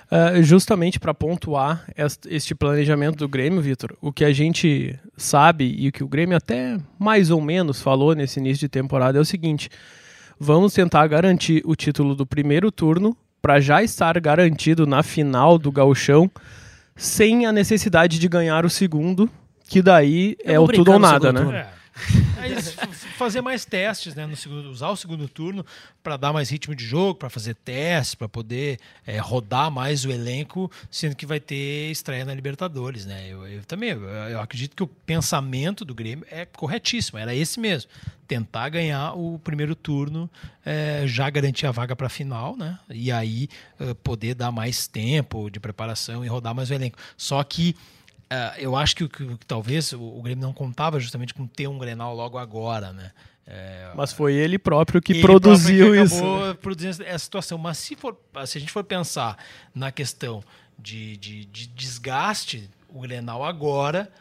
Uh, 0.09 0.41
justamente 0.41 0.99
para 0.99 1.13
pontuar 1.13 1.85
este 2.29 2.55
planejamento 2.55 3.17
do 3.17 3.27
Grêmio, 3.27 3.61
Vitor, 3.61 3.95
o 4.01 4.11
que 4.11 4.23
a 4.23 4.31
gente 4.31 4.97
sabe 5.17 5.75
e 5.77 5.89
o 5.89 5.91
que 5.91 6.01
o 6.01 6.07
Grêmio 6.07 6.37
até 6.37 6.77
mais 6.97 7.29
ou 7.29 7.41
menos 7.41 7.81
falou 7.81 8.15
nesse 8.15 8.39
início 8.39 8.61
de 8.61 8.69
temporada 8.69 9.17
é 9.17 9.21
o 9.21 9.25
seguinte: 9.25 9.69
vamos 10.39 10.73
tentar 10.73 11.05
garantir 11.07 11.61
o 11.65 11.75
título 11.75 12.15
do 12.15 12.25
primeiro 12.25 12.71
turno 12.71 13.17
para 13.41 13.59
já 13.59 13.83
estar 13.83 14.17
garantido 14.19 14.87
na 14.87 15.03
final 15.03 15.57
do 15.57 15.71
Gauchão, 15.73 16.31
sem 16.95 17.45
a 17.45 17.51
necessidade 17.51 18.17
de 18.17 18.27
ganhar 18.29 18.65
o 18.65 18.69
segundo, 18.69 19.29
que 19.67 19.81
daí 19.81 20.37
é, 20.43 20.53
é 20.53 20.59
o 20.59 20.67
tudo 20.67 20.93
ou 20.93 20.99
nada, 20.99 21.33
né? 21.33 21.67
É. 21.73 21.76
Aí 22.37 22.55
fazer 23.17 23.41
mais 23.41 23.65
testes, 23.65 24.13
né? 24.15 24.25
No 24.25 24.35
segundo, 24.35 24.69
usar 24.69 24.89
o 24.89 24.95
segundo 24.95 25.27
turno 25.27 25.65
para 26.03 26.17
dar 26.17 26.31
mais 26.31 26.49
ritmo 26.49 26.75
de 26.75 26.85
jogo, 26.85 27.15
para 27.15 27.29
fazer 27.29 27.55
testes, 27.55 28.15
para 28.15 28.29
poder 28.29 28.79
é, 29.05 29.17
rodar 29.17 29.71
mais 29.71 30.05
o 30.05 30.11
elenco, 30.11 30.71
sendo 30.91 31.15
que 31.15 31.25
vai 31.25 31.39
ter 31.39 31.91
estreia 31.91 32.23
na 32.23 32.33
Libertadores, 32.33 33.05
né? 33.05 33.27
Eu, 33.27 33.47
eu 33.47 33.65
também 33.65 33.89
eu, 33.89 34.03
eu 34.03 34.39
acredito 34.39 34.75
que 34.75 34.83
o 34.83 34.87
pensamento 34.87 35.83
do 35.83 35.95
Grêmio 35.95 36.25
é 36.29 36.45
corretíssimo, 36.45 37.17
era 37.17 37.33
esse 37.33 37.59
mesmo. 37.59 37.89
Tentar 38.27 38.69
ganhar 38.69 39.13
o 39.13 39.39
primeiro 39.39 39.73
turno, 39.73 40.29
é, 40.65 41.03
já 41.07 41.29
garantir 41.29 41.65
a 41.65 41.71
vaga 41.71 41.95
para 41.95 42.07
a 42.07 42.09
final, 42.09 42.55
né? 42.57 42.77
E 42.89 43.11
aí 43.11 43.47
é, 43.79 43.93
poder 43.93 44.35
dar 44.35 44.51
mais 44.51 44.87
tempo 44.87 45.49
de 45.49 45.59
preparação 45.59 46.23
e 46.23 46.27
rodar 46.27 46.53
mais 46.53 46.69
o 46.69 46.73
elenco. 46.73 46.97
Só 47.15 47.43
que 47.43 47.75
Uh, 48.29 48.59
eu 48.59 48.75
acho 48.75 48.95
que, 48.95 49.07
que, 49.07 49.25
que 49.37 49.45
talvez 49.45 49.93
o, 49.93 50.01
o, 50.01 50.21
Grêmio 50.21 50.41
não 50.41 50.53
contava 50.53 50.99
justamente 50.99 51.33
com 51.33 51.47
ter 51.47 51.67
um 51.67 51.77
Grenal 51.77 52.13
logo 52.13 52.37
agora, 52.37 52.91
né? 52.91 53.11
É, 53.45 53.89
Mas 53.95 54.11
foi 54.11 54.33
ele 54.33 54.59
próprio 54.59 55.01
que 55.01 55.13
ele 55.13 55.21
produziu 55.21 55.85
próprio 55.85 56.05
que 56.05 56.13
isso. 56.13 56.17
Acabou 56.17 56.55
produzindo 56.55 57.03
essa 57.05 57.23
situação. 57.23 57.57
Mas 57.57 57.77
se, 57.77 57.95
for, 57.95 58.19
se 58.45 58.57
a 58.57 58.61
gente 58.61 58.71
for 58.73 58.83
pensar 58.83 59.37
na 59.73 59.89
questão 59.89 60.43
de, 60.77 61.15
de, 61.15 61.45
de 61.45 61.67
desgaste, 61.67 62.69
o 62.89 62.99
Grenal 62.99 63.45
agora 63.45 64.11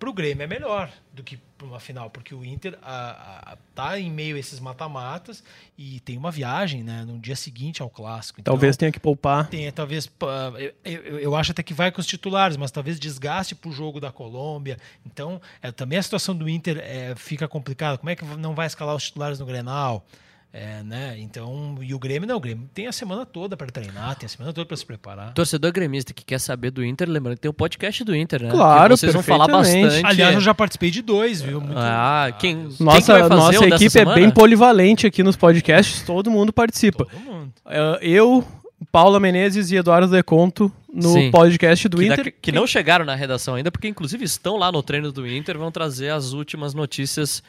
para 0.00 0.08
o 0.08 0.14
Grêmio 0.14 0.42
é 0.42 0.46
melhor 0.46 0.90
do 1.12 1.22
que 1.22 1.38
para 1.58 1.66
uma 1.66 1.78
final, 1.78 2.08
porque 2.08 2.34
o 2.34 2.42
Inter 2.42 2.76
a, 2.82 3.52
a, 3.52 3.58
tá 3.74 4.00
em 4.00 4.10
meio 4.10 4.34
a 4.34 4.38
esses 4.38 4.58
mata-matas 4.58 5.44
e 5.76 6.00
tem 6.00 6.16
uma 6.16 6.30
viagem 6.30 6.82
né, 6.82 7.04
no 7.06 7.18
dia 7.18 7.36
seguinte 7.36 7.82
ao 7.82 7.90
clássico. 7.90 8.40
Então, 8.40 8.54
talvez 8.54 8.78
tenha 8.78 8.90
que 8.90 8.98
poupar. 8.98 9.46
Tem, 9.48 9.70
talvez. 9.70 10.10
Eu, 10.58 10.74
eu, 10.90 11.18
eu, 11.18 11.36
acho 11.36 11.52
até 11.52 11.62
que 11.62 11.74
vai 11.74 11.92
com 11.92 12.00
os 12.00 12.06
titulares, 12.06 12.56
mas 12.56 12.70
talvez 12.70 12.98
desgaste 12.98 13.54
para 13.54 13.68
o 13.68 13.72
jogo 13.72 14.00
da 14.00 14.10
Colômbia. 14.10 14.78
Então, 15.04 15.38
é, 15.60 15.70
também 15.70 15.98
a 15.98 16.02
situação 16.02 16.34
do 16.34 16.48
Inter 16.48 16.78
é, 16.78 17.14
fica 17.14 17.46
complicada. 17.46 17.98
Como 17.98 18.08
é 18.08 18.16
que 18.16 18.24
não 18.24 18.54
vai 18.54 18.66
escalar 18.66 18.96
os 18.96 19.04
titulares 19.04 19.38
no 19.38 19.44
Grenal? 19.44 20.06
É, 20.52 20.82
né? 20.82 21.14
Então, 21.18 21.78
e 21.80 21.94
o 21.94 21.98
Grêmio 21.98 22.26
não, 22.26 22.36
o 22.36 22.40
Grêmio 22.40 22.68
tem 22.74 22.88
a 22.88 22.92
semana 22.92 23.24
toda 23.24 23.56
para 23.56 23.68
treinar, 23.68 24.16
tem 24.16 24.26
a 24.26 24.28
semana 24.28 24.52
toda 24.52 24.66
para 24.66 24.76
se 24.76 24.84
preparar. 24.84 25.32
Torcedor 25.32 25.70
gremista 25.70 26.12
que 26.12 26.24
quer 26.24 26.40
saber 26.40 26.72
do 26.72 26.84
Inter, 26.84 27.08
lembrando 27.08 27.36
que 27.36 27.42
tem 27.42 27.50
o 27.50 27.54
podcast 27.54 28.02
do 28.02 28.16
Inter, 28.16 28.42
né? 28.42 28.50
Claro, 28.50 28.94
que 28.94 29.00
vocês 29.00 29.12
vão 29.12 29.22
falar 29.22 29.46
bastante. 29.46 30.04
Aliás, 30.04 30.34
eu 30.34 30.40
já 30.40 30.52
participei 30.52 30.90
de 30.90 31.02
dois, 31.02 31.40
viu? 31.40 31.60
Muito... 31.60 31.78
Ah, 31.78 32.34
quem, 32.36 32.68
nossa, 32.80 33.20
quem 33.20 33.28
nossa 33.28 33.64
equipe 33.68 33.96
é 33.96 34.04
bem 34.04 34.28
polivalente 34.28 35.06
aqui 35.06 35.22
nos 35.22 35.36
podcasts, 35.36 36.02
todo 36.02 36.28
mundo 36.32 36.52
participa. 36.52 37.04
Todo 37.04 37.20
mundo. 37.20 37.52
É, 37.64 37.98
eu, 38.02 38.44
Paula 38.90 39.20
Menezes 39.20 39.70
e 39.70 39.76
Eduardo 39.76 40.08
Deconto 40.08 40.72
no 40.92 41.12
Sim. 41.12 41.30
podcast 41.30 41.88
do 41.88 41.98
que 41.98 42.06
Inter. 42.06 42.24
Da, 42.24 42.30
que 42.32 42.50
não 42.50 42.66
chegaram 42.66 43.04
na 43.04 43.14
redação 43.14 43.54
ainda, 43.54 43.70
porque 43.70 43.86
inclusive 43.86 44.24
estão 44.24 44.56
lá 44.56 44.72
no 44.72 44.82
treino 44.82 45.12
do 45.12 45.24
Inter, 45.28 45.56
vão 45.56 45.70
trazer 45.70 46.10
as 46.10 46.32
últimas 46.32 46.74
notícias 46.74 47.40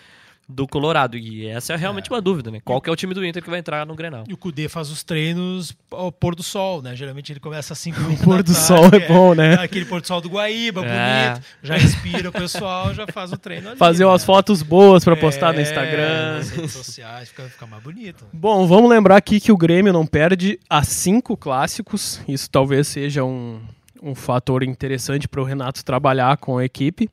do 0.51 0.67
Colorado. 0.67 1.17
E 1.17 1.47
essa 1.47 1.73
é 1.73 1.75
realmente 1.75 2.11
é. 2.11 2.13
uma 2.13 2.21
dúvida, 2.21 2.51
né? 2.51 2.59
Qual 2.63 2.81
que 2.81 2.89
é 2.89 2.93
o 2.93 2.95
time 2.95 3.13
do 3.13 3.25
Inter 3.25 3.41
que 3.41 3.49
vai 3.49 3.59
entrar 3.59 3.85
no 3.85 3.95
Grenal? 3.95 4.25
E 4.27 4.33
o 4.33 4.37
Cudê 4.37 4.67
faz 4.67 4.89
os 4.89 5.03
treinos 5.03 5.75
ao 5.89 6.11
pôr 6.11 6.35
do 6.35 6.43
sol, 6.43 6.81
né? 6.81 6.95
Geralmente 6.95 7.31
ele 7.31 7.39
começa 7.39 7.73
assim 7.73 7.91
com 7.91 8.01
o 8.13 8.17
pôr 8.17 8.43
do 8.43 8.53
tarde, 8.53 8.67
sol 8.67 8.89
é, 8.91 8.97
é 8.97 9.07
bom, 9.07 9.33
né? 9.33 9.53
Aquele 9.55 9.85
pôr 9.85 10.01
do 10.01 10.07
sol 10.07 10.21
do 10.21 10.29
Guaíba, 10.29 10.85
é. 10.85 11.29
bonito. 11.29 11.45
Já 11.63 11.77
inspira 11.77 12.29
o 12.29 12.31
pessoal, 12.31 12.93
já 12.93 13.07
faz 13.07 13.31
o 13.31 13.37
treino 13.37 13.69
ali. 13.69 13.77
Fazer 13.77 14.03
né? 14.03 14.09
umas 14.09 14.23
fotos 14.23 14.61
boas 14.61 15.03
para 15.03 15.15
postar 15.15 15.53
no 15.53 15.59
é, 15.59 15.63
Instagram. 15.63 16.37
Nas 16.37 16.49
redes 16.49 16.71
sociais, 16.73 17.29
fica, 17.29 17.43
fica 17.43 17.65
mais 17.65 17.81
bonito. 17.81 18.25
Bom, 18.33 18.67
vamos 18.67 18.89
lembrar 18.89 19.17
aqui 19.17 19.39
que 19.39 19.51
o 19.51 19.57
Grêmio 19.57 19.93
não 19.93 20.05
perde 20.05 20.59
a 20.69 20.83
cinco 20.83 21.37
clássicos. 21.37 22.21
Isso 22.27 22.49
talvez 22.49 22.87
seja 22.87 23.23
um, 23.23 23.59
um 24.01 24.13
fator 24.13 24.63
interessante 24.63 25.27
para 25.27 25.41
o 25.41 25.43
Renato 25.43 25.83
trabalhar 25.83 26.37
com 26.37 26.57
a 26.57 26.65
equipe 26.65 27.09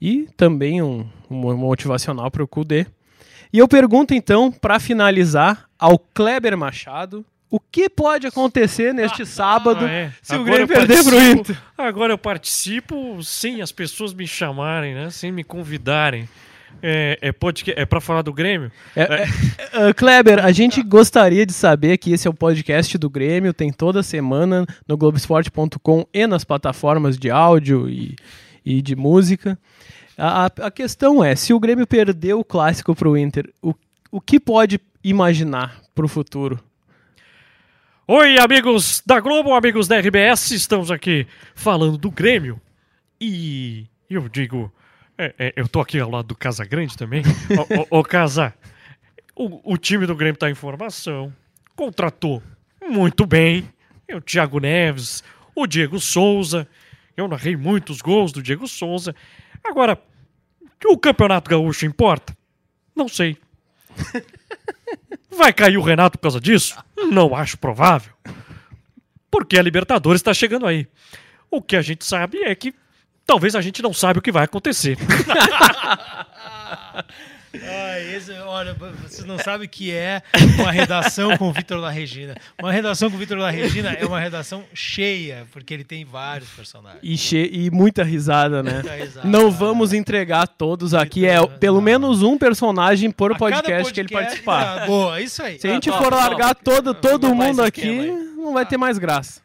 e 0.00 0.28
também 0.36 0.82
um, 0.82 1.06
um 1.30 1.56
motivacional 1.56 2.30
para 2.30 2.42
o 2.42 2.48
Cudê. 2.48 2.86
E 3.52 3.58
eu 3.58 3.66
pergunto 3.66 4.14
então, 4.14 4.52
para 4.52 4.78
finalizar, 4.78 5.68
ao 5.78 5.98
Kleber 5.98 6.56
Machado, 6.56 7.24
o 7.50 7.58
que 7.58 7.88
pode 7.88 8.26
acontecer 8.26 8.92
neste 8.92 9.24
sábado 9.24 9.84
ah, 9.84 9.90
é. 9.90 10.12
se 10.20 10.34
agora 10.34 10.64
o 10.64 10.66
Grêmio 10.66 10.68
perder 10.68 11.04
pro 11.04 11.20
Inter? 11.20 11.56
Agora 11.78 12.12
eu 12.12 12.18
participo 12.18 13.22
sem 13.22 13.62
as 13.62 13.72
pessoas 13.72 14.12
me 14.12 14.26
chamarem, 14.26 14.94
né? 14.94 15.08
Sem 15.10 15.32
me 15.32 15.42
convidarem. 15.42 16.28
É, 16.82 17.18
é, 17.22 17.32
podcast, 17.32 17.80
é 17.80 17.86
para 17.86 18.00
falar 18.00 18.22
do 18.22 18.32
Grêmio? 18.32 18.70
É, 18.94 19.02
é, 19.02 19.88
uh, 19.88 19.94
Kleber, 19.94 20.44
a 20.44 20.52
gente 20.52 20.82
gostaria 20.82 21.46
de 21.46 21.52
saber 21.52 21.96
que 21.96 22.12
esse 22.12 22.28
é 22.28 22.30
o 22.30 22.34
podcast 22.34 22.96
do 22.98 23.08
Grêmio, 23.08 23.54
tem 23.54 23.72
toda 23.72 24.02
semana 24.02 24.66
no 24.86 24.96
Globoesporte.com 24.96 26.06
e 26.12 26.26
nas 26.26 26.44
plataformas 26.44 27.18
de 27.18 27.30
áudio 27.30 27.88
e, 27.88 28.14
e 28.64 28.82
de 28.82 28.94
música. 28.94 29.58
A, 30.20 30.46
a 30.46 30.70
questão 30.72 31.22
é, 31.22 31.36
se 31.36 31.54
o 31.54 31.60
Grêmio 31.60 31.86
perdeu 31.86 32.40
o 32.40 32.44
clássico 32.44 32.92
para 32.92 33.08
o 33.08 33.16
Inter, 33.16 33.48
o, 33.62 33.72
o 34.10 34.20
que 34.20 34.40
pode 34.40 34.80
imaginar 35.04 35.80
para 35.94 36.04
o 36.04 36.08
futuro? 36.08 36.58
Oi, 38.04 38.36
amigos 38.36 39.00
da 39.06 39.20
Globo, 39.20 39.54
amigos 39.54 39.86
da 39.86 39.96
RBS, 39.96 40.50
estamos 40.50 40.90
aqui 40.90 41.24
falando 41.54 41.96
do 41.96 42.10
Grêmio. 42.10 42.60
E 43.20 43.86
eu 44.10 44.28
digo, 44.28 44.72
é, 45.16 45.32
é, 45.38 45.52
eu 45.54 45.68
tô 45.68 45.80
aqui 45.80 46.00
ao 46.00 46.10
lado 46.10 46.26
do 46.26 46.34
Casa 46.34 46.64
Grande 46.64 46.96
também. 46.96 47.22
ô, 47.88 48.00
ô, 48.00 48.02
Casa, 48.02 48.52
o, 49.36 49.72
o 49.72 49.78
time 49.78 50.04
do 50.04 50.16
Grêmio 50.16 50.34
está 50.34 50.50
em 50.50 50.54
formação, 50.54 51.32
contratou 51.76 52.42
muito 52.90 53.24
bem 53.24 53.68
o 54.12 54.20
Thiago 54.20 54.58
Neves, 54.58 55.22
o 55.54 55.64
Diego 55.64 56.00
Souza. 56.00 56.66
Eu 57.16 57.28
narrei 57.28 57.56
muitos 57.56 58.00
gols 58.00 58.32
do 58.32 58.42
Diego 58.42 58.66
Souza. 58.66 59.14
Agora, 59.64 60.00
o 60.86 60.98
Campeonato 60.98 61.50
Gaúcho 61.50 61.86
importa? 61.86 62.36
Não 62.94 63.08
sei. 63.08 63.36
Vai 65.30 65.52
cair 65.52 65.76
o 65.76 65.82
Renato 65.82 66.18
por 66.18 66.22
causa 66.22 66.40
disso? 66.40 66.76
Não 66.96 67.34
acho 67.34 67.58
provável. 67.58 68.12
Porque 69.30 69.58
a 69.58 69.62
Libertadores 69.62 70.20
está 70.20 70.32
chegando 70.34 70.66
aí. 70.66 70.86
O 71.50 71.62
que 71.62 71.76
a 71.76 71.82
gente 71.82 72.04
sabe 72.04 72.42
é 72.42 72.54
que 72.54 72.74
talvez 73.26 73.54
a 73.54 73.60
gente 73.60 73.82
não 73.82 73.92
saiba 73.92 74.18
o 74.18 74.22
que 74.22 74.32
vai 74.32 74.44
acontecer. 74.44 74.96
Ah, 77.54 78.00
esse, 78.00 78.32
olha, 78.32 78.74
vocês 78.74 79.24
não 79.24 79.38
sabem 79.38 79.66
o 79.66 79.70
que 79.70 79.90
é 79.90 80.22
uma 80.58 80.70
redação 80.70 81.36
com 81.36 81.48
o 81.48 81.52
Vitor 81.52 81.78
La 81.78 81.90
Regina. 81.90 82.34
Uma 82.60 82.70
redação 82.70 83.10
com 83.10 83.16
o 83.16 83.18
Vitor 83.18 83.38
La 83.38 83.50
Regina 83.50 83.92
é 83.92 84.04
uma 84.04 84.20
redação 84.20 84.64
cheia, 84.74 85.46
porque 85.52 85.72
ele 85.72 85.84
tem 85.84 86.04
vários 86.04 86.50
personagens. 86.50 87.00
E, 87.02 87.16
che 87.16 87.48
e 87.50 87.70
muita 87.70 88.04
risada, 88.04 88.62
né? 88.62 88.74
Muita 88.74 88.94
risada, 88.94 89.28
não 89.28 89.50
vamos 89.50 89.92
entregar 89.92 90.46
todos 90.46 90.92
aqui. 90.92 91.24
É 91.26 91.44
pelo 91.46 91.80
menos 91.80 92.22
um 92.22 92.36
personagem 92.36 93.10
por 93.10 93.36
podcast, 93.36 93.62
podcast, 93.64 93.94
que 93.94 94.00
ele 94.00 94.08
participar. 94.08 94.82
Ah, 94.82 94.86
boa, 94.86 95.20
isso 95.20 95.42
aí. 95.42 95.58
Se 95.58 95.68
a 95.68 95.72
gente 95.72 95.90
for 95.90 96.12
largar 96.12 96.54
todo, 96.54 96.92
todo 96.92 97.34
mundo 97.34 97.62
aqui, 97.62 98.10
não 98.36 98.52
vai 98.52 98.66
ter 98.66 98.76
mais 98.76 98.98
graça. 98.98 99.40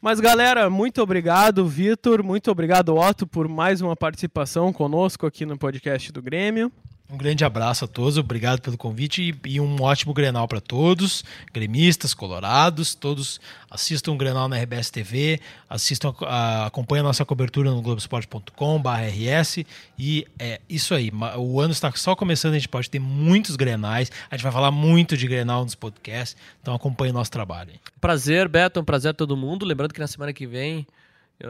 Mas 0.00 0.18
galera, 0.18 0.70
muito 0.70 1.02
obrigado, 1.02 1.66
Vitor, 1.66 2.22
muito 2.22 2.50
obrigado, 2.50 2.96
Otto, 2.96 3.26
por 3.26 3.46
mais 3.46 3.82
uma 3.82 3.94
participação 3.94 4.72
conosco 4.72 5.26
aqui 5.26 5.44
no 5.44 5.58
podcast 5.58 6.10
do 6.10 6.22
Grêmio. 6.22 6.72
Um 7.12 7.16
grande 7.16 7.44
abraço 7.44 7.84
a 7.84 7.88
todos, 7.88 8.16
obrigado 8.16 8.60
pelo 8.60 8.78
convite 8.78 9.34
e, 9.44 9.54
e 9.54 9.60
um 9.60 9.82
ótimo 9.82 10.14
Grenal 10.14 10.46
para 10.46 10.60
todos, 10.60 11.24
gremistas, 11.52 12.14
colorados, 12.14 12.94
todos 12.94 13.40
assistam 13.68 14.12
o 14.12 14.16
Grenal 14.16 14.48
na 14.48 14.56
RBS 14.56 14.90
TV, 14.90 15.40
assistam, 15.68 16.14
a, 16.20 16.66
acompanhem 16.66 17.00
a 17.00 17.08
nossa 17.08 17.24
cobertura 17.24 17.72
no 17.72 17.82
globesport.com/rs 17.82 19.64
e 19.98 20.24
é 20.38 20.60
isso 20.68 20.94
aí. 20.94 21.10
O 21.36 21.60
ano 21.60 21.72
está 21.72 21.90
só 21.96 22.14
começando, 22.14 22.52
a 22.54 22.58
gente 22.58 22.68
pode 22.68 22.88
ter 22.88 23.00
muitos 23.00 23.56
Grenais, 23.56 24.12
a 24.30 24.36
gente 24.36 24.44
vai 24.44 24.52
falar 24.52 24.70
muito 24.70 25.16
de 25.16 25.26
Grenal 25.26 25.64
nos 25.64 25.74
podcasts, 25.74 26.36
então 26.62 26.72
acompanhe 26.74 27.12
nosso 27.12 27.32
trabalho. 27.32 27.72
Prazer, 28.00 28.46
Beto, 28.46 28.78
um 28.78 28.84
prazer 28.84 29.10
a 29.10 29.14
todo 29.14 29.36
mundo. 29.36 29.66
Lembrando 29.66 29.92
que 29.92 30.00
na 30.00 30.06
semana 30.06 30.32
que 30.32 30.46
vem 30.46 30.86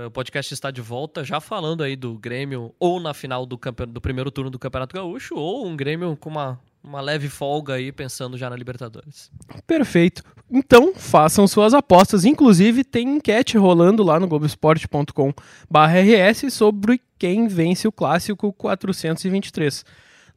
o 0.07 0.11
podcast 0.11 0.55
está 0.55 0.71
de 0.71 0.81
volta, 0.81 1.25
já 1.25 1.41
falando 1.41 1.83
aí 1.83 1.97
do 1.97 2.17
Grêmio 2.19 2.73
ou 2.79 3.01
na 3.01 3.13
final 3.13 3.45
do, 3.45 3.59
do 3.89 4.01
primeiro 4.01 4.31
turno 4.31 4.49
do 4.51 4.59
Campeonato 4.59 4.95
Gaúcho, 4.95 5.35
ou 5.35 5.67
um 5.67 5.77
Grêmio 5.77 6.17
com 6.17 6.31
uma, 6.31 6.61
uma 6.83 7.01
leve 7.01 7.29
folga 7.29 7.75
aí, 7.75 7.91
pensando 7.91 8.39
já 8.39 8.49
na 8.49 8.55
Libertadores. 8.57 9.33
Perfeito. 9.67 10.23
Então, 10.51 10.95
façam 10.95 11.49
suas 11.49 11.75
apostas. 11.75 12.25
Inclusive, 12.25 12.85
tem 12.85 13.17
enquete 13.17 13.59
rolando 13.59 14.03
lá 14.03 14.19
no 14.21 14.29
globesport.com/rs 14.29 16.53
sobre 16.53 17.01
quem 17.19 17.49
vence 17.49 17.87
o 17.87 17.93
clássico 17.93 18.51
423. 18.53 19.85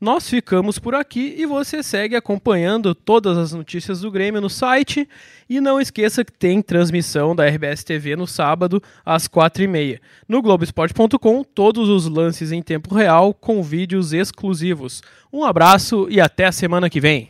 Nós 0.04 0.30
ficamos 0.30 0.78
por 0.78 0.96
aqui 0.96 1.34
e 1.38 1.46
você 1.46 1.82
segue 1.82 2.14
acompanhando 2.14 2.94
todas 2.94 3.38
as 3.38 3.54
notícias 3.54 4.02
do 4.02 4.12
Grêmio 4.12 4.42
no 4.42 4.50
site. 4.50 5.08
E 5.50 5.62
não 5.62 5.80
esqueça 5.80 6.26
que 6.26 6.32
tem 6.34 6.62
transmissão 6.62 7.34
da 7.34 7.48
RBS 7.48 7.86
TV 7.86 8.14
no 8.14 8.28
sábado, 8.28 8.84
às 9.06 9.30
4h30. 9.30 10.02
No 10.28 10.42
Globoesporte.com, 10.42 11.46
todos 11.46 11.88
os 11.88 12.06
lances 12.06 12.52
em 12.52 12.62
tempo 12.62 12.94
real 12.94 13.34
com 13.34 13.64
vídeos 13.64 14.12
exclusivos. 14.12 15.02
Um 15.32 15.46
abraço 15.46 16.06
e 16.10 16.20
até 16.20 16.48
a 16.48 16.52
semana 16.52 16.90
que 16.90 17.00
vem. 17.00 17.30